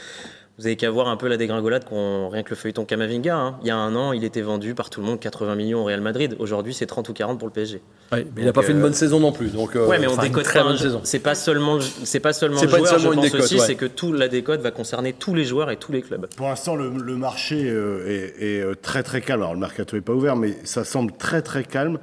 Vous 0.59 0.67
avez 0.67 0.75
qu'à 0.75 0.91
voir 0.91 1.07
un 1.07 1.17
peu 1.17 1.29
la 1.29 1.37
dégringolade 1.37 1.85
qu'on 1.85 2.29
rien 2.31 2.43
que 2.43 2.51
le 2.51 2.57
feuilleton 2.57 2.85
Kamavinga. 2.85 3.37
hein. 3.37 3.59
Il 3.63 3.69
y 3.69 3.71
a 3.71 3.77
un 3.77 3.95
an, 3.95 4.13
il 4.13 4.25
était 4.25 4.41
vendu 4.41 4.75
par 4.75 4.91
tout 4.91 5.01
le 5.01 5.07
monde 5.07 5.21
80 5.21 5.55
millions 5.55 5.83
au 5.83 5.85
Real 5.85 6.01
Madrid. 6.01 6.35
Aujourd'hui, 6.41 6.75
c'est 6.75 6.87
30 6.87 7.09
ou 7.09 7.13
40 7.13 7.39
pour 7.39 7.47
le 7.47 7.53
PSG. 7.53 7.81
Ouais, 8.11 8.27
mais 8.35 8.43
il 8.43 8.45
n'a 8.45 8.53
pas 8.53 8.63
fait 8.63 8.73
une 8.73 8.81
bonne 8.81 8.93
saison 8.93 9.21
non 9.21 9.31
plus. 9.31 9.53
Donc, 9.53 9.77
euh, 9.77 9.87
Ouais, 9.87 10.01
mais 10.01 10.09
on 10.09 10.17
décode 10.17 10.43
très 10.43 10.59
pas. 10.59 10.65
bonne 10.65 10.77
saison. 10.77 11.01
C'est 11.05 11.21
pas 11.21 11.37
seulement, 11.37 11.77
le- 11.77 11.81
c'est 11.83 12.19
pas 12.19 12.33
seulement 12.33 12.59
C'est 12.59 12.67
le 12.67 12.73
pas 12.73 12.79
joueur. 12.79 12.89
seulement 12.91 13.11
je 13.11 13.15
une 13.15 13.15
pense 13.23 13.25
décote, 13.31 13.41
aussi, 13.43 13.55
ouais. 13.61 13.67
c'est 13.67 13.75
que 13.77 13.87
tout 13.87 14.13
la 14.13 14.27
décote 14.27 14.61
va 14.61 14.73
concerner 14.73 15.13
tous 15.13 15.33
les 15.35 15.45
joueurs 15.45 15.71
et 15.71 15.77
tous 15.77 15.93
les 15.93 16.03
clubs. 16.03 16.27
Pour 16.37 16.49
l'instant, 16.49 16.75
le, 16.75 16.91
le 16.91 17.15
marché 17.17 17.71
euh, 17.71 18.09
est, 18.09 18.35
est, 18.45 18.61
euh, 18.61 18.75
très 18.75 19.05
très 19.05 19.21
calme. 19.21 19.43
Alors 19.43 19.55
le 19.55 19.61
mercato 19.61 19.95
n'est 19.95 20.03
pas 20.03 20.13
ouvert, 20.15 20.35
mais 20.35 20.57
ça 20.65 20.83
semble 20.85 21.13
très 21.13 21.41
très 21.41 21.63
calme. 21.63 21.99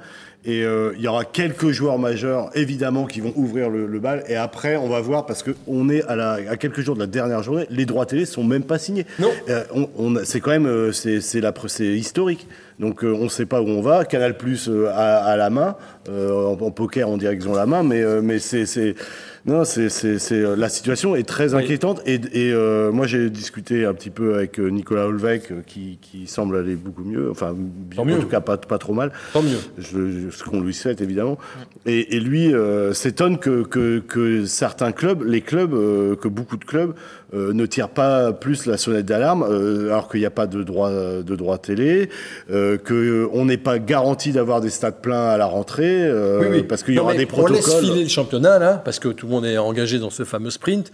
Et 0.48 0.62
euh, 0.64 0.92
il 0.96 1.02
y 1.02 1.08
aura 1.08 1.24
quelques 1.24 1.70
joueurs 1.70 1.98
majeurs, 1.98 2.50
évidemment, 2.54 3.06
qui 3.06 3.20
vont 3.20 3.32
ouvrir 3.34 3.68
le, 3.68 3.86
le 3.86 3.98
bal. 3.98 4.22
Et 4.28 4.36
après, 4.36 4.76
on 4.76 4.88
va 4.88 5.00
voir, 5.00 5.26
parce 5.26 5.42
qu'on 5.42 5.88
est 5.88 6.04
à, 6.04 6.14
la, 6.14 6.32
à 6.48 6.56
quelques 6.56 6.82
jours 6.82 6.94
de 6.94 7.00
la 7.00 7.08
dernière 7.08 7.42
journée, 7.42 7.66
les 7.68 7.84
droits 7.84 8.06
télé 8.06 8.24
sont 8.26 8.44
même 8.44 8.62
pas 8.62 8.78
signés. 8.78 9.06
Non. 9.18 9.30
Euh, 9.48 9.64
on, 9.74 9.88
on 9.98 10.14
a- 10.16 10.24
c'est 10.24 10.38
quand 10.38 10.52
même 10.52 10.66
euh, 10.66 10.92
c'est 10.92 11.20
c'est 11.20 11.40
la 11.40 11.50
pre- 11.50 11.66
c'est 11.66 11.86
historique. 11.88 12.46
Donc 12.78 13.02
euh, 13.02 13.12
on 13.12 13.24
ne 13.24 13.28
sait 13.28 13.46
pas 13.46 13.60
où 13.60 13.66
on 13.66 13.80
va. 13.80 14.04
Canal 14.04 14.36
Plus 14.36 14.70
à, 14.92 15.16
à 15.24 15.36
la 15.36 15.50
main. 15.50 15.74
En, 16.08 16.70
poker, 16.70 17.08
on 17.08 17.16
dirait 17.16 17.36
qu'ils 17.36 17.48
ont 17.48 17.54
la 17.54 17.66
main, 17.66 17.82
mais 17.82 18.04
mais 18.22 18.38
c'est 18.38 18.66
c'est 18.66 18.94
non, 19.46 19.64
c'est 19.64 19.88
c'est 19.88 20.18
c'est 20.18 20.42
euh, 20.42 20.56
la 20.56 20.68
situation 20.68 21.14
est 21.14 21.22
très 21.22 21.54
inquiétante. 21.54 22.02
Et, 22.04 22.14
et 22.32 22.52
euh, 22.52 22.90
moi 22.90 23.06
j'ai 23.06 23.30
discuté 23.30 23.84
un 23.84 23.94
petit 23.94 24.10
peu 24.10 24.34
avec 24.34 24.58
euh, 24.58 24.68
Nicolas 24.70 25.06
Holvec, 25.06 25.52
euh, 25.52 25.62
qui 25.66 25.98
qui 26.02 26.26
semble 26.26 26.56
aller 26.56 26.74
beaucoup 26.74 27.04
mieux. 27.04 27.30
Enfin, 27.30 27.54
bien, 27.56 28.04
mieux. 28.04 28.16
en 28.16 28.20
tout 28.20 28.26
cas 28.26 28.40
pas 28.40 28.56
pas 28.56 28.78
trop 28.78 28.92
mal. 28.92 29.12
Tant 29.32 29.42
mieux. 29.42 29.58
Je, 29.78 30.10
je- 30.10 30.30
ce 30.30 30.42
qu'on 30.42 30.60
lui 30.60 30.74
souhaite 30.74 31.00
évidemment. 31.00 31.38
Et, 31.86 32.16
et 32.16 32.20
lui 32.20 32.52
euh, 32.54 32.92
s'étonne 32.92 33.38
que, 33.38 33.62
que, 33.62 34.00
que 34.00 34.44
certains 34.46 34.90
clubs, 34.92 35.22
les 35.24 35.40
clubs, 35.42 35.74
euh, 35.74 36.16
que 36.16 36.28
beaucoup 36.28 36.56
de 36.56 36.64
clubs 36.64 36.94
ne 37.32 37.66
tirent 37.66 37.88
pas 37.88 38.32
plus 38.32 38.66
la 38.66 38.76
sonnette 38.76 39.06
d'alarme, 39.06 39.44
euh, 39.48 39.86
alors 39.88 40.08
qu'il 40.08 40.20
n'y 40.20 40.26
a 40.26 40.30
pas 40.30 40.46
de 40.46 40.62
droit 40.62 40.90
de 40.90 41.36
droit 41.36 41.58
télé, 41.58 42.08
euh, 42.50 42.78
que 42.78 43.28
on 43.32 43.44
n'est 43.46 43.56
pas 43.56 43.78
garanti 43.78 44.32
d'avoir 44.32 44.60
des 44.60 44.70
stades 44.70 45.00
pleins 45.02 45.28
à 45.28 45.36
la 45.36 45.46
rentrée, 45.46 46.04
euh, 46.04 46.40
Oui, 46.40 46.46
oui. 46.50 46.62
parce 46.62 46.82
qu'il 46.82 46.94
y 46.94 46.98
aura 46.98 47.14
des 47.14 47.24
On 47.24 47.26
protocoles. 47.26 47.56
laisse 47.56 47.80
filer 47.80 48.02
le 48.04 48.08
championnat, 48.08 48.58
là, 48.58 48.80
parce 48.84 48.98
que 48.98 49.08
tout 49.08 49.26
le 49.26 49.32
monde 49.32 49.44
est 49.44 49.58
engagé 49.58 49.98
dans 49.98 50.10
ce 50.10 50.24
fameux 50.24 50.50
sprint. 50.50 50.92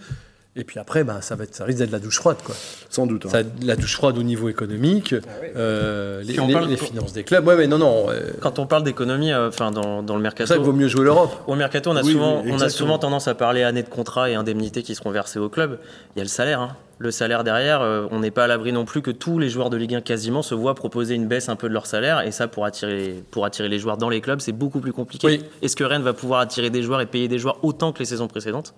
Et 0.55 0.63
puis 0.63 0.77
après, 0.79 1.03
ben, 1.03 1.19
ça, 1.21 1.35
va 1.35 1.45
être, 1.45 1.55
ça 1.55 1.65
risque 1.65 1.79
d'être 1.79 1.89
la 1.91 1.97
douche 1.99 2.17
froide. 2.19 2.37
Quoi. 2.43 2.53
Sans 2.89 3.07
doute. 3.07 3.25
hein. 3.25 3.29
Ça, 3.29 3.39
la 3.63 3.75
douche 3.75 3.95
froide 3.95 4.19
au 4.19 4.23
niveau 4.23 4.49
économique, 4.49 5.15
euh, 5.55 6.21
les, 6.21 6.33
Puis 6.33 6.39
on 6.39 6.47
les- 6.47 6.53
parle- 6.53 6.69
les 6.69 6.77
finances 6.77 7.11
des 7.13 7.23
clubs. 7.23 7.45
Ouais, 7.47 7.55
mais 7.55 7.65
non, 7.65 7.79
non. 7.79 8.05
euh, 8.09 8.31
Quand 8.39 8.59
on 8.59 8.67
parle 8.67 8.83
d'économie, 8.83 9.31
euh, 9.33 9.47
enfin 9.49 9.71
dans, 9.71 10.03
dans 10.03 10.13
le 10.13 10.19
pour 10.19 10.19
mercato, 10.19 10.47
ça 10.47 10.55
qu'il 10.55 10.63
vaut 10.63 10.73
mieux 10.73 10.87
jouer 10.87 11.05
l'Europe. 11.05 11.31
Au 11.47 11.55
mercato, 11.55 11.89
on 11.89 11.95
a, 11.95 12.03
Oui, 12.03 12.11
souvent, 12.11 12.41
oui, 12.43 12.51
on 12.53 12.61
a 12.61 12.69
souvent 12.69 12.99
tendance 12.99 13.27
à 13.27 13.33
parler 13.33 13.63
années 13.63 13.81
de 13.83 13.89
contrat 13.89 14.29
et 14.29 14.35
indemnités 14.35 14.83
qui 14.83 14.93
seront 14.93 15.09
versées 15.09 15.39
au 15.39 15.49
club. 15.49 15.79
Il 16.15 16.19
y 16.19 16.21
a 16.21 16.23
le 16.23 16.29
salaire. 16.29 16.61
hein. 16.61 16.75
Le 16.99 17.09
salaire 17.09 17.43
derrière, 17.43 17.81
euh, 17.81 18.05
on 18.11 18.19
n'est 18.19 18.29
pas 18.31 18.43
à 18.43 18.47
l'abri 18.47 18.71
non 18.71 18.85
plus 18.85 19.01
que 19.01 19.09
tous 19.11 19.39
les 19.39 19.49
joueurs 19.49 19.71
de 19.71 19.77
Ligue 19.77 19.95
1 19.95 20.01
quasiment 20.01 20.43
se 20.43 20.53
voient 20.53 20.75
proposer 20.75 21.15
une 21.15 21.27
baisse 21.27 21.49
un 21.49 21.55
peu 21.55 21.67
de 21.67 21.73
leur 21.73 21.87
salaire. 21.87 22.21
Et 22.21 22.31
ça, 22.31 22.47
pour 22.47 22.65
attirer, 22.65 23.23
pour 23.31 23.45
attirer 23.45 23.67
les 23.69 23.79
joueurs 23.79 23.97
dans 23.97 24.09
les 24.09 24.21
clubs, 24.21 24.39
c'est 24.39 24.51
beaucoup 24.51 24.79
plus 24.79 24.93
compliqué. 24.93 25.25
Oui. 25.27 25.43
Est-ce 25.63 25.75
que 25.75 25.83
Rennes 25.83 26.03
va 26.03 26.13
pouvoir 26.13 26.39
attirer 26.41 26.69
des 26.69 26.83
joueurs 26.83 27.01
et 27.01 27.07
payer 27.07 27.27
des 27.27 27.39
joueurs 27.39 27.57
autant 27.63 27.91
que 27.91 27.99
les 27.99 28.05
saisons 28.05 28.27
précédentes? 28.27 28.75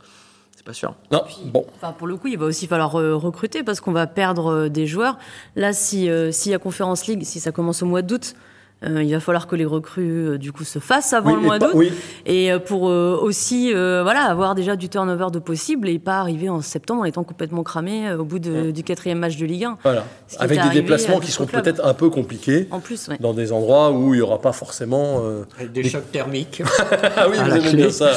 Pas 0.66 0.74
sûr. 0.74 0.96
Non, 1.12 1.22
bon. 1.46 1.66
Enfin, 1.76 1.94
pour 1.94 2.08
le 2.08 2.18
coup, 2.18 2.28
il 2.28 2.38
va 2.38 2.48
aussi 2.48 2.66
falloir 2.66 3.00
euh, 3.00 3.16
recruter 3.16 3.64
parce 3.64 3.80
qu'on 3.80 3.92
va 3.92 4.08
perdre 4.08 4.48
euh, 4.48 4.70
des 4.70 4.88
joueurs. 4.88 5.18
Là, 5.56 5.72
si 5.72 6.10
euh, 6.10 6.32
s'il 6.32 6.52
y 6.52 6.56
a 6.56 6.60
Conference 6.60 7.06
League, 7.06 7.24
si 7.24 7.40
ça 7.40 7.52
commence 7.52 7.84
au 7.84 7.86
mois 7.86 8.02
d'août, 8.02 8.36
euh, 8.84 9.02
il 9.02 9.12
va 9.14 9.20
falloir 9.22 9.48
que 9.48 9.56
les 9.56 9.66
recrues 9.66 10.28
euh, 10.32 10.38
du 10.38 10.52
coup 10.52 10.66
se 10.66 10.80
fassent 10.80 11.14
avant 11.14 11.30
Oui, 11.32 11.36
le 11.38 11.42
mois 11.42 11.60
d'août. 11.60 11.72
oui. 11.74 11.92
Et 12.26 12.52
euh, 12.52 12.60
pour 12.60 12.90
euh, 12.90 13.18
aussi 13.20 13.72
euh, 13.74 14.04
voilà 14.04 14.24
avoir 14.26 14.54
déjà 14.54 14.76
du 14.76 14.90
turnover 14.90 15.28
de 15.32 15.40
possible 15.40 15.88
et 15.90 15.98
pas 15.98 16.20
arriver 16.20 16.50
en 16.50 16.62
septembre 16.62 17.02
en 17.02 17.06
étant 17.06 17.24
complètement 17.24 17.64
cramé 17.64 18.10
euh, 18.10 18.18
au 18.18 18.26
bout 18.26 18.38
de- 18.40 18.72
du 18.72 18.84
quatrième 18.84 19.18
match 19.20 19.38
de 19.38 19.46
Ligue 19.46 19.64
1. 19.64 19.78
Voilà. 19.84 20.04
Avec 20.40 20.62
des 20.62 20.70
déplacements 20.82 21.20
qui 21.20 21.32
seront 21.32 21.46
peut-être 21.46 21.84
un 21.86 21.94
peu 21.94 22.10
compliqués, 22.10 22.68
En 22.70 22.80
plus, 22.82 23.08
ouais. 23.08 23.18
dans 23.20 23.34
des 23.34 23.52
endroits 23.54 23.92
où 23.92 24.14
il 24.14 24.18
n'y 24.18 24.22
aura 24.22 24.42
pas 24.42 24.52
forcément. 24.52 25.22
euh, 25.24 25.44
Avec 25.58 25.72
des 25.72 25.88
chocs 25.88 26.12
thermiques. 26.12 26.62
Ah 27.18 27.28
oui, 27.30 27.38
À 27.38 27.44
vous 27.46 27.52
aimez 27.56 27.70
clé. 27.70 27.76
bien 27.78 27.90
ça. 27.90 28.12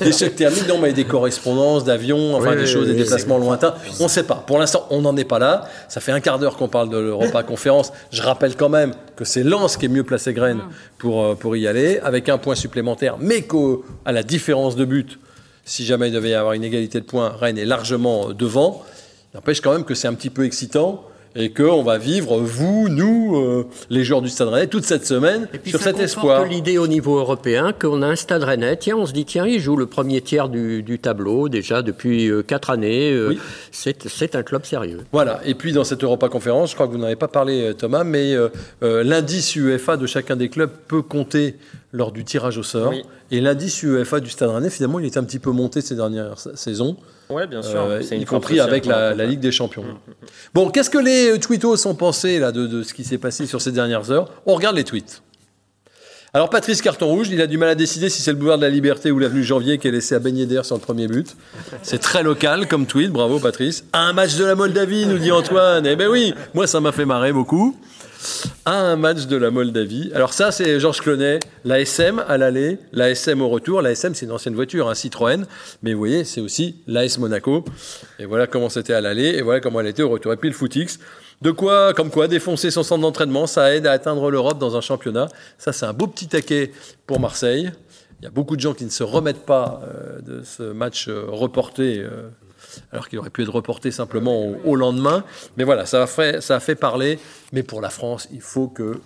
des 0.00 0.12
chocs 0.12 0.34
thermiques, 0.34 0.66
non, 0.68 0.78
mais 0.80 0.92
des 0.92 1.04
correspondances 1.04 1.84
d'avions, 1.84 2.34
enfin 2.36 2.50
Oui, 2.52 2.56
des 2.56 2.66
choses, 2.66 2.86
des 2.88 2.94
déplacements 2.94 3.36
lointains. 3.38 3.74
On 4.00 4.04
ne 4.04 4.08
sait 4.08 4.22
pas. 4.24 4.42
Pour 4.46 4.58
l'instant, 4.58 4.86
on 4.90 5.02
n'en 5.02 5.16
est 5.16 5.24
pas 5.24 5.38
là. 5.38 5.64
Ça 5.88 6.00
fait 6.00 6.12
un 6.12 6.20
quart 6.20 6.38
d'heure 6.38 6.56
qu'on 6.56 6.68
parle 6.68 6.88
de 6.88 6.96
l'Europa 6.98 7.42
Conférence. 7.42 7.92
Je 8.10 8.22
rappelle 8.22 8.56
quand 8.56 8.68
même 8.70 8.94
que 9.22 9.28
c'est 9.28 9.42
Lens 9.42 9.76
qui 9.76 9.86
est 9.86 9.88
mieux 9.88 10.04
placé 10.04 10.32
graine 10.32 10.60
pour, 10.98 11.24
euh, 11.24 11.34
pour 11.34 11.56
y 11.56 11.66
aller, 11.66 11.98
avec 12.00 12.28
un 12.28 12.38
point 12.38 12.54
supplémentaire, 12.54 13.16
mais 13.18 13.42
qu'à 13.42 14.12
la 14.12 14.22
différence 14.22 14.76
de 14.76 14.84
but, 14.84 15.18
si 15.64 15.84
jamais 15.84 16.08
il 16.08 16.12
devait 16.12 16.30
y 16.30 16.34
avoir 16.34 16.54
une 16.54 16.64
égalité 16.64 17.00
de 17.00 17.04
points, 17.04 17.30
Rennes 17.30 17.58
est 17.58 17.64
largement 17.64 18.30
devant. 18.30 18.82
N'empêche 19.34 19.60
quand 19.60 19.72
même 19.72 19.84
que 19.84 19.94
c'est 19.94 20.08
un 20.08 20.14
petit 20.14 20.30
peu 20.30 20.44
excitant 20.44 21.04
et 21.34 21.50
qu'on 21.50 21.82
va 21.82 21.98
vivre, 21.98 22.38
vous, 22.38 22.88
nous, 22.88 23.36
euh, 23.36 23.66
les 23.90 24.04
joueurs 24.04 24.22
du 24.22 24.28
Stade 24.28 24.48
Rennais, 24.48 24.66
toute 24.66 24.84
cette 24.84 25.06
semaine 25.06 25.48
Et 25.54 25.58
puis 25.58 25.70
sur 25.70 25.80
cet 25.80 25.98
espoir. 25.98 26.44
l'idée 26.46 26.78
au 26.78 26.86
niveau 26.86 27.18
européen 27.18 27.72
qu'on 27.72 28.02
a 28.02 28.06
un 28.08 28.16
stade 28.16 28.42
rennais. 28.44 28.76
Tiens, 28.76 28.96
on 28.96 29.06
se 29.06 29.12
dit, 29.12 29.24
tiens, 29.24 29.46
il 29.46 29.58
joue 29.60 29.76
le 29.76 29.86
premier 29.86 30.20
tiers 30.20 30.48
du, 30.48 30.82
du 30.82 30.98
tableau 30.98 31.48
déjà 31.48 31.82
depuis 31.82 32.28
euh, 32.28 32.42
quatre 32.42 32.70
années. 32.70 33.12
Euh, 33.12 33.28
Oui. 33.30 33.40
c'est, 33.70 34.34
un 34.36 34.42
club 34.42 34.64
sérieux. 34.64 35.00
Voilà, 35.12 35.40
et 35.44 35.54
puis 35.54 35.72
dans 35.72 35.84
cette 35.84 36.02
Europa 36.04 36.28
Conférence, 36.28 36.70
je 36.70 36.74
crois 36.74 36.86
que 36.86 36.92
vous 36.92 36.98
n'en 36.98 37.06
avez 37.06 37.16
pas 37.16 37.28
parlé 37.28 37.62
euh, 37.62 37.72
Thomas, 37.72 38.04
mais 38.04 38.34
l'indice 38.82 39.54
UEFA 39.56 39.96
de 39.96 40.06
chacun 40.06 40.36
des 40.36 40.48
clubs 40.48 40.70
peut 40.88 41.02
compter 41.02 41.56
lors 41.92 42.12
du 42.12 42.24
tirage 42.24 42.58
au 42.58 42.62
sort. 42.62 42.90
Oui. 42.90 43.02
Et 43.30 43.40
l'indice 43.40 43.82
UEFA 43.82 44.20
du 44.20 44.30
Stade 44.30 44.50
Rennais, 44.50 44.70
finalement, 44.70 44.98
il 44.98 45.06
est 45.06 45.16
un 45.16 45.24
petit 45.24 45.38
peu 45.38 45.50
monté 45.50 45.80
ces 45.80 45.94
dernières 45.94 46.38
sa- 46.38 46.56
saisons, 46.56 46.96
Ouais, 47.32 47.46
bien 47.46 47.62
sûr. 47.62 47.80
euh, 47.80 48.00
y 48.02 48.24
compris 48.24 48.60
avec 48.60 48.86
la. 48.86 49.14
Ligue 49.14 49.40
des 49.40 49.52
Champions. 49.52 49.84
Bon, 50.54 50.70
qu'est-ce 50.70 50.90
que 50.90 50.98
les 50.98 51.32
euh, 51.32 51.38
tweetos 51.38 51.86
ont 51.86 51.94
pensé 51.94 52.38
là, 52.38 52.52
de, 52.52 52.66
de 52.66 52.82
ce 52.82 52.92
qui 52.92 53.04
s'est 53.04 53.18
passé 53.18 53.46
sur 53.46 53.60
ces 53.60 53.72
dernières 53.72 54.10
heures? 54.10 54.30
On 54.46 54.54
regarde 54.54 54.76
les 54.76 54.84
tweets. 54.84 55.22
Alors 56.34 56.48
Patrice 56.48 56.80
Carton 56.80 57.08
Rouge, 57.08 57.28
il 57.30 57.42
a 57.42 57.46
du 57.46 57.58
mal 57.58 57.68
à 57.68 57.74
décider 57.74 58.08
si 58.08 58.22
c'est 58.22 58.30
le 58.30 58.38
boulevard 58.38 58.56
de 58.56 58.62
la 58.62 58.70
Liberté 58.70 59.10
ou 59.10 59.18
l'avenue 59.18 59.44
Janvier 59.44 59.76
qui 59.76 59.88
est 59.88 59.90
laissé 59.90 60.14
à 60.14 60.18
baigner 60.18 60.46
d'air 60.46 60.64
sur 60.64 60.76
le 60.76 60.80
premier 60.80 61.06
but. 61.06 61.36
C'est 61.82 61.98
très 61.98 62.22
local 62.22 62.66
comme 62.68 62.86
tweet, 62.86 63.10
bravo 63.10 63.38
Patrice. 63.38 63.84
Un 63.92 64.14
match 64.14 64.36
de 64.36 64.44
la 64.46 64.54
Moldavie, 64.54 65.04
nous 65.04 65.18
dit 65.18 65.30
Antoine. 65.30 65.86
Eh 65.86 65.94
ben 65.94 66.08
oui, 66.08 66.32
moi 66.54 66.66
ça 66.66 66.80
m'a 66.80 66.90
fait 66.90 67.04
marrer 67.04 67.34
beaucoup. 67.34 67.76
Un 68.66 68.96
match 68.96 69.26
de 69.26 69.36
la 69.36 69.50
Moldavie. 69.50 70.10
Alors 70.14 70.32
ça, 70.32 70.52
c'est 70.52 70.78
Georges 70.78 71.00
Clonet, 71.00 71.40
la 71.64 71.80
SM 71.80 72.22
à 72.28 72.38
l'aller, 72.38 72.78
la 72.92 73.10
SM 73.10 73.40
au 73.40 73.48
retour. 73.48 73.82
La 73.82 73.90
SM, 73.92 74.14
c'est 74.14 74.26
une 74.26 74.32
ancienne 74.32 74.54
voiture, 74.54 74.88
un 74.88 74.94
Citroën. 74.94 75.44
Mais 75.82 75.92
vous 75.92 75.98
voyez, 75.98 76.24
c'est 76.24 76.40
aussi 76.40 76.76
l'AS 76.86 77.18
Monaco. 77.18 77.64
Et 78.18 78.24
voilà 78.24 78.46
comment 78.46 78.68
c'était 78.68 78.94
à 78.94 79.00
l'aller, 79.00 79.34
et 79.36 79.42
voilà 79.42 79.60
comment 79.60 79.80
elle 79.80 79.88
était 79.88 80.02
au 80.02 80.10
retour. 80.10 80.32
Et 80.32 80.36
puis 80.36 80.48
le 80.48 80.54
footix. 80.54 80.98
De 81.42 81.50
quoi, 81.50 81.92
comme 81.92 82.10
quoi, 82.10 82.28
défoncer 82.28 82.70
son 82.70 82.84
centre 82.84 83.02
d'entraînement, 83.02 83.48
ça 83.48 83.74
aide 83.74 83.88
à 83.88 83.90
atteindre 83.90 84.30
l'Europe 84.30 84.58
dans 84.58 84.76
un 84.76 84.80
championnat. 84.80 85.26
Ça, 85.58 85.72
c'est 85.72 85.86
un 85.86 85.92
beau 85.92 86.06
petit 86.06 86.28
taquet 86.28 86.70
pour 87.04 87.18
Marseille. 87.18 87.72
Il 88.22 88.26
y 88.26 88.28
a 88.28 88.30
beaucoup 88.30 88.54
de 88.54 88.60
gens 88.60 88.72
qui 88.72 88.84
ne 88.84 88.90
se 88.90 89.02
remettent 89.02 89.44
pas 89.44 89.80
euh, 89.82 90.20
de 90.20 90.44
ce 90.44 90.62
match 90.62 91.08
euh, 91.08 91.24
reporté, 91.26 91.98
euh, 91.98 92.28
alors 92.92 93.08
qu'il 93.08 93.18
aurait 93.18 93.30
pu 93.30 93.42
être 93.42 93.52
reporté 93.52 93.90
simplement 93.90 94.46
au, 94.64 94.76
lendemain. 94.76 95.24
Mais 95.56 95.64
voilà, 95.64 95.86
ça 95.86 96.02
a, 96.02 96.06
fait, 96.06 96.42
ça 96.42 96.56
a 96.56 96.60
fait 96.60 96.74
parler. 96.74 97.18
Mais 97.52 97.62
pour 97.62 97.80
la 97.80 97.90
France, 97.90 98.28
il 98.32 98.40
faut 98.40 98.68
que 98.68 99.00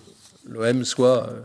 l'OM 0.49 0.85
soit 0.85 1.29
euh, 1.29 1.41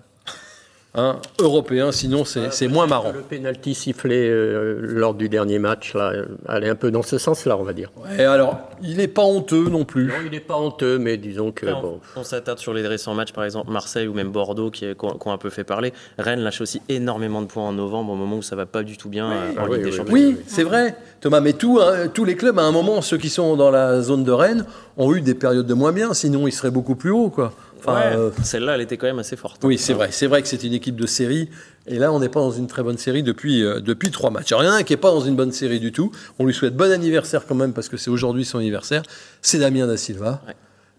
hein, 0.95 1.17
européen, 1.39 1.91
sinon 1.91 2.23
c'est 2.25 2.67
moins 2.67 2.87
marrant. 2.87 3.11
Le 3.13 3.21
pénalty 3.21 3.73
sifflé 3.73 4.29
euh, 4.29 4.79
lors 4.81 5.13
du 5.13 5.29
dernier 5.29 5.59
match, 5.59 5.93
là, 5.93 6.13
est 6.61 6.69
un 6.69 6.75
peu 6.75 6.91
dans 6.91 7.01
ce 7.01 7.17
sens-là, 7.17 7.57
on 7.57 7.63
va 7.63 7.73
dire. 7.73 7.91
Et 8.17 8.23
alors, 8.23 8.57
il 8.81 8.97
n'est 8.97 9.07
pas 9.07 9.23
honteux 9.23 9.69
non 9.69 9.85
plus. 9.85 10.07
Non, 10.07 10.13
il 10.25 10.31
n'est 10.31 10.39
pas 10.39 10.57
honteux, 10.57 10.97
mais 10.97 11.17
disons 11.17 11.51
que. 11.51 11.65
Bon. 11.65 11.99
On, 12.15 12.21
on 12.21 12.23
s'attarde 12.23 12.59
sur 12.59 12.73
les 12.73 12.85
récents 12.85 13.13
matchs, 13.13 13.33
par 13.33 13.43
exemple 13.43 13.71
Marseille 13.71 14.07
ou 14.07 14.13
même 14.13 14.31
Bordeaux, 14.31 14.71
qui, 14.71 14.81
qui 14.81 15.05
ont, 15.05 15.17
qui 15.17 15.27
ont 15.27 15.31
un 15.31 15.37
peu 15.37 15.49
fait 15.49 15.63
parler. 15.63 15.93
Rennes 16.17 16.41
lâche 16.41 16.61
aussi 16.61 16.81
énormément 16.89 17.41
de 17.41 17.47
points 17.47 17.67
en 17.67 17.73
novembre, 17.73 18.13
au 18.13 18.15
moment 18.15 18.37
où 18.37 18.41
ça 18.41 18.55
va 18.55 18.65
pas 18.65 18.83
du 18.83 18.97
tout 18.97 19.09
bien 19.09 19.31
euh, 19.31 19.51
en 19.57 19.63
Ah 19.63 19.67
Ligue 19.67 19.71
oui, 19.71 19.77
des 19.79 19.85
oui, 19.85 19.91
Champions. 19.97 20.13
Oui, 20.13 20.37
c'est 20.47 20.63
vrai, 20.63 20.95
Thomas. 21.19 21.39
Mais 21.39 21.53
tout, 21.53 21.79
hein, 21.81 22.07
tous 22.13 22.25
les 22.25 22.35
clubs, 22.35 22.57
à 22.59 22.63
un 22.63 22.71
moment, 22.71 23.01
ceux 23.01 23.17
qui 23.17 23.29
sont 23.29 23.55
dans 23.55 23.71
la 23.71 24.01
zone 24.01 24.23
de 24.23 24.31
Rennes, 24.31 24.65
ont 24.97 25.13
eu 25.13 25.21
des 25.21 25.35
périodes 25.35 25.65
de 25.65 25.73
moins 25.73 25.91
bien. 25.93 26.13
Sinon, 26.13 26.47
ils 26.47 26.51
seraient 26.51 26.71
beaucoup 26.71 26.95
plus 26.95 27.11
hauts, 27.11 27.29
quoi. 27.29 27.53
Enfin, 27.83 27.93
Ouais, 28.11 28.15
euh, 28.15 28.29
Celle-là, 28.43 28.75
elle 28.75 28.81
était 28.81 28.97
quand 28.97 29.07
même 29.07 29.19
assez 29.19 29.35
forte. 29.35 29.61
oui, 29.63 29.77
c'est 29.77 29.93
vrai. 29.93 30.09
C'est 30.11 30.27
vrai 30.27 30.41
que 30.41 30.47
c'est 30.47 30.63
une 30.63 30.73
équipe 30.73 30.95
de 30.95 31.05
série. 31.07 31.49
Et 31.87 31.97
là, 31.97 32.11
on 32.13 32.19
n'est 32.19 32.29
pas 32.29 32.39
dans 32.39 32.51
une 32.51 32.67
très 32.67 32.83
bonne 32.83 32.97
série 32.97 33.23
depuis, 33.23 33.63
euh, 33.63 33.79
depuis 33.79 34.11
trois 34.11 34.29
matchs. 34.29 34.51
Alors, 34.51 34.63
il 34.63 34.67
y 34.67 34.69
en 34.69 34.73
a 34.73 34.75
un 34.77 34.83
qui 34.83 34.93
n'est 34.93 34.97
pas 34.97 35.09
dans 35.11 35.21
une 35.21 35.35
bonne 35.35 35.51
série 35.51 35.79
du 35.79 35.91
tout. 35.91 36.11
On 36.39 36.45
lui 36.45 36.53
souhaite 36.53 36.75
bon 36.75 36.91
anniversaire 36.91 37.45
quand 37.47 37.55
même, 37.55 37.73
parce 37.73 37.89
que 37.89 37.97
c'est 37.97 38.09
aujourd'hui 38.11 38.45
son 38.45 38.59
anniversaire. 38.59 39.01
C'est 39.41 39.57
Damien 39.57 39.87
Da 39.87 39.97
Silva. 39.97 40.41
Ouais. 40.47 40.53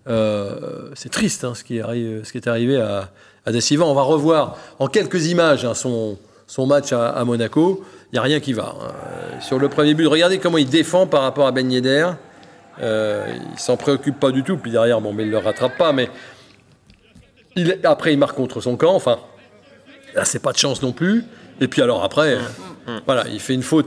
Euh, 0.09 0.91
c'est 0.95 1.11
triste 1.11 1.45
hein, 1.45 1.55
ce, 1.55 1.63
qui 1.63 1.81
arrive, 1.81 2.25
ce 2.25 2.33
qui 2.33 2.39
est 2.39 2.49
arrivé 2.49 2.77
à, 2.81 3.11
à 3.47 3.53
Da 3.53 3.61
Silva. 3.61 3.85
On 3.85 3.95
va 3.95 4.03
revoir 4.03 4.57
en 4.81 4.89
quelques 4.89 5.27
images 5.29 5.65
hein, 5.65 5.75
son, 5.75 6.19
son 6.49 6.67
match 6.67 6.93
à, 6.93 7.11
à 7.11 7.25
Monaco. 7.25 7.85
Il 8.11 8.17
n'y 8.17 8.19
a 8.19 8.23
rien 8.23 8.41
qui 8.41 8.53
va. 8.53 8.75
hein. 8.81 9.41
Sur 9.41 9.59
le 9.61 9.69
premier 9.69 9.95
but, 9.95 10.07
regardez 10.07 10.39
comment 10.39 10.59
il 10.59 10.69
défend 10.69 11.07
par 11.07 11.23
rapport 11.23 11.47
à 11.47 11.53
Ben 11.53 11.71
Yedder. 11.71 12.09
Euh, 12.83 13.27
il 13.53 13.59
s'en 13.61 13.77
préoccupe 13.77 14.19
pas 14.19 14.33
du 14.33 14.43
tout. 14.43 14.57
Puis 14.57 14.73
derrière, 14.73 15.01
bon, 15.01 15.13
mais 15.13 15.23
il 15.23 15.27
ne 15.29 15.33
le 15.33 15.39
rattrape 15.39 15.79
pas. 15.79 15.93
Mais 15.93 16.11
il- 17.57 17.79
après, 17.85 18.13
il 18.13 18.19
marque 18.19 18.37
contre 18.37 18.61
son 18.61 18.77
camp. 18.77 18.95
Enfin, 18.95 19.19
là, 20.15 20.25
c'est 20.25 20.41
pas 20.43 20.53
de 20.53 20.59
chance 20.59 20.83
non 20.83 20.93
plus. 20.93 21.25
Et 21.61 21.69
puis 21.69 21.83
alors 21.83 22.03
après, 22.03 22.37
euh, 22.89 22.99
voilà, 23.07 23.25
il 23.29 23.41
fait 23.41 23.55
une 23.55 23.63
faute. 23.63 23.87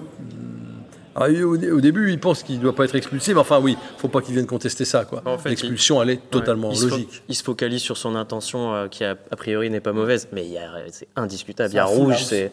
Alors, 1.15 1.29
il- 1.29 1.43
au, 1.45 1.53
au 1.77 1.81
début, 1.81 2.11
il 2.11 2.19
pense 2.19 2.43
qu'il 2.43 2.57
ne 2.57 2.61
doit 2.61 2.75
pas 2.75 2.83
être 2.85 2.95
expulsé, 2.95 3.33
mais 3.33 3.39
enfin 3.39 3.59
oui, 3.61 3.77
faut 3.97 4.09
pas 4.09 4.21
qu'il 4.21 4.33
vienne 4.33 4.45
contester 4.47 4.83
ça. 4.83 5.05
quoi. 5.05 5.21
En 5.25 5.37
fait, 5.37 5.49
L'expulsion, 5.49 6.01
elle 6.01 6.09
est 6.09 6.29
totalement 6.29 6.69
Ouais. 6.69 6.75
il 6.75 6.79
se 6.79 6.85
fo- 6.87 6.89
logique. 6.91 7.23
il 7.29 7.35
se 7.35 7.43
focalise 7.43 7.81
sur 7.81 7.95
son 7.97 8.15
intention 8.15 8.73
euh, 8.75 8.87
qui, 8.89 9.03
a, 9.05 9.11
a 9.31 9.35
priori, 9.37 9.69
n'est 9.69 9.79
pas 9.79 9.93
mauvaise. 9.93 10.27
Mais 10.33 10.45
il 10.45 10.51
y 10.51 10.57
a- 10.57 10.71
c'est 10.91 11.07
indiscutable. 11.15 11.71
Il 11.71 11.77
y 11.77 11.79
a 11.79 11.85
rouge, 11.85 12.23
c'est. 12.25 12.51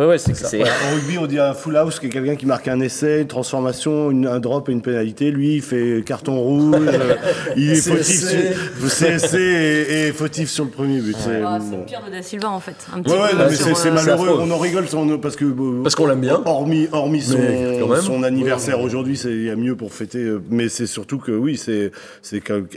Ouais, 0.00 0.06
ouais, 0.06 0.18
c'est. 0.18 0.34
c'est- 0.34 0.62
Ouais, 0.62 0.68
en 0.68 0.94
rugby, 0.94 1.18
on 1.18 1.26
dit 1.26 1.38
un 1.38 1.52
full 1.52 1.76
house, 1.76 2.00
qui 2.00 2.06
est 2.06 2.08
quelqu'un 2.08 2.34
qui 2.34 2.46
marque 2.46 2.66
un 2.68 2.80
essai, 2.80 3.20
une 3.20 3.26
transformation, 3.26 4.10
une- 4.10 4.26
un 4.26 4.40
drop 4.40 4.68
et 4.68 4.72
une 4.72 4.80
pénalité. 4.80 5.30
Lui, 5.30 5.56
il 5.56 5.62
fait 5.62 6.02
carton 6.06 6.40
rouge, 6.40 6.74
euh, 6.88 7.16
il 7.56 7.70
est 7.70 7.74
fautif, 7.76 8.28
sur, 8.28 8.88
CSC 8.88 9.34
et, 9.38 10.06
et 10.08 10.12
fautif 10.12 10.48
sur 10.48 10.64
le 10.64 10.70
premier 10.70 11.00
but. 11.00 11.14
C'est 11.18 11.42
Ah, 11.44 11.58
c'est 11.60 11.70
bon. 11.70 11.78
le 11.80 11.84
pire 11.84 12.00
de 12.06 12.10
Da 12.10 12.22
Silva 12.22 12.48
en 12.50 12.60
fait. 12.60 12.76
Un 12.94 13.02
petit 13.02 13.12
Ouais, 13.12 13.20
ouais, 13.20 13.28
peu 13.32 13.36
non, 13.36 13.44
mais 13.50 13.54
sur, 13.56 13.66
c'est 13.66 13.74
c'est 13.74 13.88
euh, 13.88 13.92
malheureux. 13.92 14.38
On 14.40 14.50
en 14.50 14.58
rigole 14.58 14.88
sans- 14.88 15.18
parce 15.18 15.36
que 15.36 15.44
euh, 15.44 15.82
Parce 15.82 15.94
qu'on 15.94 16.06
l'aime 16.06 16.20
bien. 16.20 16.40
Hormis, 16.46 16.88
hormis 16.92 17.20
son, 17.20 17.36
Mais 17.38 17.78
quand 17.80 17.88
même. 17.88 18.00
son 18.00 18.22
anniversaire 18.22 18.80
aujourd'hui, 18.80 19.20
il 19.24 19.44
y 19.44 19.50
a 19.50 19.56
mieux 19.56 19.76
pour 19.76 19.92
fêter. 19.92 20.18
euh, 20.18 20.42
Mais 20.50 20.68
c'est 20.70 20.86
surtout 20.86 21.18
que 21.18 21.32
oui, 21.32 21.58
c'est 21.58 21.90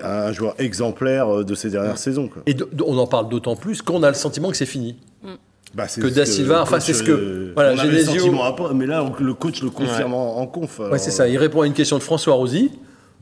un 0.04 0.32
joueur 0.34 0.56
exemplaire 0.60 1.34
euh, 1.40 1.44
de 1.46 1.56
ces 1.56 1.70
dernières 1.70 1.98
saisons. 1.98 2.28
Quoi. 2.28 2.42
Et 2.48 2.54
de- 2.54 2.68
on 2.86 2.98
en 2.98 3.08
parle 3.08 3.30
d'autant 3.30 3.56
plus 3.56 3.82
qu'on 3.82 4.04
a 4.04 4.10
le 4.10 4.16
sentiment 4.16 4.52
que 4.52 4.58
c'est 4.58 4.66
fini. 4.66 4.98
Bah, 5.74 5.88
Que 5.88 6.08
Da 6.08 6.26
Silva, 6.26 6.56
le 6.58 6.62
enfin, 6.62 6.76
coach, 6.78 6.84
c'est 6.86 6.94
ce 6.94 7.04
que- 7.04 7.12
euh, 7.12 7.52
voilà, 7.56 7.74
on 7.74 7.80
avait 7.80 7.90
le 7.92 7.98
Genesio- 8.00 8.20
sentiment 8.20 8.44
après, 8.44 8.74
mais 8.76 8.86
là 8.86 9.04
le 9.20 9.34
coach 9.34 9.64
le 9.64 9.70
confirme 9.72 10.14
en, 10.14 10.38
en 10.38 10.46
conf. 10.48 10.78
Ouais, 10.80 10.86
alors, 10.86 11.00
c'est 11.00 11.10
ça. 11.12 11.28
Il 11.28 11.38
répond 11.38 11.62
à 11.62 11.66
une 11.68 11.74
question 11.74 11.98
de 11.98 12.04
François 12.04 12.36
Rosy, 12.36 12.72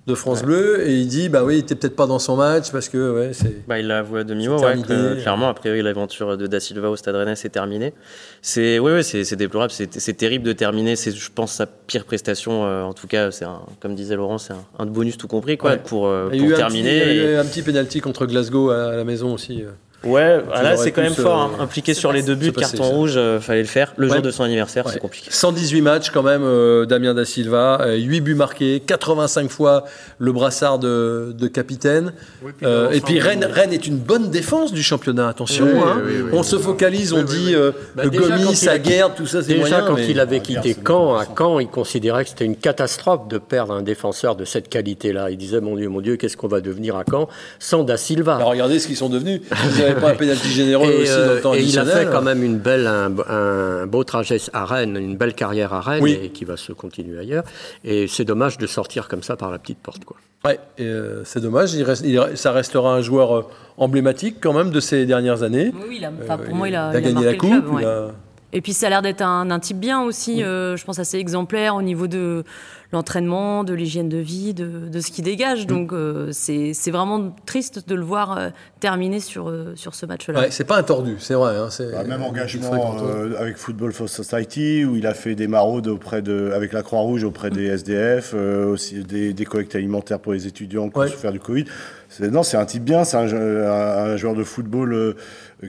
de 0.08 0.16
France 0.16 0.42
Bleu, 0.44 0.86
et 0.86 0.96
il 0.96 1.08
dit 1.08 1.30
Bah 1.30 1.44
oui, 1.46 1.56
il 1.56 1.60
était 1.60 1.76
peut-être 1.76 1.96
pas 1.96 2.08
dans 2.08 2.20
son 2.20 2.36
match 2.36 2.72
parce 2.72 2.90
que 2.90 3.14
ouais, 3.16 3.30
c'est. 3.34 3.66
Bah, 3.68 3.80
il 3.80 3.88
l'a 3.88 4.00
avoué 4.00 4.22
à 4.22 4.24
demi-mot, 4.26 4.58
C'est 4.58 4.66
ouais, 4.66 4.82
que, 4.82 5.22
clairement. 5.22 5.48
A 5.48 5.54
priori, 5.54 5.82
l'aventure 5.82 6.36
de 6.38 6.46
Da 6.48 6.60
Silva 6.60 6.90
au 6.90 6.96
Stade 6.98 7.16
Rennais, 7.16 7.36
c'est 7.38 7.50
terminé. 7.50 7.94
C'est, 8.42 8.80
ouais, 8.80 8.92
ouais, 8.94 9.04
c'est, 9.04 9.36
déplorable. 9.36 9.72
C'est, 9.72 9.98
c'est 10.00 10.14
terrible 10.14 10.44
de 10.44 10.54
terminer. 10.54 10.96
C'est, 10.98 11.12
je 11.12 11.30
pense, 11.34 11.54
sa 11.54 11.68
pire 11.68 12.04
prestation. 12.04 12.66
euh, 12.66 12.82
en 12.84 12.94
tout 12.94 13.08
cas, 13.08 13.32
c'est 13.32 13.46
un, 13.46 13.62
comme 13.80 13.96
disait 13.96 14.16
Laurent, 14.18 14.40
c'est 14.40 14.54
un, 14.54 14.66
un 14.80 14.86
bonus 14.88 15.18
tout 15.18 15.28
compris, 15.30 15.58
quoi, 15.58 15.72
Ouais. 15.72 15.78
pour, 15.78 16.08
euh, 16.08 16.30
pour 16.30 16.52
un 16.52 16.56
terminer. 16.56 17.00
petit- 17.00 17.10
il 17.12 17.16
y 17.16 17.20
a 17.22 17.24
Et- 17.24 17.34
eu 17.34 17.36
un 17.38 17.46
petit 17.46 17.62
penalty 17.62 18.02
contre 18.02 18.26
Glasgow 18.26 18.72
à 18.72 18.96
la 18.96 19.04
maison 19.06 19.34
aussi. 19.36 19.62
euh. 19.62 19.70
Ouais, 20.04 20.42
ah, 20.52 20.64
là, 20.64 20.78
c'est 20.78 20.92
quand 20.92 21.04
même 21.04 21.14
fort. 21.14 21.52
euh, 21.54 21.56
hein. 21.60 21.64
Impliqué 21.64 21.94
sur 21.94 22.12
les 22.12 22.24
deux 22.24 22.34
buts, 22.36 22.52
passé, 22.52 22.76
carton 22.78 22.84
ça. 22.90 22.96
rouge, 22.96 23.14
euh, 23.18 23.40
fallait 23.40 23.62
le 23.62 23.68
faire. 23.68 23.94
Le 23.98 24.08
Ouais. 24.08 24.14
jour 24.14 24.22
de 24.24 24.32
son 24.32 24.44
anniversaire, 24.44 24.86
Ouais. 24.88 24.94
c'est 24.94 25.00
compliqué. 25.00 25.28
118 25.30 25.82
matchs 25.82 26.10
quand 26.10 26.24
même, 26.24 26.42
euh, 26.44 26.86
Damien 26.88 27.14
Da 27.14 27.24
Silva, 27.24 27.80
euh, 27.82 27.96
8 27.98 28.22
buts 28.22 28.34
marqués, 28.34 28.82
85 28.86 29.52
fois 29.52 29.86
le 30.18 30.32
brassard 30.32 30.80
de, 30.80 31.36
de 31.38 31.48
capitaine. 31.48 32.14
Oui, 32.44 32.52
puis 32.58 32.66
Euh, 32.66 32.86
dans 32.86 32.92
et 32.92 33.02
puis 33.02 33.20
Rennes, 33.20 33.46
Rennes 33.50 33.74
est 33.74 33.86
une 33.86 33.98
bonne 33.98 34.32
défense 34.32 34.74
du 34.74 34.82
championnat, 34.82 35.28
attention. 35.28 35.66
Oui, 35.66 35.80
hein. 35.86 36.02
oui, 36.04 36.12
oui, 36.24 36.30
on 36.34 36.40
oui. 36.40 36.44
se 36.44 36.58
focalise, 36.58 37.14
on 37.14 37.22
dit 37.22 37.48
oui. 37.50 37.56
euh, 37.56 37.72
Bah, 37.96 38.04
le 38.06 38.10
déjà, 38.10 38.24
Gomis, 38.28 38.44
quand 38.46 38.62
il 38.64 38.70
a- 38.70 38.72
Aguerd, 38.72 39.14
tout 39.16 39.28
ça 39.28 39.42
c'est 39.44 39.50
Déjà, 39.54 39.60
moyen. 39.60 39.86
quand 39.86 39.94
mais- 39.96 40.08
il 40.10 40.20
avait 40.20 40.40
quitté 40.40 40.76
Caen, 40.86 41.16
à 41.16 41.26
Caen, 41.38 41.60
il 41.60 41.68
considérait 41.68 42.24
que 42.24 42.30
c'était 42.32 42.46
une 42.46 42.56
catastrophe 42.56 43.28
de 43.28 43.38
perdre 43.38 43.74
un 43.74 43.84
défenseur 43.84 44.36
de 44.36 44.46
cette 44.46 44.68
qualité-là. 44.70 45.30
Il 45.30 45.38
disait, 45.38 45.62
mon 45.62 45.76
Dieu, 45.76 45.90
mon 45.90 46.02
Dieu, 46.02 46.16
qu'est-ce 46.16 46.38
qu'on 46.38 46.48
va 46.48 46.60
devenir 46.62 46.96
à 46.96 47.04
Caen 47.10 47.28
sans 47.60 47.84
Da 47.84 47.98
Silva? 47.98 48.38
Regardez 48.38 48.80
ce 48.80 48.88
qu'ils 48.88 48.98
sont 48.98 49.10
devenus. 49.10 49.42
N'avaient 49.94 50.02
pas 50.02 50.12
un 50.12 50.16
pénalty 50.16 50.48
généreux 50.50 50.92
Et, 50.92 51.02
aussi 51.04 51.12
euh, 51.12 51.28
dans 51.28 51.34
le 51.34 51.42
temps 51.42 51.54
et 51.54 51.62
il 51.62 51.80
a 51.80 51.86
fait 51.86 52.08
quand 52.12 52.22
même 52.22 52.44
une 52.44 52.58
belle, 52.58 52.88
un, 52.88 53.12
un 53.30 53.86
beau 53.88 54.04
trajet 54.04 54.38
à 54.54 54.66
Rennes, 54.66 54.98
une 54.98 55.18
belle 55.18 55.34
carrière 55.34 55.74
à 55.74 55.82
Rennes 55.82 56.04
Oui. 56.04 56.18
et 56.22 56.30
qui 56.30 56.46
va 56.46 56.58
se 56.58 56.72
continuer 56.74 57.20
ailleurs. 57.20 57.44
Et 57.84 58.08
c'est 58.08 58.26
dommage 58.26 58.58
de 58.58 58.68
sortir 58.68 59.08
comme 59.08 59.24
ça 59.24 59.36
par 59.36 59.52
la 59.52 59.60
petite 59.60 59.80
porte. 59.80 60.04
Quoi. 60.06 60.18
Ouais, 60.46 60.60
euh, 60.80 61.22
c'est 61.26 61.40
dommage. 61.42 61.74
Il 61.74 61.84
reste- 61.84 62.04
il- 62.06 62.20
ça 62.36 62.52
restera 62.52 62.94
un 62.96 63.02
joueur 63.02 63.36
euh, 63.38 63.42
emblématique 63.78 64.38
quand 64.42 64.54
même 64.54 64.72
de 64.72 64.80
ces 64.80 65.06
dernières 65.06 65.44
années. 65.44 65.72
Oui, 65.88 65.98
il 66.00 66.06
a- 66.06 66.12
enfin, 66.24 66.40
Euh, 66.42 66.46
pour 66.46 66.56
moi, 66.56 66.68
il 66.70 66.76
a, 66.76 66.92
il 66.92 66.96
a 66.98 67.00
il 67.00 67.08
a 67.08 67.12
gagné 67.12 67.26
la 67.26 67.34
coupe. 67.36 67.50
club, 67.50 67.64
il 67.70 67.76
ouais. 67.76 67.86
a- 67.86 68.08
Et 68.54 68.60
puis 68.62 68.74
ça 68.74 68.88
a 68.88 68.90
l'air 68.90 69.02
d'être 69.02 69.22
un, 69.22 69.50
un 69.50 69.60
type 69.60 69.80
bien 69.80 70.02
aussi, 70.02 70.44
euh, 70.44 70.76
je 70.76 70.84
pense 70.84 71.00
assez 71.00 71.18
exemplaire 71.18 71.76
au 71.76 71.82
niveau 71.82 72.08
de 72.08 72.44
l'entraînement, 72.92 73.64
de 73.64 73.74
l'hygiène 73.74 74.10
de 74.10 74.18
vie, 74.18 74.54
de, 74.54 74.88
de 74.90 75.00
ce 75.00 75.12
qu'il 75.12 75.24
dégage. 75.24 75.68
Donc 75.68 75.94
euh, 75.94 76.30
c'est 76.32 76.74
c'est 76.74 76.92
vraiment 76.92 77.34
triste 77.46 77.88
de 77.88 77.96
le 77.96 78.04
voir 78.04 78.38
euh, 78.38 78.50
terminer 78.80 79.20
sur, 79.20 79.50
euh, 79.50 79.74
sur 79.76 79.96
ce 79.96 80.06
match-là. 80.06 80.40
Ouais, 80.42 80.52
c'est 80.52 80.64
pas 80.66 80.78
un 80.78 80.84
tordu, 80.84 81.16
c'est 81.20 81.34
vrai. 81.36 81.56
hein, 81.58 81.70
Bah, 81.94 82.04
même 82.04 82.22
il 82.22 82.28
engagement 82.30 82.98
euh, 83.04 83.36
avec 83.40 83.58
Football 83.58 83.94
for 83.94 84.10
Society 84.10 84.84
où 84.86 84.96
il 84.96 85.08
a 85.08 85.14
fait 85.14 85.36
des 85.36 85.48
maraudes 85.48 85.88
auprès 85.88 86.22
de, 86.22 86.52
avec 86.54 86.74
la 86.74 86.82
Croix-Rouge 86.84 87.24
auprès 87.24 87.50
des 87.50 87.66
SDF, 87.68 88.34
euh, 88.34 88.66
aussi 88.66 89.04
des, 89.04 89.34
des 89.34 89.46
collectes 89.46 89.76
alimentaires 89.76 90.20
pour 90.20 90.34
les 90.34 90.48
étudiants 90.48 90.90
qui 90.90 90.98
Ouais. 90.98 91.06
ont 91.08 91.10
souffert 91.12 91.32
du 91.32 91.40
Covid. 91.40 91.66
C'est, 92.10 92.30
non, 92.30 92.44
c'est 92.44 92.58
un 92.58 92.66
type 92.66 92.84
bien, 92.84 93.04
c'est 93.06 93.16
un, 93.18 93.28
jeu- 93.28 93.66
un- 93.68 94.12
un 94.12 94.18
joueur 94.18 94.36
de 94.36 94.44
football 94.44 94.94
euh, 94.94 95.14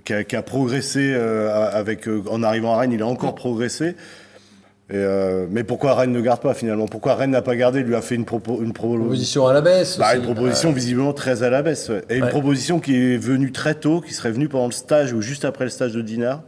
qui, 0.04 0.12
a, 0.12 0.24
qui 0.24 0.34
a 0.34 0.42
progressé 0.42 1.12
euh, 1.14 1.70
avec, 1.72 2.08
euh, 2.08 2.22
en 2.28 2.42
arrivant 2.42 2.74
à 2.74 2.78
Rennes, 2.78 2.92
il 2.92 3.02
a 3.02 3.06
encore 3.06 3.34
progressé. 3.36 3.94
Et, 4.92 4.96
euh, 4.96 5.46
mais 5.50 5.64
pourquoi 5.64 5.94
Rennes 5.94 6.12
ne 6.12 6.20
garde 6.20 6.40
pas 6.42 6.52
finalement? 6.52 6.86
Pourquoi 6.86 7.14
Rennes 7.14 7.30
n'a 7.30 7.40
pas 7.40 7.56
gardé? 7.56 7.80
Il 7.80 7.86
lui 7.86 7.94
a 7.94 8.02
fait 8.02 8.14
une, 8.14 8.26
propo, 8.26 8.60
une, 8.62 8.74
pro- 8.74 8.94
Proposition 8.98 9.46
à 9.46 9.54
la 9.54 9.62
baisse. 9.62 9.98
bah, 9.98 10.14
une 10.14 10.22
proposition 10.22 10.70
visiblement 10.70 11.14
très 11.14 11.42
à 11.42 11.48
la 11.48 11.62
baisse. 11.62 11.88
ouais. 11.88 12.02
Et 12.10 12.18
une 12.18 12.28
proposition 12.28 12.78
qui 12.78 12.94
est 12.94 13.16
venue 13.16 13.52
très 13.52 13.74
tôt, 13.74 14.02
qui 14.02 14.12
serait 14.12 14.32
venue 14.32 14.48
pendant 14.48 14.66
le 14.66 14.72
stage 14.72 15.14
ou 15.14 15.22
juste 15.22 15.46
après 15.46 15.64
le 15.64 15.70
stage 15.70 15.92
de 15.94 16.02
Dinard. 16.02 16.42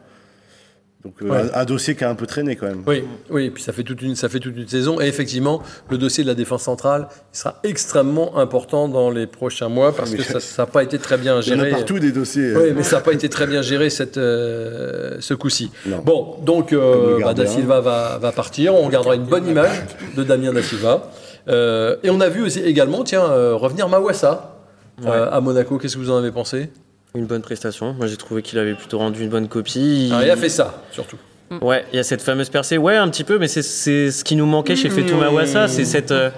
Donc 1.04 1.14
euh, 1.22 1.28
Ouais. 1.28 1.42
un, 1.54 1.60
un 1.60 1.64
dossier 1.66 1.94
qui 1.94 2.04
a 2.04 2.08
un 2.10 2.14
peu 2.14 2.26
traîné 2.26 2.56
quand 2.56 2.66
même. 2.66 2.82
Oui, 2.86 3.04
oui, 3.30 3.44
et 3.46 3.50
puis 3.50 3.62
ça 3.62 3.72
fait 3.72 3.82
toute 3.82 4.00
une, 4.00 4.16
ça 4.16 4.28
fait 4.30 4.40
toute 4.40 4.56
une 4.56 4.66
saison. 4.68 5.00
Et 5.00 5.04
effectivement, 5.06 5.62
le 5.90 5.98
dossier 5.98 6.24
de 6.24 6.28
la 6.28 6.34
défense 6.34 6.62
centrale 6.62 7.08
il 7.32 7.36
sera 7.38 7.60
extrêmement 7.62 8.38
important 8.38 8.88
dans 8.88 9.10
les 9.10 9.26
prochains 9.26 9.68
mois 9.68 9.94
parce 9.94 10.12
Mais 10.12 10.18
que 10.18 10.40
ça 10.40 10.62
n'a 10.62 10.66
pas 10.66 10.82
été 10.82 10.98
très 10.98 11.18
bien 11.18 11.40
Il 11.42 11.48
y 11.48 11.50
en 11.52 11.58
a 11.58 11.64
géré. 11.64 11.70
partout 11.70 11.98
des 11.98 12.10
dossiers. 12.12 12.54
Oui, 12.56 12.72
mais 12.74 12.82
ça 12.82 12.96
n'a 12.96 13.02
pas 13.02 13.12
été 13.12 13.28
très 13.28 13.46
bien 13.46 13.60
géré 13.60 13.90
cette, 13.90 14.16
euh, 14.16 15.16
ce 15.20 15.34
coup-ci. 15.34 15.70
Non. 15.86 15.98
Bon, 16.04 16.36
donc 16.42 16.72
euh, 16.72 17.18
bah, 17.22 17.34
Da. 17.34 17.44
Silva 17.46 17.80
va, 17.80 18.18
va 18.18 18.32
partir. 18.32 18.74
On 18.74 18.88
gardera 18.88 19.14
une 19.16 19.24
bonne 19.24 19.46
image 19.46 19.82
de 20.16 20.22
Damien 20.24 20.52
Da 20.52 20.62
Silva. 20.62 21.10
Euh, 21.48 21.96
et 22.02 22.08
on 22.08 22.20
a 22.22 22.28
vu 22.30 22.42
aussi 22.42 22.60
également, 22.60 23.04
tiens, 23.04 23.24
euh, 23.24 23.54
revenir 23.54 23.88
Mawassa 23.90 24.56
euh, 25.04 25.28
à 25.30 25.40
Monaco. 25.42 25.76
Qu'est-ce 25.76 25.96
que 25.96 26.00
vous 26.00 26.10
en 26.10 26.16
avez 26.16 26.32
pensé? 26.32 26.70
Une 27.16 27.26
bonne 27.26 27.42
prestation. 27.42 27.92
Moi, 27.94 28.08
j'ai 28.08 28.16
trouvé 28.16 28.42
qu'il 28.42 28.58
avait 28.58 28.74
plutôt 28.74 28.98
rendu 28.98 29.22
une 29.22 29.28
bonne 29.28 29.46
copie. 29.46 30.08
Alors, 30.10 30.24
Il 30.24 30.30
a 30.30 30.36
fait 30.36 30.48
ça, 30.48 30.82
surtout. 30.90 31.16
Ouais, 31.62 31.84
il 31.92 31.96
y 31.96 31.98
a 32.00 32.02
cette 32.02 32.22
fameuse 32.22 32.48
percée. 32.48 32.76
Ouais, 32.76 32.96
un 32.96 33.08
petit 33.08 33.22
peu, 33.22 33.38
mais 33.38 33.46
c'est- 33.46 33.62
c'est 33.62 34.10
ce 34.10 34.24
qui 34.24 34.34
nous 34.34 34.46
manquait 34.46 34.74
chez 34.74 34.90
Fetou 34.90 35.14
Mawassa. 35.16 35.68
C'est 35.68 35.84
cette. 35.84 36.10
euh, 36.10 36.30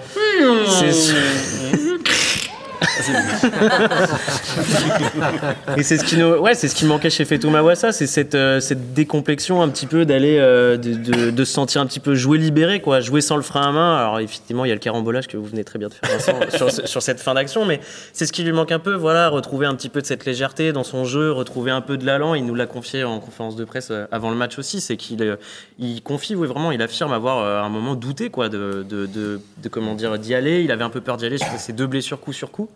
Et 5.77 5.83
c'est 5.83 5.97
ce 5.97 6.03
qui 6.03 6.17
nous, 6.17 6.35
ouais, 6.37 6.55
c'est 6.55 6.67
ce 6.67 6.75
qui 6.75 6.85
manquait 6.85 7.09
chez 7.09 7.25
Fetou 7.25 7.49
Mawassa, 7.49 7.91
c'est 7.91 8.07
cette, 8.07 8.35
euh, 8.35 8.59
cette 8.59 8.93
décomplexion 8.93 9.61
un 9.61 9.69
petit 9.69 9.85
peu 9.85 10.05
d'aller, 10.05 10.37
euh, 10.39 10.77
de, 10.77 10.93
de- 10.93 11.31
de 11.31 11.45
se 11.45 11.53
sentir 11.53 11.81
un 11.81 11.85
petit 11.85 11.99
peu 11.99 12.15
jouer 12.15 12.37
libéré, 12.37 12.81
quoi, 12.81 12.99
jouer 12.99 13.21
sans 13.21 13.35
le 13.35 13.41
frein 13.41 13.69
à 13.69 13.71
main. 13.71 13.97
Alors 13.97 14.19
effectivement, 14.19 14.65
il 14.65 14.69
y 14.69 14.71
a 14.71 14.75
le 14.75 14.79
carambolage 14.79 15.27
que 15.27 15.37
vous 15.37 15.45
venez 15.45 15.63
très 15.63 15.79
bien 15.79 15.87
de 15.89 15.93
faire 15.93 16.09
Vincent, 16.11 16.39
sur, 16.71 16.87
sur 16.87 17.01
cette 17.01 17.19
fin 17.19 17.33
d'action, 17.33 17.65
mais 17.65 17.79
c'est 18.13 18.25
ce 18.25 18.33
qui 18.33 18.43
lui 18.43 18.51
manque 18.51 18.71
un 18.71 18.79
peu, 18.79 18.93
voilà, 18.93 19.29
retrouver 19.29 19.65
un 19.65 19.75
petit 19.75 19.89
peu 19.89 20.01
de 20.01 20.05
cette 20.05 20.25
légèreté 20.25 20.71
dans 20.73 20.83
son 20.83 21.05
jeu, 21.05 21.31
retrouver 21.31 21.71
un 21.71 21.81
peu 21.81 21.97
de 21.97 22.05
l'allant. 22.05 22.33
Il 22.35 22.45
nous 22.45 22.55
l'a 22.55 22.65
confié 22.65 23.03
en 23.03 23.19
conférence 23.19 23.55
de 23.55 23.65
presse 23.65 23.89
euh, 23.91 24.05
avant 24.11 24.29
le 24.29 24.35
match 24.35 24.57
aussi, 24.59 24.81
c'est 24.81 24.97
qu'il 24.97 25.21
euh, 25.23 25.35
il 25.79 26.01
confie, 26.01 26.35
oui, 26.35 26.47
vraiment, 26.47 26.71
il 26.71 26.81
affirme 26.81 27.13
avoir 27.13 27.39
à 27.45 27.65
un 27.65 27.69
moment 27.69 27.95
douté, 27.95 28.29
quoi, 28.29 28.49
de, 28.49 28.85
de, 28.87 29.05
de, 29.05 29.39
de 29.61 29.69
comment 29.69 29.93
dire, 29.95 30.17
d'y 30.17 30.33
aller. 30.33 30.61
Il 30.63 30.71
avait 30.71 30.83
un 30.83 30.89
peu 30.89 31.01
peur 31.01 31.17
d'y 31.17 31.25
aller 31.25 31.37
sur 31.37 31.47
ces 31.57 31.73
deux 31.73 31.87
blessures 31.87 32.19
coup 32.19 32.33
sur 32.33 32.51
coup. 32.51 32.69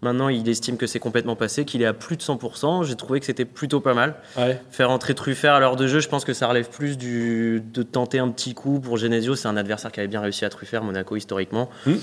Maintenant, 0.00 0.28
il 0.28 0.48
estime 0.48 0.76
que 0.76 0.86
c'est 0.86 1.00
complètement 1.00 1.34
passé, 1.34 1.64
qu'il 1.64 1.82
est 1.82 1.86
à 1.86 1.92
plus 1.92 2.16
de 2.16 2.22
100%. 2.22 2.84
J'ai 2.84 2.94
trouvé 2.94 3.18
que 3.18 3.26
c'était 3.26 3.44
plutôt 3.44 3.80
pas 3.80 3.94
mal. 3.94 4.14
Ouais. 4.36 4.60
Faire 4.70 4.90
entrer 4.90 5.14
Truffert 5.14 5.54
à 5.54 5.60
l'heure 5.60 5.74
de 5.74 5.88
jeu, 5.88 5.98
je 5.98 6.08
pense 6.08 6.24
que 6.24 6.32
ça 6.32 6.46
relève 6.46 6.68
plus 6.68 6.96
du, 6.96 7.60
de 7.74 7.82
tenter 7.82 8.20
un 8.20 8.28
petit 8.28 8.54
coup 8.54 8.78
pour 8.78 8.96
Genesio. 8.96 9.34
C'est 9.34 9.48
un 9.48 9.56
adversaire 9.56 9.90
qui 9.90 9.98
avait 9.98 10.08
bien 10.08 10.20
réussi 10.20 10.44
à 10.44 10.50
Truffert, 10.50 10.84
Monaco, 10.84 11.16
historiquement. 11.16 11.68
Hmm. 11.84 11.94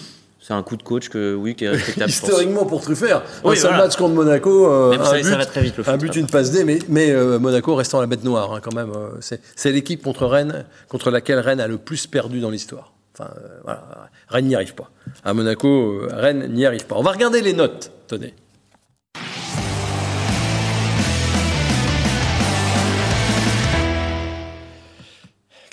C'est 0.42 0.54
un 0.54 0.62
coup 0.62 0.76
de 0.76 0.84
coach 0.84 1.08
que, 1.10 1.34
oui, 1.34 1.56
qui 1.56 1.64
est 1.66 1.70
respectable. 1.70 2.10
Historiquement 2.10 2.66
pour 2.66 2.82
Truffert, 2.82 3.24
Oui, 3.46 3.54
un 3.54 3.56
seul 3.56 3.70
voilà. 3.72 3.86
match 3.86 3.96
contre 3.96 4.14
Monaco, 4.14 4.70
euh, 4.70 4.92
un, 5.00 5.04
savez, 5.06 5.22
but, 5.24 5.30
ça 5.30 5.38
va 5.38 5.46
très 5.46 5.62
vite, 5.62 5.78
le 5.78 5.84
foot, 5.84 5.94
un 5.94 5.98
but, 5.98 6.08
après. 6.10 6.20
une 6.20 6.28
passe 6.28 6.52
D, 6.52 6.64
mais, 6.66 6.80
mais 6.90 7.10
euh, 7.12 7.40
Monaco 7.40 7.74
restant 7.76 8.02
la 8.02 8.08
bête 8.08 8.24
noire 8.24 8.54
hein, 8.54 8.60
quand 8.62 8.74
même. 8.76 8.92
euh, 8.92 9.10
c'est 9.22 9.42
c'est 9.56 9.72
l'équipe 9.72 10.04
contre 10.04 10.28
Rennes, 10.28 10.66
contre 10.88 11.10
laquelle 11.10 11.40
Rennes 11.40 11.62
a 11.62 11.68
le 11.68 11.78
plus 11.78 12.06
perdu 12.06 12.42
dans 12.42 12.52
l'histoire. 12.52 12.92
Enfin, 13.18 13.32
euh, 13.38 13.60
voilà, 13.64 14.10
Rennes 14.28 14.48
n'y 14.48 14.56
arrive 14.56 14.76
pas. 14.76 14.92
À 15.24 15.34
Monaco, 15.34 15.68
euh, 15.70 16.10
Rennes 16.12 16.52
n'y 16.52 16.66
arrive 16.66 16.86
pas. 16.86 16.96
On 16.98 17.02
va 17.02 17.12
regarder 17.12 17.42
les 17.42 17.54
notes. 17.54 17.92
Tenez. 18.08 18.34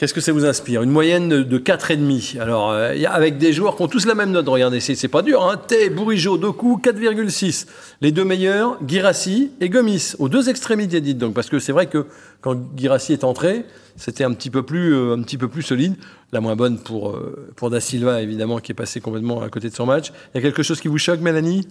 Qu'est-ce 0.02 0.14
que 0.14 0.20
ça 0.20 0.32
vous 0.32 0.44
inspire? 0.44 0.82
Une 0.82 0.90
moyenne 0.90 1.28
de, 1.28 1.42
de 1.44 1.58
4,5. 1.60 2.40
Alors, 2.40 2.72
euh, 2.72 2.92
avec 3.08 3.38
des 3.38 3.52
joueurs 3.52 3.76
qui 3.76 3.82
ont 3.82 3.86
tous 3.86 4.04
la 4.04 4.16
même 4.16 4.32
note, 4.32 4.48
regardez, 4.48 4.80
c'est 4.80 5.06
pas 5.06 5.22
dur. 5.22 5.48
Hein 5.48 5.56
Tay, 5.56 5.90
Bourigeau, 5.90 6.38
Doku, 6.38 6.80
4,6. 6.82 7.68
Les 8.00 8.10
deux 8.10 8.24
meilleurs, 8.24 8.80
Girassi 8.84 9.52
et 9.60 9.68
Gomis, 9.68 10.14
aux 10.18 10.28
deux 10.28 10.48
extrémités, 10.48 11.00
dites 11.00 11.18
donc. 11.18 11.34
Parce 11.34 11.48
que 11.48 11.60
c'est 11.60 11.70
vrai 11.70 11.86
que 11.86 12.06
quand 12.40 12.56
Girassi 12.76 13.12
est 13.12 13.22
entré, 13.22 13.64
c'était 13.94 14.24
un 14.24 14.32
petit 14.32 14.50
peu 14.50 14.64
plus, 14.64 14.92
euh, 14.92 15.14
un 15.14 15.22
petit 15.22 15.38
peu 15.38 15.46
plus 15.46 15.62
solide. 15.62 15.94
La 16.32 16.40
moins 16.40 16.56
bonne 16.56 16.80
pour, 16.80 17.10
euh, 17.10 17.52
pour 17.54 17.70
Da 17.70 17.78
Silva, 17.78 18.22
évidemment, 18.22 18.58
qui 18.58 18.72
est 18.72 18.74
passé 18.74 19.00
complètement 19.00 19.40
à 19.40 19.50
côté 19.50 19.70
de 19.70 19.74
son 19.76 19.86
match. 19.86 20.10
Il 20.34 20.38
y 20.38 20.40
a 20.40 20.42
quelque 20.42 20.64
chose 20.64 20.80
qui 20.80 20.88
vous 20.88 20.98
choque, 20.98 21.20
Mélanie? 21.20 21.68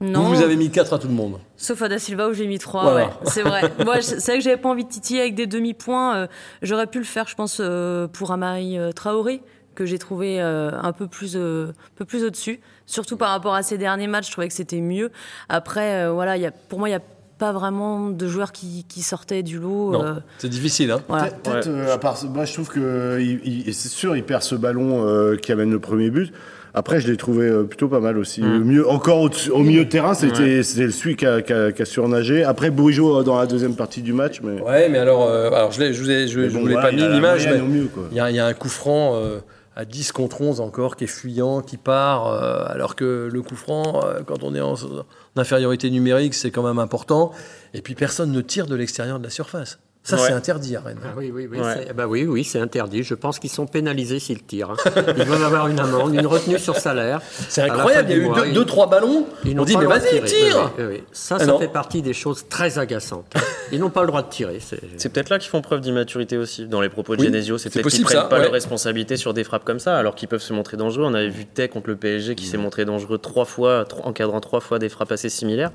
Non. 0.00 0.22
Vous, 0.22 0.36
vous 0.36 0.42
avez 0.42 0.54
mis 0.56 0.70
4 0.70 0.92
à 0.92 0.98
tout 0.98 1.08
le 1.08 1.14
monde. 1.14 1.38
Sauf 1.56 1.82
à 1.82 1.88
Da 1.88 1.98
Silva 1.98 2.28
où 2.28 2.32
j'ai 2.32 2.46
mis 2.46 2.58
3, 2.58 2.82
Voilà. 2.82 3.06
ouais, 3.06 3.12
c'est 3.24 3.42
vrai. 3.42 3.62
Moi, 3.84 4.00
c'est 4.00 4.24
vrai 4.24 4.38
que 4.38 4.44
j'avais 4.44 4.56
pas 4.56 4.68
envie 4.68 4.84
de 4.84 4.88
titiller 4.90 5.20
avec 5.20 5.34
des 5.34 5.46
demi-points. 5.48 6.16
euh, 6.16 6.26
J'aurais 6.62 6.86
pu 6.86 6.98
le 6.98 7.04
faire, 7.04 7.26
je 7.26 7.34
pense, 7.34 7.58
euh, 7.60 8.06
pour 8.06 8.30
Amari 8.30 8.78
euh, 8.78 8.92
Traoré, 8.92 9.42
que 9.74 9.86
j'ai 9.86 9.98
trouvé 9.98 10.40
euh, 10.40 10.70
un 10.80 10.92
peu 10.92 11.08
plus, 11.08 11.36
un 11.36 11.72
peu 11.96 12.04
plus 12.04 12.24
au-dessus. 12.24 12.60
Surtout 12.86 13.16
par 13.16 13.30
rapport 13.30 13.54
à 13.54 13.62
ses 13.62 13.76
derniers 13.76 14.06
matchs, 14.06 14.26
je 14.28 14.32
trouvais 14.32 14.48
que 14.48 14.54
c'était 14.54 14.80
mieux. 14.80 15.10
Après, 15.48 16.08
voilà, 16.10 16.36
y 16.36 16.46
a, 16.46 16.52
pour 16.52 16.78
moi, 16.78 16.88
il 16.88 16.92
n'y 16.92 16.96
a 16.96 17.02
pas 17.38 17.52
vraiment 17.52 18.10
de 18.10 18.26
joueurs 18.26 18.52
qui, 18.52 18.84
qui 18.88 19.02
sortaient 19.02 19.42
du 19.42 19.58
lot. 19.58 19.92
Non, 19.92 20.02
euh, 20.04 20.14
c'est 20.38 20.48
difficile. 20.48 20.90
Hein 20.90 21.00
voilà. 21.08 21.26
Peut- 21.26 21.50
Peut-être, 21.50 21.68
euh, 21.68 21.94
à 21.94 21.98
part, 21.98 22.18
moi 22.34 22.44
je 22.44 22.52
trouve 22.52 22.68
que 22.68 23.18
il- 23.20 23.40
il- 23.68 23.74
c'est 23.74 23.88
sûr, 23.88 24.16
il 24.16 24.24
perd 24.24 24.42
ce 24.42 24.54
ballon 24.56 25.06
euh, 25.06 25.36
qui 25.36 25.52
amène 25.52 25.70
le 25.70 25.78
premier 25.78 26.10
but. 26.10 26.32
Après, 26.74 27.00
je 27.00 27.08
l'ai 27.10 27.16
trouvé 27.16 27.50
plutôt 27.64 27.88
pas 27.88 27.98
mal 27.98 28.18
aussi. 28.18 28.42
Mm. 28.42 28.58
Mieux, 28.64 28.88
encore 28.88 29.20
au, 29.22 29.30
au 29.52 29.58
milieu 29.60 29.84
de 29.84 29.88
terrain, 29.88 30.14
c'était 30.14 30.62
c'était 30.62 30.90
celui 30.90 31.16
qui 31.16 31.26
a, 31.26 31.40
qui 31.42 31.52
a- 31.52 31.72
qui 31.72 31.80
a 31.82 31.84
surnagé. 31.84 32.44
Après, 32.44 32.70
Bourigeau 32.70 33.22
dans 33.22 33.38
la 33.38 33.46
deuxième 33.46 33.74
partie 33.74 34.02
du 34.02 34.12
match, 34.12 34.40
mais. 34.42 34.60
Ouais, 34.60 34.88
mais 34.88 34.98
alors, 34.98 35.26
euh, 35.28 35.48
alors 35.50 35.72
je 35.72 35.80
ne 35.82 35.92
je 35.92 36.00
vous 36.02 36.10
ai- 36.10 36.28
je, 36.28 36.48
je 36.48 36.54
bon, 36.54 36.60
vous 36.60 36.66
l'ai 36.66 36.74
voilà, 36.74 36.88
pas 36.90 36.94
il 36.94 37.02
mis 37.02 37.08
l'image, 37.14 37.44
il 37.44 38.16
y, 38.16 38.20
a- 38.20 38.30
il 38.30 38.36
y 38.36 38.38
a 38.38 38.46
un 38.46 38.52
coup 38.54 38.68
franc 38.68 39.14
euh, 39.16 39.38
à 39.78 39.84
10 39.84 40.10
contre 40.10 40.40
11 40.40 40.60
encore 40.60 40.96
qui 40.96 41.04
est 41.04 41.06
fuyant, 41.06 41.62
qui 41.62 41.76
part, 41.76 42.26
euh, 42.26 42.64
alors 42.66 42.96
que 42.96 43.28
le 43.32 43.42
coup 43.42 43.54
franc, 43.54 44.02
euh, 44.04 44.22
quand 44.26 44.42
on 44.42 44.52
est 44.56 44.60
en, 44.60 44.72
en 44.74 45.04
infériorité 45.36 45.88
numérique, 45.88 46.34
c'est 46.34 46.50
quand 46.50 46.64
même 46.64 46.80
important. 46.80 47.30
Et 47.74 47.80
puis 47.80 47.94
personne 47.94 48.32
ne 48.32 48.40
tire 48.40 48.66
de 48.66 48.74
l'extérieur 48.74 49.20
de 49.20 49.24
la 49.24 49.30
surface. 49.30 49.78
Ça, 50.08 50.16
Ouais. 50.16 50.22
c'est 50.28 50.32
interdit 50.32 50.74
à 50.74 50.80
Rennes. 50.80 50.96
Ah 51.04 51.08
oui, 51.18 51.30
oui, 51.34 51.46
oui, 51.50 51.58
Ouais. 51.60 51.84
c'est- 51.86 51.92
bah 51.92 52.06
oui, 52.06 52.24
oui, 52.24 52.42
c'est 52.42 52.58
interdit. 52.58 53.02
Je 53.02 53.12
pense 53.14 53.38
qu'ils 53.38 53.50
sont 53.50 53.66
pénalisés 53.66 54.18
s'ils 54.18 54.42
tirent. 54.42 54.70
hein. 54.70 54.76
Ils 55.18 55.24
doivent 55.26 55.42
avoir 55.44 55.68
une 55.68 55.78
amende, 55.78 56.14
une 56.14 56.26
retenue 56.26 56.58
sur 56.58 56.76
salaire. 56.76 57.20
C'est 57.50 57.60
incroyable, 57.60 58.08
il 58.10 58.16
y 58.16 58.20
a 58.20 58.22
eu 58.22 58.26
mois, 58.26 58.40
deux, 58.40 58.46
ils- 58.46 58.54
deux, 58.54 58.64
trois 58.64 58.88
ballons. 58.88 59.26
Ils 59.44 59.52
On 59.52 59.56
n'ont 59.56 59.64
dit, 59.64 59.74
pas 59.74 59.80
mais 59.80 59.84
le 59.84 59.90
droit 59.90 59.98
de 59.98 60.04
vas-y, 60.04 60.24
tirer. 60.24 60.48
tire 60.48 60.72
Oui, 60.78 60.84
oui, 60.84 60.94
oui. 60.94 61.02
Ça, 61.12 61.36
Ah 61.38 61.44
ça 61.44 61.58
fait 61.58 61.68
partie 61.68 62.00
des 62.00 62.14
choses 62.14 62.46
très 62.48 62.78
agaçantes. 62.78 63.34
Ils 63.70 63.80
n'ont 63.80 63.90
pas 63.90 64.00
le 64.00 64.06
droit 64.06 64.22
de 64.22 64.30
tirer. 64.30 64.60
c'est- 64.60 65.08
peut-être 65.12 65.28
là 65.28 65.38
qu'ils 65.38 65.50
font 65.50 65.60
preuve 65.60 65.80
d'immaturité 65.82 66.38
aussi, 66.38 66.66
dans 66.66 66.80
les 66.80 66.88
propos 66.88 67.14
de 67.14 67.20
Oui, 67.20 67.26
Genesio. 67.26 67.58
C'est 67.58 67.64
peut-être 67.68 67.74
qu'ils 67.74 67.82
possible, 67.82 68.04
prennent 68.06 68.16
ça, 68.18 68.24
pas 68.24 68.36
ouais. 68.36 68.42
leurs 68.44 68.52
responsabilités 68.52 69.18
sur 69.18 69.34
des 69.34 69.44
frappes 69.44 69.64
comme 69.64 69.78
ça, 69.78 69.98
alors 69.98 70.14
qu'ils 70.14 70.28
peuvent 70.28 70.40
se 70.40 70.54
montrer 70.54 70.78
dangereux. 70.78 71.04
On 71.04 71.12
avait 71.12 71.28
vu 71.28 71.44
Tay 71.44 71.68
contre 71.68 71.88
le 71.90 71.96
PSG 71.96 72.34
qui 72.34 72.46
s'est 72.46 72.56
montré 72.56 72.86
dangereux 72.86 73.18
trois 73.18 73.44
fois, 73.44 73.84
encadrant 74.04 74.40
trois 74.40 74.60
fois 74.60 74.78
des 74.78 74.88
frappes 74.88 75.12
assez 75.12 75.28
similaires. 75.28 75.70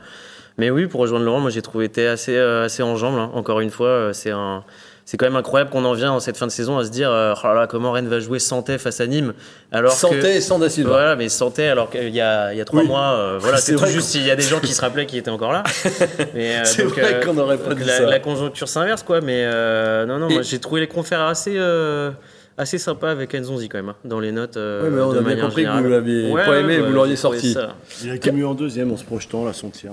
Mais 0.57 0.69
oui, 0.69 0.85
pour 0.87 1.01
rejoindre 1.01 1.25
Laurent, 1.25 1.39
moi 1.39 1.49
j'ai 1.49 1.61
trouvé 1.61 1.89
Tay 1.89 2.07
assez, 2.07 2.35
euh, 2.35 2.65
assez 2.65 2.83
en 2.83 2.95
jambes. 2.95 3.17
là. 3.17 3.29
Encore 3.33 3.59
une 3.59 3.71
fois, 3.71 3.87
euh, 3.87 4.13
c'est 4.13 4.31
un. 4.31 4.63
C'est 5.05 5.17
quand 5.17 5.25
même 5.25 5.35
incroyable 5.35 5.69
qu'on 5.69 5.83
en 5.83 5.91
vient 5.91 6.13
en 6.13 6.21
cette 6.21 6.37
fin 6.37 6.47
de 6.47 6.51
saison 6.51 6.77
à 6.77 6.85
se 6.85 6.89
dire 6.89 7.11
euh, 7.11 7.33
Oh 7.43 7.47
là 7.53 7.67
comment 7.67 7.91
Rennes 7.91 8.07
va 8.07 8.21
jouer 8.21 8.39
sans 8.39 8.61
Tay 8.63 8.77
face 8.77 9.01
à 9.01 9.05
Nîmes 9.05 9.33
alors 9.69 9.91
que- 9.91 9.97
Santé 9.99 10.37
et 10.37 10.39
sans 10.39 10.65
Silva. 10.69 10.91
Voilà, 10.91 11.15
mais 11.17 11.27
santé 11.27 11.67
alors 11.67 11.89
qu'il 11.89 12.07
y 12.15 12.21
a, 12.21 12.53
il 12.53 12.57
y 12.57 12.61
a 12.61 12.65
trois 12.65 12.83
Oui. 12.83 12.87
mois, 12.87 13.11
euh, 13.17 13.37
voilà, 13.37 13.57
C'est 13.57 13.75
tout 13.75 13.85
juste 13.87 14.07
s'il 14.07 14.25
y 14.25 14.31
a 14.31 14.37
des 14.37 14.43
gens 14.43 14.61
qui 14.61 14.73
se 14.73 14.79
rappelaient 14.79 15.05
qu'il 15.05 15.19
était 15.19 15.29
encore 15.29 15.51
là. 15.51 15.63
Mais, 16.33 16.55
euh, 16.55 16.61
C'est 16.63 16.83
vrai 16.83 17.19
qu'on 17.25 17.33
n'aurait 17.33 17.57
pas 17.57 17.73
dit 17.73 17.83
la, 17.83 17.97
ça. 17.97 18.05
la 18.05 18.19
conjoncture 18.19 18.69
s'inverse, 18.69 19.03
quoi. 19.03 19.19
Mais 19.19 19.45
non, 20.05 20.19
non, 20.19 20.29
Et- 20.29 20.33
moi 20.35 20.41
j'ai 20.41 20.59
trouvé 20.59 20.79
les 20.79 20.87
confrères 20.87 21.23
assez, 21.23 21.55
assez 22.57 22.77
sympas 22.77 23.09
avec 23.11 23.33
Enzonzi 23.35 23.67
quand 23.69 23.77
même, 23.79 23.89
hein, 23.89 23.95
dans 24.05 24.19
les 24.19 24.31
notes. 24.31 24.57
euh, 24.57 24.83
Oui, 24.89 24.95
mais 24.95 25.01
on 25.01 25.11
de 25.13 25.17
a 25.17 25.21
bien 25.21 25.37
compris 25.41 25.63
que 25.65 25.81
vous 25.81 25.89
l'aviez 25.89 26.31
pas 26.33 26.59
aimé, 26.59 26.79
vous 26.79 26.91
l'auriez 26.93 27.15
sorti. 27.15 27.53
ça. 27.53 27.75
Il 28.03 28.09
a 28.11 28.15
été 28.15 28.31
mieux 28.31 28.45
en 28.47 28.53
deuxième 28.53 28.91
en 28.91 28.97
se 28.97 29.03
projetant, 29.03 29.43
la 29.45 29.53
son 29.53 29.69
tir. 29.69 29.91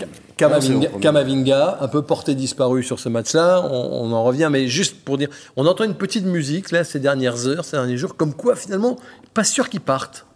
Kamavinga, 1.01 1.79
un 1.81 1.89
peu 1.89 2.03
porté 2.03 2.35
disparu 2.35 2.83
sur 2.83 2.99
ce 2.99 3.09
match-là, 3.09 3.63
on, 3.71 4.05
on 4.05 4.13
en 4.13 4.25
revient, 4.25 4.49
mais 4.51 4.67
juste 4.67 4.97
pour 5.05 5.19
dire, 5.19 5.29
on 5.57 5.67
entend 5.67 5.85
une 5.85 5.95
petite 5.95 6.25
musique 6.27 6.71
là 6.71 6.85
ces 6.85 6.99
dernières 6.99 7.47
heures, 7.47 7.65
ces 7.65 7.77
derniers 7.77 7.97
jours, 7.97 8.17
comme 8.17 8.35
quoi 8.35 8.57
finalement, 8.57 8.99
pas 9.35 9.45
sûr 9.45 9.69
qu'ils 9.69 9.81
partent. 9.81 10.27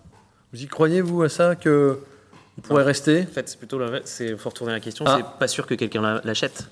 Vous 0.52 0.62
y 0.62 0.66
croyez 0.66 1.00
vous 1.00 1.22
à 1.22 1.28
ça 1.28 1.54
que 1.56 1.98
ils 2.56 2.62
pourraient 2.62 2.84
rester? 2.84 3.22
En 3.28 3.32
fait, 3.34 3.48
c'est 3.48 3.58
plutôt 3.58 3.78
l'inverse. 3.78 4.04
C'est 4.06 4.36
faut 4.36 4.48
retourner 4.50 4.72
la 4.72 4.80
question. 4.80 5.04
Ah. 5.08 5.16
C'est 5.18 5.38
pas 5.38 5.48
sûr 5.48 5.66
que 5.66 5.74
quelqu'un 5.74 6.00
la- 6.02 6.20
l'achète. 6.24 6.68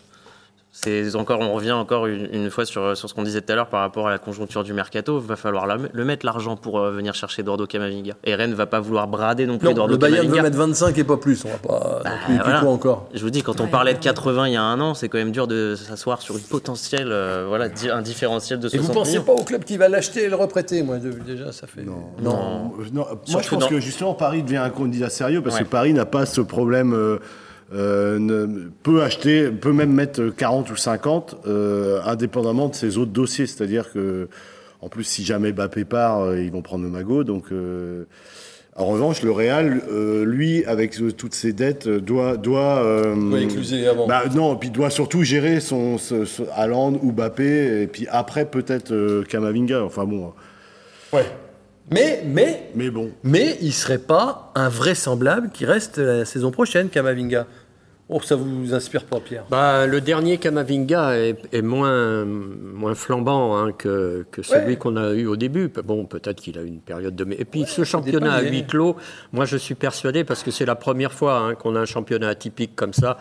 C'est 0.75 1.15
encore, 1.17 1.41
on 1.41 1.53
revient 1.53 1.73
encore 1.73 2.07
une, 2.07 2.29
une 2.33 2.49
fois 2.51 2.65
sur, 2.65 2.97
sur 2.97 3.07
ce 3.07 3.13
qu'on 3.13 3.25
disait 3.25 3.43
tout 3.43 3.53
à 3.53 3.57
l'heure 3.57 3.67
par 3.69 3.81
rapport 3.81 4.09
à 4.09 4.11
la 4.11 4.17
conjoncture 4.17 4.65
du 4.65 4.73
mercato. 4.73 5.21
Va 5.21 5.37
falloir 5.37 5.67
la- 5.67 5.77
le 5.93 6.05
mettre 6.07 6.25
l'argent 6.25 6.57
pour 6.57 6.79
euh, 6.81 6.91
venir 6.91 7.15
chercher 7.15 7.43
Eduardo 7.43 7.67
Camavinga. 7.67 8.15
Et 8.25 8.35
Rennes 8.35 8.55
va 8.55 8.65
pas 8.65 8.81
vouloir 8.81 9.07
brader 9.07 9.45
non 9.47 9.59
plus 9.59 9.67
Non, 9.67 9.73
Eduardo 9.73 9.93
le 9.93 9.99
Bayern 9.99 10.23
Camavinga. 10.23 10.43
veut 10.43 10.49
mettre 10.49 10.57
25 10.57 10.97
et 10.97 11.05
pas 11.05 11.19
plus, 11.19 11.45
on 11.45 11.49
va 11.51 11.59
pas 11.59 12.01
non 12.09 12.17
plus, 12.25 12.39
voilà. 12.43 12.59
plus 12.61 12.69
encore. 12.69 13.07
Je 13.13 13.21
vous 13.23 13.29
dis, 13.29 13.43
quand 13.43 13.61
on 13.61 13.67
parlait 13.67 13.93
de 13.93 13.99
80 13.99 14.47
il 14.49 14.53
y 14.55 14.57
a 14.57 14.63
un 14.63 14.81
an, 14.81 14.95
c'est 14.95 15.11
quand 15.11 15.19
même 15.19 15.31
dur 15.31 15.47
de 15.47 15.75
s'asseoir 15.77 16.23
sur 16.23 16.39
une 16.39 16.43
potentielle, 16.45 17.09
euh, 17.13 17.45
voilà, 17.47 17.69
di- 17.69 17.91
un 17.91 18.01
différentiel 18.01 18.59
de 18.59 18.69
Et 18.69 18.71
60 18.71 18.87
vous 18.87 18.93
pensez 18.95 19.11
millions. 19.13 19.25
pas 19.25 19.33
au 19.35 19.45
club 19.45 19.65
qui 19.65 19.77
va 19.77 19.91
l'acheter 19.91 20.25
et 20.25 20.29
le 20.31 20.37
reprêter, 20.37 20.83
moi 20.83 20.97
déjà 20.97 21.53
ça 21.53 21.67
fait. 21.67 21.83
Non. 21.83 22.03
Non. 22.23 22.73
Euh, 22.81 22.85
non, 22.95 23.05
Moi, 23.05 23.19
Surtout 23.27 23.45
je 23.45 23.51
pense 23.51 23.59
dans- 23.65 23.69
que 23.69 23.79
justement, 23.79 24.15
Paris 24.15 24.43
devient 24.43 24.57
un 24.57 24.71
candidat 24.71 25.11
sérieux 25.11 25.43
parce 25.43 25.57
Ouais. 25.57 25.65
que 25.65 25.69
Paris 25.69 25.93
n'a 25.93 26.07
pas 26.07 26.25
ce 26.25 26.41
problème. 26.41 26.95
euh, 26.95 27.19
euh, 27.75 28.19
ne- 28.19 28.69
peut 28.83 29.03
acheter, 29.03 29.51
peut 29.51 29.73
même 29.73 29.93
mettre 29.93 30.29
40 30.29 30.71
ou 30.71 30.77
50, 30.77 31.37
euh, 31.47 32.01
indépendamment 32.05 32.69
de 32.69 32.75
ses 32.75 32.99
autres 32.99 33.13
dossiers. 33.13 33.47
C'est-à-dire 33.47 33.93
que, 33.93 34.29
en 34.81 34.89
plus, 34.89 35.05
si 35.05 35.25
jamais 35.25 35.53
Mbappé 35.53 35.85
part, 35.85 36.21
euh, 36.23 36.41
ils 36.41 36.51
vont 36.53 36.63
prendre 36.63 36.85
le 36.85 36.91
magot. 36.91 37.25
Donc, 37.25 37.47
en 38.75 38.87
revanche, 38.87 39.23
le 39.23 39.31
Real, 39.31 39.83
euh, 39.91 40.25
lui, 40.25 40.65
avec 40.65 40.99
euh, 41.01 41.13
toutes 41.13 41.35
ses 41.35 41.53
dettes, 41.53 41.87
euh, 41.87 42.01
doit, 42.01 42.39
doit, 42.39 42.83
Doit 43.15 43.41
écluser 43.41 43.87
avant. 43.87 44.07
bah, 44.07 44.23
non, 44.35 44.57
puis 44.57 44.71
doit 44.71 44.89
surtout 44.89 45.23
gérer 45.25 45.61
son, 45.61 45.99
ce 45.99 46.25
Haaland 46.57 46.95
ou 47.03 47.13
Mbappé, 47.13 47.83
et 47.83 47.87
puis 47.87 48.07
après 48.11 48.47
peut-être 48.47 49.25
Kamavinga. 49.29 49.83
Enfin 49.85 50.05
bon, 50.05 50.33
Ouais. 51.13 51.27
Mais, 51.91 52.23
mais, 52.25 52.71
mais 52.75 52.89
bon. 52.91 53.11
mais 53.25 53.59
il 53.61 53.73
serait 53.73 53.99
pas 53.99 54.53
invraisemblable 54.55 55.51
qu'il 55.53 55.67
reste 55.67 55.99
la 55.99 56.25
saison 56.25 56.51
prochaine, 56.51 56.89
Kamavinga. 56.89 57.47
Oh, 58.15 58.21
ça 58.23 58.37
vous 58.37 58.75
inspire 58.75 59.05
pas, 59.05 59.21
Pierre 59.21 59.45
Bah, 59.49 59.87
le 59.87 60.03
dernier 60.03 60.37
Kamavinga 60.37 61.17
est, 61.17 61.37
est 61.53 61.63
moins, 61.63 62.27
moins 62.27 62.95
flambant 62.95 63.57
hein, 63.57 63.73
que, 63.73 64.27
que 64.31 64.43
celui 64.43 64.63
Ouais. 64.73 64.77
qu'on 64.77 64.97
a 64.97 65.13
eu 65.15 65.27
au 65.27 65.37
début. 65.37 65.73
Bon, 65.85 66.05
peut-être 66.05 66.41
qu'il 66.43 66.59
a 66.59 66.63
eu 66.63 66.67
une 66.67 66.81
période 66.81 67.17
de... 67.17 67.27
Et 67.39 67.47
puis 67.47 67.65
ce 67.67 67.85
championnat 67.85 68.35
à 68.35 68.43
huis 68.43 68.67
clos, 68.67 68.97
moi 69.33 69.47
je 69.47 69.57
suis 69.57 69.75
persuadé, 69.75 70.25
parce 70.25 70.43
que 70.43 70.51
c'est 70.51 70.67
la 70.67 70.75
première 70.75 71.13
fois 71.13 71.39
hein, 71.39 71.55
qu'on 71.55 71.75
a 71.75 71.81
un 71.81 71.85
championnat 71.87 72.29
atypique 72.29 72.77
comme 72.77 72.93
ça, 72.93 73.17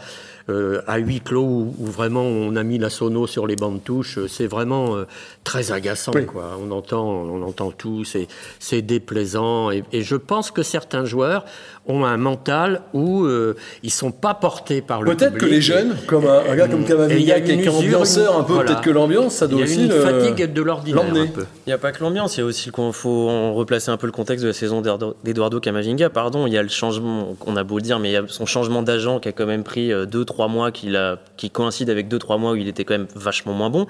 euh, 0.50 0.82
à 0.88 0.98
huis 0.98 1.22
clos, 1.22 1.44
où, 1.46 1.76
où 1.80 1.86
vraiment 1.86 2.24
on 2.24 2.56
a 2.58 2.64
mis 2.64 2.78
la 2.78 2.90
sono 2.90 3.28
sur 3.28 3.48
les 3.48 3.56
bancs 3.56 3.76
de 3.76 3.80
touche, 3.80 4.18
euh, 4.18 4.28
c'est 4.28 4.48
vraiment 4.48 4.98
euh, 4.98 5.06
très 5.46 5.72
agaçant. 5.72 6.12
Oui. 6.14 6.26
Quoi. 6.26 6.58
On, 6.62 6.70
entend, 6.72 7.08
on 7.08 7.42
entend 7.44 7.72
tout, 7.72 8.04
c'est, 8.04 8.28
c'est 8.60 8.82
déplaisant. 8.82 9.72
Et, 9.72 9.84
et 9.94 10.02
je 10.02 10.18
pense 10.18 10.52
que 10.52 10.64
certains 10.64 11.06
joueurs 11.06 11.46
ont 11.88 12.06
un 12.06 12.18
mental 12.18 12.82
où 12.94 13.26
euh, 13.26 13.56
ils 13.84 13.90
sont 13.92 14.12
pas 14.12 14.34
portés 14.36 14.82
par 14.82 15.02
le 15.02 15.16
Peut-être 15.16 15.38
que 15.38 15.46
les 15.46 15.62
jeunes, 15.62 15.96
comme 16.08 16.26
un, 16.28 16.42
un 16.50 16.56
gars 16.56 16.68
comme 16.68 16.82
il 16.82 16.86
a 16.92 16.96
Kamavinga, 16.96 17.38
une 17.38 17.44
qui 17.62 17.66
est 17.66 17.70
ambianceur 17.70 18.38
un 18.38 18.44
peu, 18.44 18.54
voilà. 18.54 18.68
peut-être 18.70 18.82
que 18.82 18.92
l'ambiance, 18.92 19.36
ça 19.36 19.46
Il 19.46 19.50
doit 19.52 19.60
y 19.60 19.64
a 19.64 19.66
aussi 19.66 19.84
une 19.86 19.90
le- 19.90 20.00
fatigue 20.02 20.54
de 20.54 20.62
l'ordinaire 20.62 21.04
l'emmener. 21.04 21.22
un 21.22 21.28
peu. 21.28 21.46
Il 21.66 21.70
n'y 21.70 21.74
a 21.74 21.78
pas 21.80 21.92
que 21.92 22.04
l'ambiance, 22.04 22.38
il 22.38 22.42
y 22.42 22.44
a 22.44 22.46
aussi 22.46 22.70
con- 22.70 22.92
faut 22.92 23.30
en 23.30 23.54
replacer 23.54 23.90
un 23.90 23.98
peu 23.98 24.06
le 24.06 24.12
contexte 24.14 24.44
de 24.44 24.50
la 24.50 24.54
saison 24.54 24.82
d'Eduardo- 24.82 25.60
Camavinga. 25.60 26.10
Pardon, 26.10 26.46
il 26.48 26.54
y 26.54 26.58
a 26.58 26.64
le 26.64 26.70
changement, 26.70 27.36
on 27.46 27.56
a 27.58 27.64
beau 27.64 27.78
le 27.78 27.82
dire, 27.82 28.00
mais 28.00 28.10
il 28.10 28.14
y 28.14 28.18
a 28.18 28.24
son 28.28 28.46
changement 28.46 28.84
d'agent 28.84 29.20
qui 29.20 29.30
a 29.30 29.32
quand 29.32 29.46
même 29.48 29.64
pris 29.64 29.90
2-3 29.90 30.06
2-3 30.06 30.50
mois 30.50 30.72
qui, 30.72 30.94
qui 31.36 31.50
coïncide 31.50 31.90
avec 31.90 32.08
2-3 32.08 32.40
mois 32.40 32.52
où 32.52 32.56
il 32.56 32.68
était 32.68 32.84
quand 32.86 32.94
même 32.94 33.08
vachement 33.16 33.54
moins 33.54 33.70
bon. 33.72 33.88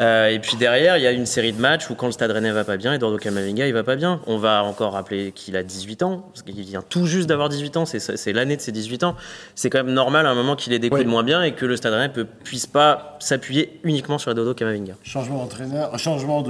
Euh, 0.00 0.28
et 0.28 0.38
puis 0.38 0.56
derrière, 0.56 0.96
il 0.96 1.02
y 1.02 1.06
a 1.06 1.12
une 1.12 1.26
série 1.26 1.52
de 1.52 1.60
matchs 1.60 1.88
où 1.90 1.94
quand 1.94 2.06
le 2.06 2.12
Stade 2.12 2.30
Rennais 2.30 2.50
va 2.52 2.64
pas 2.64 2.76
bien, 2.76 2.92
Eduardo 2.94 3.16
Camavinga 3.18 3.66
il 3.66 3.72
va 3.74 3.82
pas 3.84 3.96
bien. 3.96 4.20
On 4.26 4.38
va 4.38 4.62
encore 4.64 4.92
rappeler 4.92 5.32
qu'il 5.32 5.56
a 5.56 5.62
18 5.62 6.02
ans, 6.02 6.24
parce 6.32 6.42
qu'il 6.42 6.60
vient 6.64 6.82
tout 6.88 7.06
juste 7.06 7.23
d'avoir 7.26 7.48
18 7.48 7.76
ans, 7.76 7.84
c'est 7.86 8.32
l'année 8.32 8.56
de 8.56 8.60
ses 8.60 8.72
18 8.72 9.04
ans. 9.04 9.16
C'est 9.54 9.70
quand 9.70 9.84
même 9.84 9.94
normal 9.94 10.26
à 10.26 10.30
un 10.30 10.34
moment 10.34 10.56
qu'il 10.56 10.72
ait 10.72 10.78
des 10.78 10.90
coups 10.90 11.04
de 11.04 11.08
moins 11.08 11.22
bien 11.22 11.42
et 11.42 11.52
que 11.52 11.66
le 11.66 11.76
Stade 11.76 11.92
Rennais 11.92 12.12
ne 12.16 12.22
puisse 12.22 12.66
pas 12.66 13.16
s'appuyer 13.20 13.80
uniquement 13.84 14.18
sur 14.18 14.30
Eduardo 14.30 14.54
Camavinga. 14.54 14.94
Changement 15.02 15.38
d'entraîneur, 15.38 15.98
changement 15.98 16.42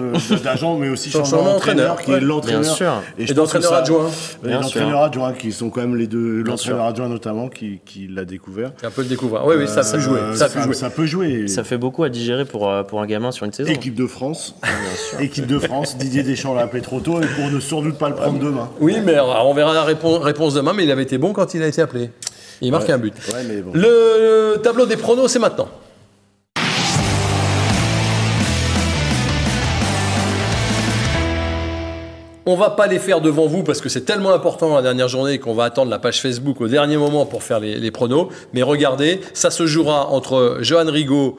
d'agent, 0.42 0.76
mais 0.76 0.88
aussi 0.88 1.10
changement 1.10 1.44
d'entraîneur 1.44 2.00
qui 2.00 2.12
est 2.12 2.20
l'entraîneur. 2.20 3.02
Et, 3.18 3.32
d'entraîneur 3.32 3.74
adjoint. 3.74 4.10
Et 4.44 4.48
l'entraîneur 4.48 5.02
adjoint 5.02 5.32
qui 5.32 5.52
sont 5.52 5.70
quand 5.70 5.80
même 5.80 5.96
les 5.96 6.06
deux, 6.06 6.42
l'entraîneur 6.42 6.84
adjoint 6.86 7.08
notamment 7.08 7.48
qui, 7.48 7.80
qui 7.84 8.08
l'a 8.08 8.24
découvert. 8.24 8.72
Un 8.82 8.90
peu 8.90 9.02
le 9.02 9.08
découvert. 9.08 9.46
Oui, 9.46 9.56
oui, 9.58 9.68
ça 9.68 9.82
peut 9.82 9.98
jouer. 9.98 10.20
Ça, 10.34 10.48
peut 10.48 10.60
jouer. 10.60 10.74
ça 10.74 10.90
peut 10.90 11.06
jouer. 11.06 11.48
Ça 11.48 11.64
fait 11.64 11.78
beaucoup 11.78 12.04
à 12.04 12.08
digérer 12.08 12.44
pour, 12.44 12.68
euh, 12.68 12.82
pour 12.82 13.00
un 13.00 13.06
gamin 13.06 13.32
sur 13.32 13.46
une 13.46 13.52
saison. 13.52 13.70
Équipe 13.70 13.94
de 13.94 14.06
France. 14.06 14.54
Équipe 15.20 15.46
de 15.46 15.58
France. 15.58 15.96
Didier 15.96 16.22
Deschamps 16.22 16.54
l'a 16.54 16.62
appelé 16.62 16.82
trop 16.82 17.00
tôt 17.00 17.20
et 17.20 17.26
pour 17.26 17.50
ne 17.50 17.60
sans 17.60 17.82
doute 17.82 17.98
pas 17.98 18.08
le 18.08 18.14
prendre 18.14 18.38
demain. 18.38 18.68
Oui, 18.80 18.96
mais 19.04 19.18
on 19.20 19.54
verra 19.54 19.74
la 19.74 19.84
réponse, 19.84 20.54
demain, 20.54 20.63
mais 20.72 20.84
il 20.84 20.90
avait 20.90 21.02
été 21.02 21.18
bon 21.18 21.32
quand 21.32 21.54
il 21.54 21.62
a 21.62 21.66
été 21.66 21.82
appelé. 21.82 22.10
Il 22.60 22.70
marque 22.70 22.88
un 22.90 22.98
but. 22.98 23.14
Le 23.74 24.56
tableau 24.62 24.86
des 24.86 24.96
pronos, 24.96 25.28
c'est 25.28 25.38
maintenant. 25.38 25.68
On 32.46 32.56
va 32.56 32.70
pas 32.70 32.86
les 32.86 32.98
faire 32.98 33.22
devant 33.22 33.46
vous 33.46 33.62
parce 33.62 33.80
que 33.80 33.88
c'est 33.88 34.02
tellement 34.02 34.34
important 34.34 34.74
la 34.74 34.82
dernière 34.82 35.08
journée 35.08 35.38
qu'on 35.38 35.54
va 35.54 35.64
attendre 35.64 35.90
la 35.90 35.98
page 35.98 36.20
Facebook 36.20 36.60
au 36.60 36.68
dernier 36.68 36.98
moment 36.98 37.24
pour 37.24 37.42
faire 37.42 37.58
les, 37.58 37.90
pronos. 37.90 38.28
Mais 38.52 38.62
regardez, 38.62 39.20
ça 39.32 39.50
se 39.50 39.66
jouera 39.66 40.08
entre 40.08 40.58
Johan 40.60 40.90
Rigaud, 40.90 41.38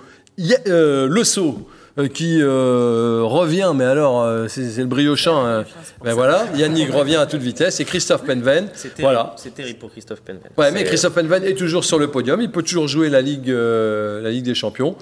euh, 0.68 1.08
Le 1.08 1.24
Sceau, 1.24 1.60
euh, 1.60 1.75
qui 2.14 2.42
euh, 2.42 3.22
revient, 3.24 3.72
mais 3.74 3.86
alors 3.86 4.50
c'est 4.50 4.78
le 4.78 4.86
briochin. 4.86 5.32
Hein. 5.32 5.66
ben 6.04 6.14
voilà, 6.14 6.46
Yannick 6.56 6.92
revient 6.92 7.16
à 7.16 7.26
toute 7.26 7.42
vitesse 7.42 7.80
et 7.80 7.86
Christophe 7.86 8.26
Penven. 8.26 8.68
C'est 8.74 9.00
voilà. 9.00 9.36
terrible 9.56 9.80
pour 9.80 9.92
Christophe 9.92 10.22
Penven. 10.22 10.42
Ouais, 10.58 10.72
mais 10.72 10.84
Christophe 10.84 11.14
Penven 11.14 11.44
est 11.44 11.56
toujours 11.56 11.86
sur 11.86 11.98
le 11.98 12.10
podium. 12.12 12.42
Il 12.42 12.52
peut 12.52 12.64
toujours 12.64 12.88
jouer 12.88 13.10
la 13.10 13.22
Ligue, 13.22 13.50
la 13.50 14.30
Ligue 14.30 14.46
des 14.46 14.56
Champions. 14.56 14.96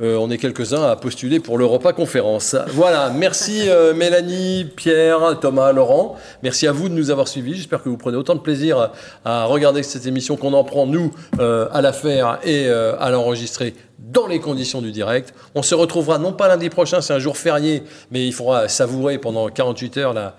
Euh, 0.00 0.16
on 0.16 0.30
est 0.30 0.38
quelques-uns 0.38 0.82
à 0.82 0.96
postuler 0.96 1.40
pour 1.40 1.58
l'Europa 1.58 1.92
Conférence. 1.92 2.56
Voilà, 2.68 3.10
merci 3.10 3.68
euh, 3.68 3.92
Mélanie, 3.92 4.64
Pierre, 4.64 5.38
Thomas, 5.40 5.72
Laurent. 5.72 6.16
Merci 6.42 6.66
à 6.66 6.72
vous 6.72 6.88
de 6.88 6.94
nous 6.94 7.10
avoir 7.10 7.28
suivis. 7.28 7.54
J'espère 7.54 7.82
que 7.82 7.90
vous 7.90 7.98
prenez 7.98 8.16
autant 8.16 8.34
de 8.34 8.40
plaisir 8.40 8.92
à 9.26 9.44
regarder 9.44 9.82
cette 9.82 10.06
émission 10.06 10.36
qu'on 10.36 10.54
en 10.54 10.64
prend, 10.64 10.86
nous, 10.86 11.10
euh, 11.38 11.68
à 11.72 11.82
la 11.82 11.92
faire 11.92 12.38
et 12.44 12.68
à 12.70 13.10
l'enregistrer 13.10 13.74
dans 13.98 14.26
les 14.26 14.40
conditions 14.40 14.80
du 14.80 14.90
direct. 14.90 15.34
On 15.54 15.62
se 15.62 15.74
retrouvera 15.74 16.18
non 16.18 16.32
pas 16.32 16.48
lundi 16.48 16.70
prochain, 16.70 17.00
c'est 17.00 17.12
un 17.12 17.18
jour 17.18 17.36
férié, 17.36 17.82
mais 18.10 18.26
il 18.26 18.32
faudra 18.32 18.68
savourer 18.68 19.18
pendant 19.18 19.48
48 19.48 19.96
heures 19.98 20.34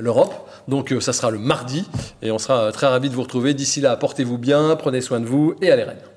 l'Europe. 0.00 0.34
Donc 0.66 0.92
ça 1.00 1.12
sera 1.12 1.30
le 1.30 1.38
mardi 1.38 1.88
et 2.22 2.32
on 2.32 2.38
sera 2.38 2.72
très 2.72 2.88
ravis 2.88 3.08
de 3.08 3.14
vous 3.14 3.22
retrouver. 3.22 3.54
D'ici 3.54 3.80
là, 3.80 3.96
portez-vous 3.96 4.38
bien, 4.38 4.76
prenez 4.76 5.00
soin 5.00 5.20
de 5.20 5.26
vous 5.26 5.54
et 5.62 5.70
allez 5.70 5.84
Rennes. 5.84 6.15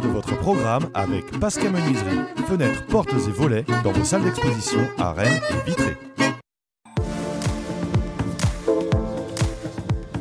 De 0.00 0.08
votre 0.08 0.36
programme 0.38 0.88
avec 0.94 1.38
Pascal 1.38 1.72
Menuiserie, 1.72 2.20
fenêtres, 2.46 2.86
portes 2.86 3.12
et 3.12 3.30
volets 3.30 3.64
dans 3.84 3.92
vos 3.92 4.04
salles 4.04 4.22
d'exposition 4.22 4.80
à 4.96 5.12
Rennes 5.12 5.40
et 5.50 5.68
Vitré. 5.68 5.96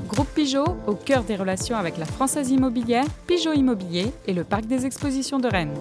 Groupe 0.07 0.28
Pigeot, 0.36 0.78
au 0.88 0.95
cœur 0.95 1.24
des 1.24 1.36
relations 1.36 1.78
avec 1.78 1.97
la 1.97 2.05
Française 2.05 2.51
immobilière, 2.51 3.05
Pigeot 3.28 3.53
Immobilier 3.53 4.11
et 4.28 4.34
le 4.34 4.43
Parc 4.43 4.65
des 4.65 4.86
expositions 4.86 5.39
de 5.39 5.47
Rennes. 5.47 5.78